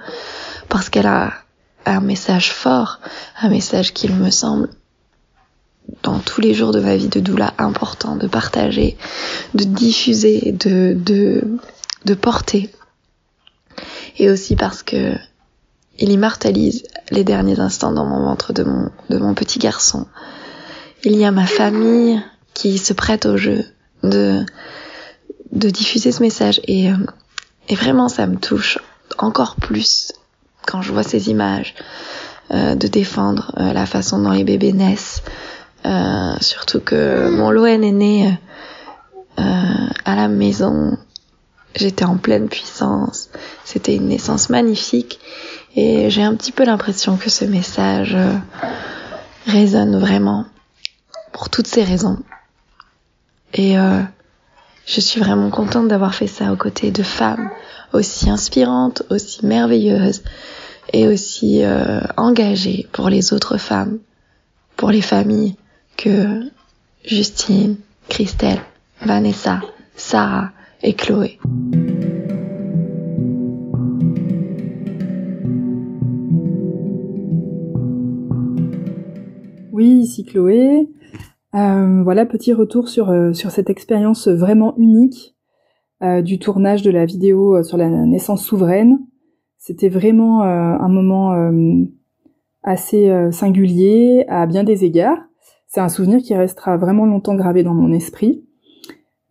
parce 0.69 0.89
qu'elle 0.89 1.07
a 1.07 1.33
un 1.87 1.99
message 1.99 2.51
fort, 2.51 2.99
un 3.41 3.49
message 3.49 3.93
qu'il 3.93 4.13
me 4.13 4.29
semble 4.29 4.69
dans 6.03 6.19
tous 6.19 6.41
les 6.41 6.53
jours 6.53 6.71
de 6.71 6.79
ma 6.79 6.95
vie 6.95 7.07
de 7.07 7.19
doula 7.19 7.55
important 7.57 8.15
de 8.15 8.27
partager, 8.27 8.95
de 9.55 9.63
diffuser, 9.63 10.51
de 10.51 12.13
porter. 12.13 12.69
Et 14.18 14.30
aussi 14.30 14.55
parce 14.55 14.84
que 14.84 15.13
il 15.97 16.11
immortalise 16.11 16.84
les 17.09 17.24
derniers 17.24 17.59
instants 17.59 17.91
dans 17.91 18.05
mon 18.05 18.26
ventre 18.26 18.51
de 18.51 18.63
mon, 18.63 18.89
de 19.09 19.18
mon 19.18 19.34
petit 19.34 19.59
garçon. 19.59 20.07
Il 21.03 21.16
y 21.16 21.24
a 21.24 21.32
ma 21.32 21.45
famille 21.45 22.22
qui 22.53 22.78
se 22.78 22.93
prête 22.93 23.26
au 23.26 23.38
jeu 23.38 23.63
de, 24.03 24.45
de 25.51 25.70
diffuser 25.70 26.11
ce 26.11 26.22
message 26.22 26.59
et, 26.66 26.91
euh, 26.91 26.95
et 27.70 27.76
vraiment 27.76 28.09
ça 28.09 28.28
me 28.28 28.38
touche 28.38 28.80
encore 29.18 29.55
plus 29.55 30.11
quand 30.66 30.82
je 30.82 30.91
vois 30.91 31.03
ces 31.03 31.30
images 31.30 31.76
euh, 32.51 32.76
de 32.76 32.88
défendre 32.88 33.51
euh, 33.57 33.74
la 33.74 33.86
façon 33.86 34.22
dont 34.22 34.32
les 34.32 34.43
bébés 34.43 34.74
naissent. 34.74 35.24
Euh, 35.86 36.36
surtout 36.41 36.80
que 36.80 37.30
mon 37.30 37.51
Loen 37.51 37.84
est 37.84 37.91
né 37.91 38.38
à 39.38 40.16
la 40.16 40.28
maison. 40.28 40.97
J'étais 41.76 42.05
en 42.05 42.17
pleine 42.17 42.47
puissance. 42.47 43.30
C'était 43.63 43.95
une 43.95 44.07
naissance 44.07 44.49
magnifique. 44.49 45.19
Et 45.76 46.09
j'ai 46.09 46.23
un 46.23 46.36
petit 46.36 46.51
peu 46.51 46.63
l'impression 46.63 47.17
que 47.17 47.30
ce 47.30 47.43
message 47.45 48.15
résonne 49.45 49.99
vraiment 49.99 50.45
pour 51.34 51.49
toutes 51.49 51.67
ces 51.67 51.84
raisons. 51.84 52.17
Et 53.53 53.78
euh, 53.78 54.01
je 54.86 55.01
suis 55.01 55.19
vraiment 55.19 55.49
contente 55.49 55.88
d'avoir 55.88 56.15
fait 56.15 56.28
ça 56.28 56.51
aux 56.51 56.57
côtés 56.57 56.91
de 56.91 57.03
femmes 57.03 57.49
aussi 57.93 58.30
inspirantes, 58.30 59.03
aussi 59.09 59.45
merveilleuses 59.45 60.23
et 60.93 61.07
aussi 61.07 61.63
euh, 61.63 62.01
engagées 62.17 62.88
pour 62.91 63.09
les 63.09 63.34
autres 63.34 63.57
femmes, 63.57 63.99
pour 64.76 64.91
les 64.91 65.01
familles 65.01 65.55
que 65.97 66.41
Justine, 67.03 67.78
Christelle, 68.09 68.61
Vanessa, 69.01 69.61
Sarah 69.95 70.51
Chloé. 70.93 71.39
Oui, 79.71 79.88
ici 79.88 80.23
Chloé. 80.23 80.88
Euh, 81.55 82.03
voilà, 82.03 82.25
petit 82.25 82.53
retour 82.53 82.89
sur, 82.89 83.09
euh, 83.09 83.33
sur 83.33 83.51
cette 83.51 83.69
expérience 83.69 84.27
vraiment 84.27 84.73
unique 84.77 85.36
euh, 86.03 86.21
du 86.21 86.39
tournage 86.39 86.81
de 86.81 86.91
la 86.91 87.05
vidéo 87.05 87.63
sur 87.63 87.77
la 87.77 87.89
naissance 87.89 88.43
souveraine. 88.43 88.99
C'était 89.57 89.89
vraiment 89.89 90.43
un 90.43 90.88
moment 90.89 91.33
assez 92.61 93.11
singulier 93.31 94.23
à 94.27 94.45
bien 94.45 94.63
des 94.63 94.86
égards. 94.86 95.17
C'est 95.65 95.81
un 95.81 95.89
souvenir 95.89 96.19
qui 96.19 96.36
restera 96.36 96.77
vraiment 96.77 97.07
longtemps 97.07 97.33
gravé 97.33 97.63
dans 97.63 97.73
mon 97.73 97.91
esprit. 97.91 98.44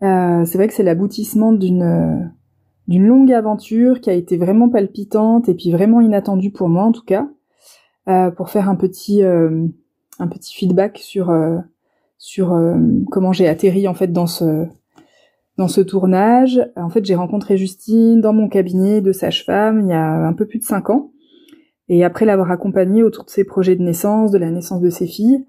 C'est 0.01 0.55
vrai 0.55 0.69
que 0.69 0.75
c'est 0.75 0.83
l'aboutissement 0.83 1.53
d'une 1.53 2.33
d'une 2.87 3.07
longue 3.07 3.33
aventure 3.33 4.01
qui 4.01 4.11
a 4.11 4.13
été 4.13 4.37
vraiment 4.37 4.69
palpitante 4.69 5.49
et 5.49 5.55
puis 5.55 5.73
vraiment 5.73 6.03
inattendue 6.03 6.51
pour 6.51 6.69
moi 6.69 6.85
en 6.85 6.93
tout 6.93 7.05
cas. 7.05 7.29
pour 8.37 8.51
faire 8.51 8.69
un 8.69 8.77
petit 8.77 9.23
un 9.23 10.29
petit 10.29 10.55
feedback 10.55 10.99
sur 10.99 11.31
sur 12.25 12.55
euh, 12.55 12.79
comment 13.11 13.35
j'ai 13.35 13.47
atterri 13.49 13.87
en 13.87 13.93
fait 13.93 14.11
dans 14.11 14.27
ce 14.27 14.67
dans 15.59 15.69
ce 15.69 15.83
tournage. 15.83 16.61
En 16.75 16.89
fait, 16.89 17.05
j'ai 17.05 17.15
rencontré 17.15 17.59
Justine 17.59 18.23
dans 18.23 18.33
mon 18.33 18.49
cabinet 18.49 19.03
de 19.03 19.13
sage-femme 19.13 19.83
il 19.83 19.89
y 19.89 19.93
a 19.93 20.27
un 20.27 20.33
peu 20.33 20.47
plus 20.47 20.59
de 20.59 20.65
cinq 20.65 20.89
ans. 20.89 21.13
Et 21.89 22.03
après 22.03 22.25
l'avoir 22.25 22.51
accompagnée 22.51 23.03
autour 23.03 23.27
de 23.27 23.31
ses 23.31 23.45
projets 23.45 23.77
de 23.77 23.83
naissance, 23.83 24.31
de 24.31 24.39
la 24.39 24.51
naissance 24.51 24.81
de 24.81 24.89
ses 24.89 25.07
filles, 25.07 25.47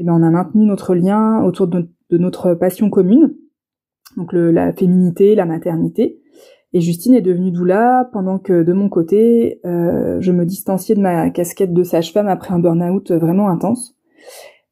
eh 0.00 0.04
ben 0.04 0.12
on 0.12 0.22
a 0.24 0.30
maintenu 0.30 0.66
notre 0.66 0.96
lien 0.96 1.42
autour 1.44 1.68
de, 1.68 1.88
notre 2.10 2.54
passion 2.54 2.90
commune, 2.90 3.34
donc 4.16 4.32
le, 4.32 4.50
la 4.50 4.72
féminité, 4.72 5.34
la 5.34 5.46
maternité. 5.46 6.20
Et 6.72 6.80
Justine 6.80 7.14
est 7.14 7.22
devenue 7.22 7.52
doula 7.52 8.08
pendant 8.12 8.38
que 8.38 8.62
de 8.62 8.72
mon 8.72 8.88
côté, 8.88 9.60
euh, 9.64 10.20
je 10.20 10.32
me 10.32 10.44
distanciais 10.44 10.94
de 10.94 11.00
ma 11.00 11.30
casquette 11.30 11.72
de 11.72 11.82
sage-femme 11.82 12.28
après 12.28 12.52
un 12.52 12.58
burn-out 12.58 13.12
vraiment 13.12 13.48
intense. 13.48 13.96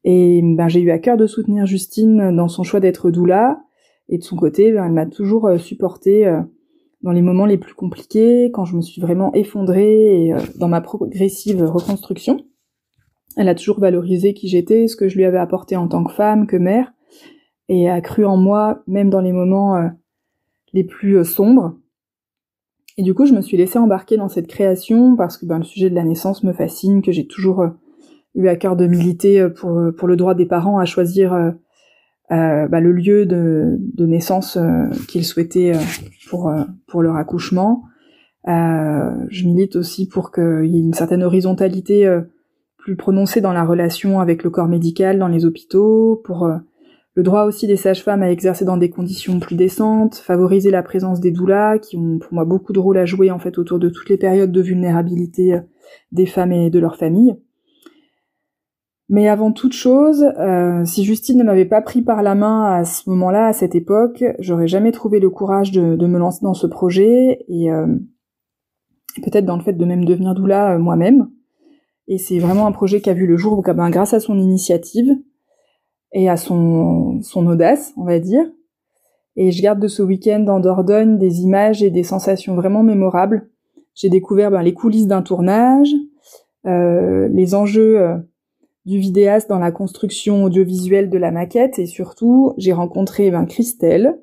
Et 0.03 0.41
ben, 0.43 0.67
j'ai 0.67 0.81
eu 0.81 0.91
à 0.91 0.99
cœur 0.99 1.17
de 1.17 1.25
soutenir 1.25 1.65
Justine 1.65 2.35
dans 2.35 2.47
son 2.47 2.63
choix 2.63 2.79
d'être 2.79 3.09
doula. 3.09 3.59
Et 4.07 4.19
de 4.19 4.23
son 4.23 4.35
côté, 4.35 4.71
ben, 4.71 4.85
elle 4.85 4.91
m'a 4.91 5.07
toujours 5.07 5.47
euh, 5.47 5.57
supporté 5.57 6.27
euh, 6.27 6.41
dans 7.01 7.11
les 7.11 7.23
moments 7.23 7.45
les 7.45 7.57
plus 7.57 7.73
compliqués, 7.73 8.51
quand 8.53 8.65
je 8.65 8.75
me 8.75 8.81
suis 8.81 9.01
vraiment 9.01 9.33
effondrée 9.33 10.25
et 10.25 10.33
euh, 10.33 10.39
dans 10.57 10.67
ma 10.67 10.81
progressive 10.81 11.63
reconstruction. 11.63 12.45
Elle 13.35 13.49
a 13.49 13.55
toujours 13.55 13.79
valorisé 13.79 14.33
qui 14.33 14.47
j'étais, 14.47 14.87
ce 14.87 14.95
que 14.95 15.09
je 15.09 15.17
lui 15.17 15.25
avais 15.25 15.39
apporté 15.39 15.75
en 15.75 15.87
tant 15.87 16.03
que 16.03 16.13
femme, 16.13 16.47
que 16.47 16.55
mère, 16.55 16.93
et 17.69 17.89
a 17.89 18.01
cru 18.01 18.25
en 18.25 18.37
moi 18.37 18.83
même 18.87 19.09
dans 19.09 19.21
les 19.21 19.31
moments 19.31 19.91
les 20.73 20.83
plus 20.83 21.23
sombres. 21.23 21.75
Et 22.97 23.03
du 23.03 23.13
coup, 23.13 23.25
je 23.25 23.33
me 23.33 23.41
suis 23.41 23.57
laissée 23.57 23.79
embarquer 23.79 24.17
dans 24.17 24.29
cette 24.29 24.47
création 24.47 25.15
parce 25.15 25.37
que 25.37 25.45
ben, 25.45 25.57
le 25.57 25.63
sujet 25.63 25.89
de 25.89 25.95
la 25.95 26.03
naissance 26.03 26.43
me 26.43 26.53
fascine, 26.53 27.01
que 27.01 27.11
j'ai 27.11 27.27
toujours 27.27 27.65
eu 28.35 28.47
à 28.47 28.55
cœur 28.55 28.75
de 28.75 28.85
militer 28.85 29.39
euh, 29.39 29.49
pour, 29.49 29.77
euh, 29.77 29.91
pour 29.91 30.07
le 30.07 30.15
droit 30.15 30.35
des 30.35 30.45
parents 30.45 30.77
à 30.77 30.85
choisir 30.85 31.33
euh, 31.33 31.51
bah, 32.29 32.79
le 32.79 32.91
lieu 32.91 33.25
de, 33.25 33.77
de 33.79 34.05
naissance 34.05 34.57
qu'ils 35.07 35.25
souhaitaient 35.25 35.73
pour, 36.29 36.51
pour 36.87 37.01
leur 37.03 37.15
accouchement. 37.17 37.83
je 38.45 39.45
milite 39.45 39.75
aussi 39.75 40.07
pour 40.07 40.31
qu'il 40.31 40.65
y 40.65 40.77
ait 40.77 40.81
une 40.81 40.93
certaine 40.93 41.21
horizontalité 41.21 42.21
plus 42.77 42.95
prononcée 42.95 43.41
dans 43.41 43.53
la 43.53 43.63
relation 43.63 44.19
avec 44.19 44.43
le 44.43 44.49
corps 44.49 44.67
médical 44.67 45.19
dans 45.19 45.27
les 45.27 45.45
hôpitaux, 45.45 46.19
pour 46.23 46.49
le 47.15 47.23
droit 47.23 47.43
aussi 47.45 47.65
des 47.65 47.77
sages-femmes 47.77 48.23
à 48.23 48.29
exercer 48.29 48.65
dans 48.65 48.77
des 48.77 48.89
conditions 48.89 49.39
plus 49.39 49.55
décentes, 49.55 50.15
favoriser 50.15 50.69
la 50.69 50.83
présence 50.83 51.19
des 51.21 51.31
doulas 51.31 51.79
qui 51.79 51.97
ont 51.97 52.19
pour 52.19 52.33
moi 52.33 52.45
beaucoup 52.45 52.73
de 52.73 52.79
rôle 52.79 52.97
à 52.97 53.05
jouer 53.05 53.31
en 53.31 53.39
fait 53.39 53.57
autour 53.57 53.79
de 53.79 53.89
toutes 53.89 54.09
les 54.09 54.17
périodes 54.17 54.51
de 54.51 54.61
vulnérabilité 54.61 55.59
des 56.11 56.25
femmes 56.25 56.51
et 56.51 56.69
de 56.69 56.79
leurs 56.79 56.97
familles. 56.97 57.35
Mais 59.07 59.27
avant 59.29 59.51
toute 59.51 59.73
chose, 59.73 60.25
euh, 60.39 60.83
si 60.83 61.03
Justine 61.03 61.37
ne 61.37 61.43
m'avait 61.43 61.65
pas 61.65 61.81
pris 61.81 62.01
par 62.01 62.23
la 62.23 62.33
main 62.33 62.63
à 62.73 62.85
ce 62.85 63.07
moment-là, 63.09 63.47
à 63.47 63.53
cette 63.53 63.75
époque, 63.75 64.23
j'aurais 64.39 64.67
jamais 64.67 64.91
trouvé 64.91 65.19
le 65.19 65.29
courage 65.29 65.71
de, 65.71 66.07
me 66.07 66.17
lancer 66.17 66.39
dans 66.41 66.55
ce 66.55 66.65
projet 66.65 67.45
et 67.47 67.71
euh, 67.71 67.85
peut-être 69.23 69.45
dans 69.45 69.57
le 69.57 69.63
fait 69.63 69.73
de 69.73 69.85
même 69.85 70.05
devenir 70.05 70.33
doula 70.33 70.73
euh, 70.73 70.79
moi-même. 70.79 71.29
Et 72.07 72.17
c'est 72.17 72.39
vraiment 72.39 72.65
un 72.65 72.71
projet 72.71 72.99
qui 72.99 73.09
a 73.09 73.13
vu 73.13 73.27
le 73.27 73.37
jour 73.37 73.61
ben, 73.61 73.89
grâce 73.89 74.13
à 74.13 74.19
son 74.19 74.37
initiative 74.37 75.15
et 76.15 76.29
à 76.29 76.37
son, 76.37 77.21
audace, 77.35 77.93
on 77.97 78.05
va 78.05 78.17
dire. 78.17 78.45
Et 79.35 79.51
je 79.51 79.61
garde 79.61 79.79
de 79.79 79.87
ce 79.87 80.01
week-end 80.01 80.47
en 80.47 80.59
Dordogne 80.59 81.19
des 81.19 81.41
images 81.41 81.83
et 81.83 81.91
des 81.91 82.03
sensations 82.03 82.55
vraiment 82.55 82.81
mémorables. 82.81 83.49
J'ai 83.93 84.09
découvert 84.09 84.49
ben, 84.49 84.63
les 84.63 84.73
coulisses 84.73 85.07
d'un 85.07 85.21
tournage, 85.21 85.93
les 86.63 87.53
enjeux 87.53 88.23
du 88.85 88.97
vidéaste 88.97 89.49
dans 89.49 89.59
la 89.59 89.71
construction 89.71 90.43
audiovisuelle 90.43 91.09
de 91.09 91.17
la 91.17 91.31
maquette 91.31 91.79
et 91.79 91.85
surtout 91.85 92.53
j'ai 92.57 92.73
rencontré 92.73 93.29
ben, 93.29 93.45
Christelle, 93.45 94.17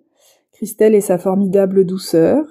Christelle 0.52 0.94
et 0.94 1.00
sa 1.00 1.18
formidable 1.18 1.84
douceur, 1.84 2.44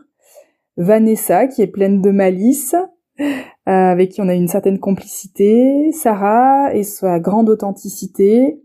Vanessa 0.77 1.47
qui 1.47 1.61
est 1.61 1.67
pleine 1.67 2.01
de 2.01 2.11
malice, 2.11 2.75
euh, 3.19 3.25
avec 3.65 4.11
qui 4.11 4.21
on 4.21 4.27
a 4.27 4.33
une 4.33 4.47
certaine 4.47 4.79
complicité, 4.79 5.91
Sarah 5.93 6.73
et 6.73 6.83
sa 6.83 7.19
grande 7.19 7.49
authenticité, 7.49 8.61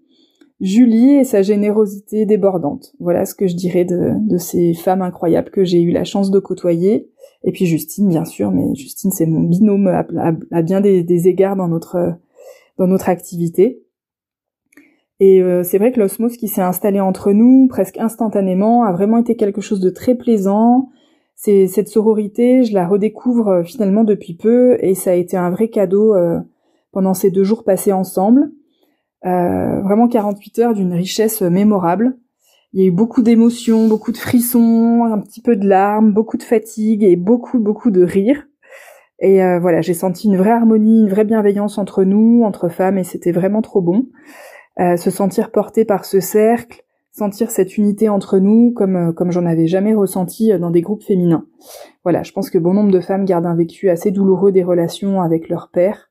Julie 0.61 1.17
et 1.17 1.25
sa 1.25 1.43
générosité 1.43 2.25
débordante. 2.25 2.95
Voilà 2.99 3.27
ce 3.27 3.35
que 3.35 3.47
je 3.47 3.55
dirais 3.55 3.85
de, 3.85 4.13
de 4.21 4.39
ces 4.39 4.73
femmes 4.73 5.03
incroyables 5.03 5.51
que 5.51 5.65
j'ai 5.65 5.83
eu 5.83 5.91
la 5.91 6.05
chance 6.05 6.31
de 6.31 6.39
côtoyer. 6.39 7.11
Et 7.45 7.53
puis 7.53 7.67
Justine, 7.67 8.09
bien 8.09 8.25
sûr, 8.25 8.51
mais 8.51 8.75
Justine, 8.75 9.11
c'est 9.11 9.27
mon 9.27 9.43
binôme 9.43 9.87
à, 9.89 10.63
bien 10.63 10.81
des, 10.81 11.03
des, 11.03 11.29
égards 11.29 11.57
dans 11.57 11.69
notre 11.69 12.15
dans 12.79 12.87
notre 12.87 13.09
activité. 13.09 13.83
Et 15.21 15.41
euh, 15.43 15.63
c'est 15.63 15.79
vrai 15.79 15.93
que 15.93 16.01
l'osmose 16.01 16.37
qui 16.37 16.49
s'est 16.49 16.63
installée 16.63 17.01
entre 17.01 17.33
nous 17.33 17.69
presque 17.69 17.99
instantanément 17.99 18.85
a 18.85 18.93
vraiment 18.93 19.19
été 19.19 19.37
quelque 19.37 19.61
chose 19.61 19.81
de 19.81 19.91
très 19.91 20.15
plaisant. 20.15 20.91
C'est 21.35 21.67
cette 21.67 21.89
sororité, 21.89 22.65
je 22.65 22.75
la 22.75 22.87
redécouvre 22.87 23.49
euh, 23.49 23.63
finalement 23.63 24.05
depuis 24.05 24.35
peu 24.35 24.77
et 24.81 24.95
ça 24.95 25.11
a 25.11 25.15
été 25.15 25.37
un 25.37 25.51
vrai 25.51 25.69
cadeau 25.69 26.15
euh, 26.15 26.39
pendant 26.93 27.15
ces 27.15 27.31
deux 27.31 27.45
jours 27.45 27.65
passés 27.65 27.93
ensemble. 27.93 28.51
Vraiment 29.23 30.09
48 30.09 30.59
heures 30.61 30.75
d'une 30.75 30.93
richesse 30.93 31.43
mémorable. 31.43 32.17
Il 32.73 32.81
y 32.81 32.85
a 32.85 32.89
eu 32.89 32.93
beaucoup 32.93 33.23
d'émotions, 33.23 33.89
beaucoup 33.89 34.13
de 34.13 34.19
frissons, 34.19 35.05
un 35.05 35.19
petit 35.19 35.41
peu 35.41 35.57
de 35.57 35.67
larmes, 35.67 36.13
beaucoup 36.13 36.37
de 36.37 36.43
fatigue 36.43 37.03
et 37.03 37.17
beaucoup 37.17 37.59
beaucoup 37.59 37.91
de 37.91 38.03
rires. 38.03 38.47
Et 39.19 39.39
voilà, 39.59 39.81
j'ai 39.81 39.95
senti 39.95 40.29
une 40.29 40.37
vraie 40.37 40.51
harmonie, 40.51 41.01
une 41.01 41.09
vraie 41.09 41.25
bienveillance 41.25 41.79
entre 41.79 42.05
nous, 42.05 42.43
entre 42.45 42.69
femmes, 42.69 42.99
et 42.99 43.05
c'était 43.05 43.33
vraiment 43.33 43.63
trop 43.63 43.81
bon. 43.81 44.07
Euh, 44.79 44.97
se 44.99 45.11
sentir 45.11 45.51
porté 45.53 45.87
par 45.87 46.05
ce 46.05 46.21
cercle, 46.21 46.83
sentir 47.11 47.51
cette 47.51 47.79
unité 47.79 48.11
entre 48.11 48.39
nous 48.39 48.73
comme 48.77 48.97
euh, 48.97 49.13
comme 49.13 49.31
j'en 49.31 49.47
avais 49.47 49.67
jamais 49.67 49.95
ressenti 49.95 50.53
euh, 50.53 50.59
dans 50.59 50.71
des 50.71 50.83
groupes 50.83 51.03
féminins. 51.03 51.47
Voilà, 52.05 52.23
je 52.23 52.33
pense 52.33 52.51
que 52.51 52.59
bon 52.59 52.75
nombre 52.75 52.91
de 52.91 53.01
femmes 53.01 53.25
gardent 53.25 53.47
un 53.47 53.57
vécu 53.57 53.89
assez 53.89 54.11
douloureux 54.11 54.53
des 54.53 54.63
relations 54.63 55.23
avec 55.23 55.49
leur 55.49 55.71
père, 55.73 56.11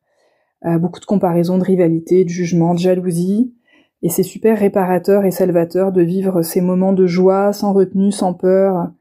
beaucoup 0.79 0.99
de 0.99 1.05
comparaisons, 1.05 1.57
de 1.57 1.63
rivalité, 1.63 2.23
de 2.23 2.29
jugement, 2.29 2.73
de 2.73 2.79
jalousie, 2.79 3.53
et 4.01 4.09
c'est 4.09 4.23
super 4.23 4.59
réparateur 4.59 5.25
et 5.25 5.31
salvateur 5.31 5.91
de 5.91 6.01
vivre 6.01 6.41
ces 6.41 6.61
moments 6.61 6.93
de 6.93 7.07
joie 7.07 7.53
sans 7.53 7.73
retenue, 7.73 8.11
sans 8.11 8.33
peur 8.33 8.91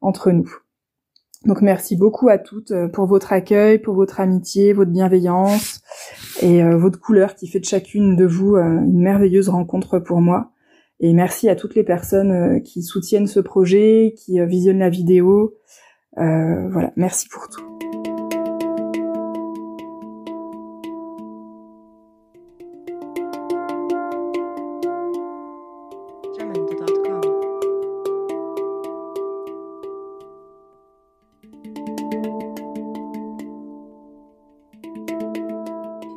entre 0.00 0.32
nous. 0.32 0.50
Donc 1.46 1.62
merci 1.62 1.96
beaucoup 1.96 2.28
à 2.28 2.36
toutes 2.36 2.70
euh, 2.72 2.88
pour 2.88 3.06
votre 3.06 3.32
accueil, 3.32 3.78
pour 3.78 3.94
votre 3.94 4.20
amitié, 4.20 4.72
votre 4.72 4.90
bienveillance 4.90 5.80
et 6.42 6.62
euh, 6.62 6.76
votre 6.76 7.00
couleur 7.00 7.34
qui 7.34 7.46
fait 7.46 7.60
de 7.60 7.64
chacune 7.64 8.14
de 8.14 8.26
vous 8.26 8.56
euh, 8.56 8.62
une 8.62 9.00
merveilleuse 9.00 9.48
rencontre 9.48 9.98
pour 9.98 10.20
moi. 10.20 10.50
Et 10.98 11.14
merci 11.14 11.48
à 11.48 11.56
toutes 11.56 11.76
les 11.76 11.84
personnes 11.84 12.60
qui 12.62 12.82
soutiennent 12.82 13.26
ce 13.26 13.40
projet, 13.40 14.14
qui 14.18 14.38
visionnent 14.44 14.80
la 14.80 14.90
vidéo. 14.90 15.54
voilà, 16.16 16.92
merci 16.96 17.26
pour 17.28 17.48
tout. 17.48 17.69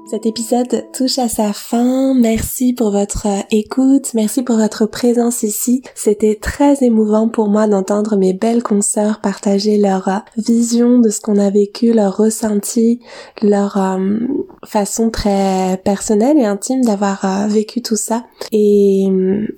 Cet 0.06 0.26
épisode 0.26 0.92
touche 0.92 1.18
à 1.18 1.30
sa 1.30 1.54
fin. 1.54 2.14
Merci 2.14 2.74
pour 2.74 2.92
votre 2.92 3.26
euh, 3.26 3.42
écoute. 3.52 4.14
Merci 4.14 4.44
pour 4.44 4.58
votre 4.58 4.86
présence 4.86 5.44
ici. 5.44 5.82
C'était 5.96 6.36
très 6.36 6.84
émouvant 6.84 7.30
pour 7.30 7.48
moi 7.48 7.68
d'entendre 7.68 8.18
mes 8.18 8.34
belles 8.34 8.64
consoeurs 8.64 9.22
partager 9.22 9.78
leur 9.78 10.10
euh, 10.10 10.18
vision 10.38 11.00
de 11.00 11.10
ce 11.10 11.22
qu'on 11.22 11.38
a 11.38 11.50
vécu, 11.50 11.94
leur 11.94 12.18
ressenti, 12.18 13.00
leur 13.42 13.78
euh, 13.78 14.20
façon 14.66 15.10
très 15.10 15.78
personnelle 15.84 16.38
et 16.38 16.46
intime 16.46 16.84
d'avoir 16.84 17.48
vécu 17.48 17.82
tout 17.82 17.96
ça. 17.96 18.24
Et 18.52 19.08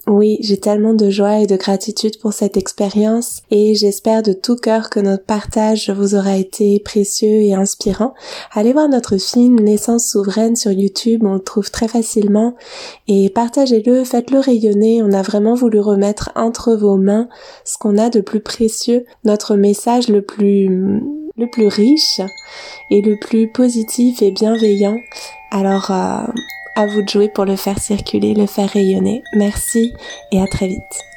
oui, 0.07 0.37
j'ai 0.41 0.57
tellement 0.57 0.93
de 0.93 1.09
joie 1.09 1.39
et 1.39 1.47
de 1.47 1.55
gratitude 1.55 2.19
pour 2.19 2.33
cette 2.33 2.57
expérience 2.57 3.41
et 3.51 3.75
j'espère 3.75 4.23
de 4.23 4.33
tout 4.33 4.55
cœur 4.55 4.89
que 4.89 4.99
notre 4.99 5.25
partage 5.25 5.89
vous 5.89 6.15
aura 6.15 6.37
été 6.37 6.79
précieux 6.79 7.41
et 7.41 7.53
inspirant. 7.53 8.13
Allez 8.53 8.73
voir 8.73 8.89
notre 8.89 9.17
film 9.17 9.59
Naissance 9.59 10.07
souveraine 10.07 10.55
sur 10.55 10.71
YouTube, 10.71 11.23
on 11.23 11.33
le 11.33 11.39
trouve 11.39 11.71
très 11.71 11.87
facilement 11.87 12.55
et 13.07 13.29
partagez-le, 13.29 14.03
faites-le 14.03 14.39
rayonner. 14.39 15.01
On 15.03 15.11
a 15.11 15.21
vraiment 15.21 15.55
voulu 15.55 15.79
remettre 15.79 16.31
entre 16.35 16.75
vos 16.75 16.97
mains 16.97 17.27
ce 17.63 17.77
qu'on 17.77 17.97
a 17.97 18.09
de 18.09 18.21
plus 18.21 18.41
précieux, 18.41 19.05
notre 19.23 19.55
message 19.55 20.09
le 20.09 20.21
plus 20.21 21.01
le 21.37 21.47
plus 21.47 21.67
riche 21.67 22.21
et 22.89 23.01
le 23.01 23.17
plus 23.17 23.47
positif 23.47 24.21
et 24.21 24.31
bienveillant. 24.31 24.99
Alors 25.51 25.91
euh, 25.91 26.25
à 26.75 26.87
vous 26.87 27.01
de 27.01 27.09
jouer 27.09 27.29
pour 27.29 27.45
le 27.45 27.55
faire 27.55 27.79
circuler, 27.79 28.33
le 28.33 28.45
faire 28.45 28.69
rayonner. 28.69 29.23
Merci 29.33 29.93
et 30.31 30.41
à 30.41 30.47
très 30.47 30.67
vite. 30.67 31.14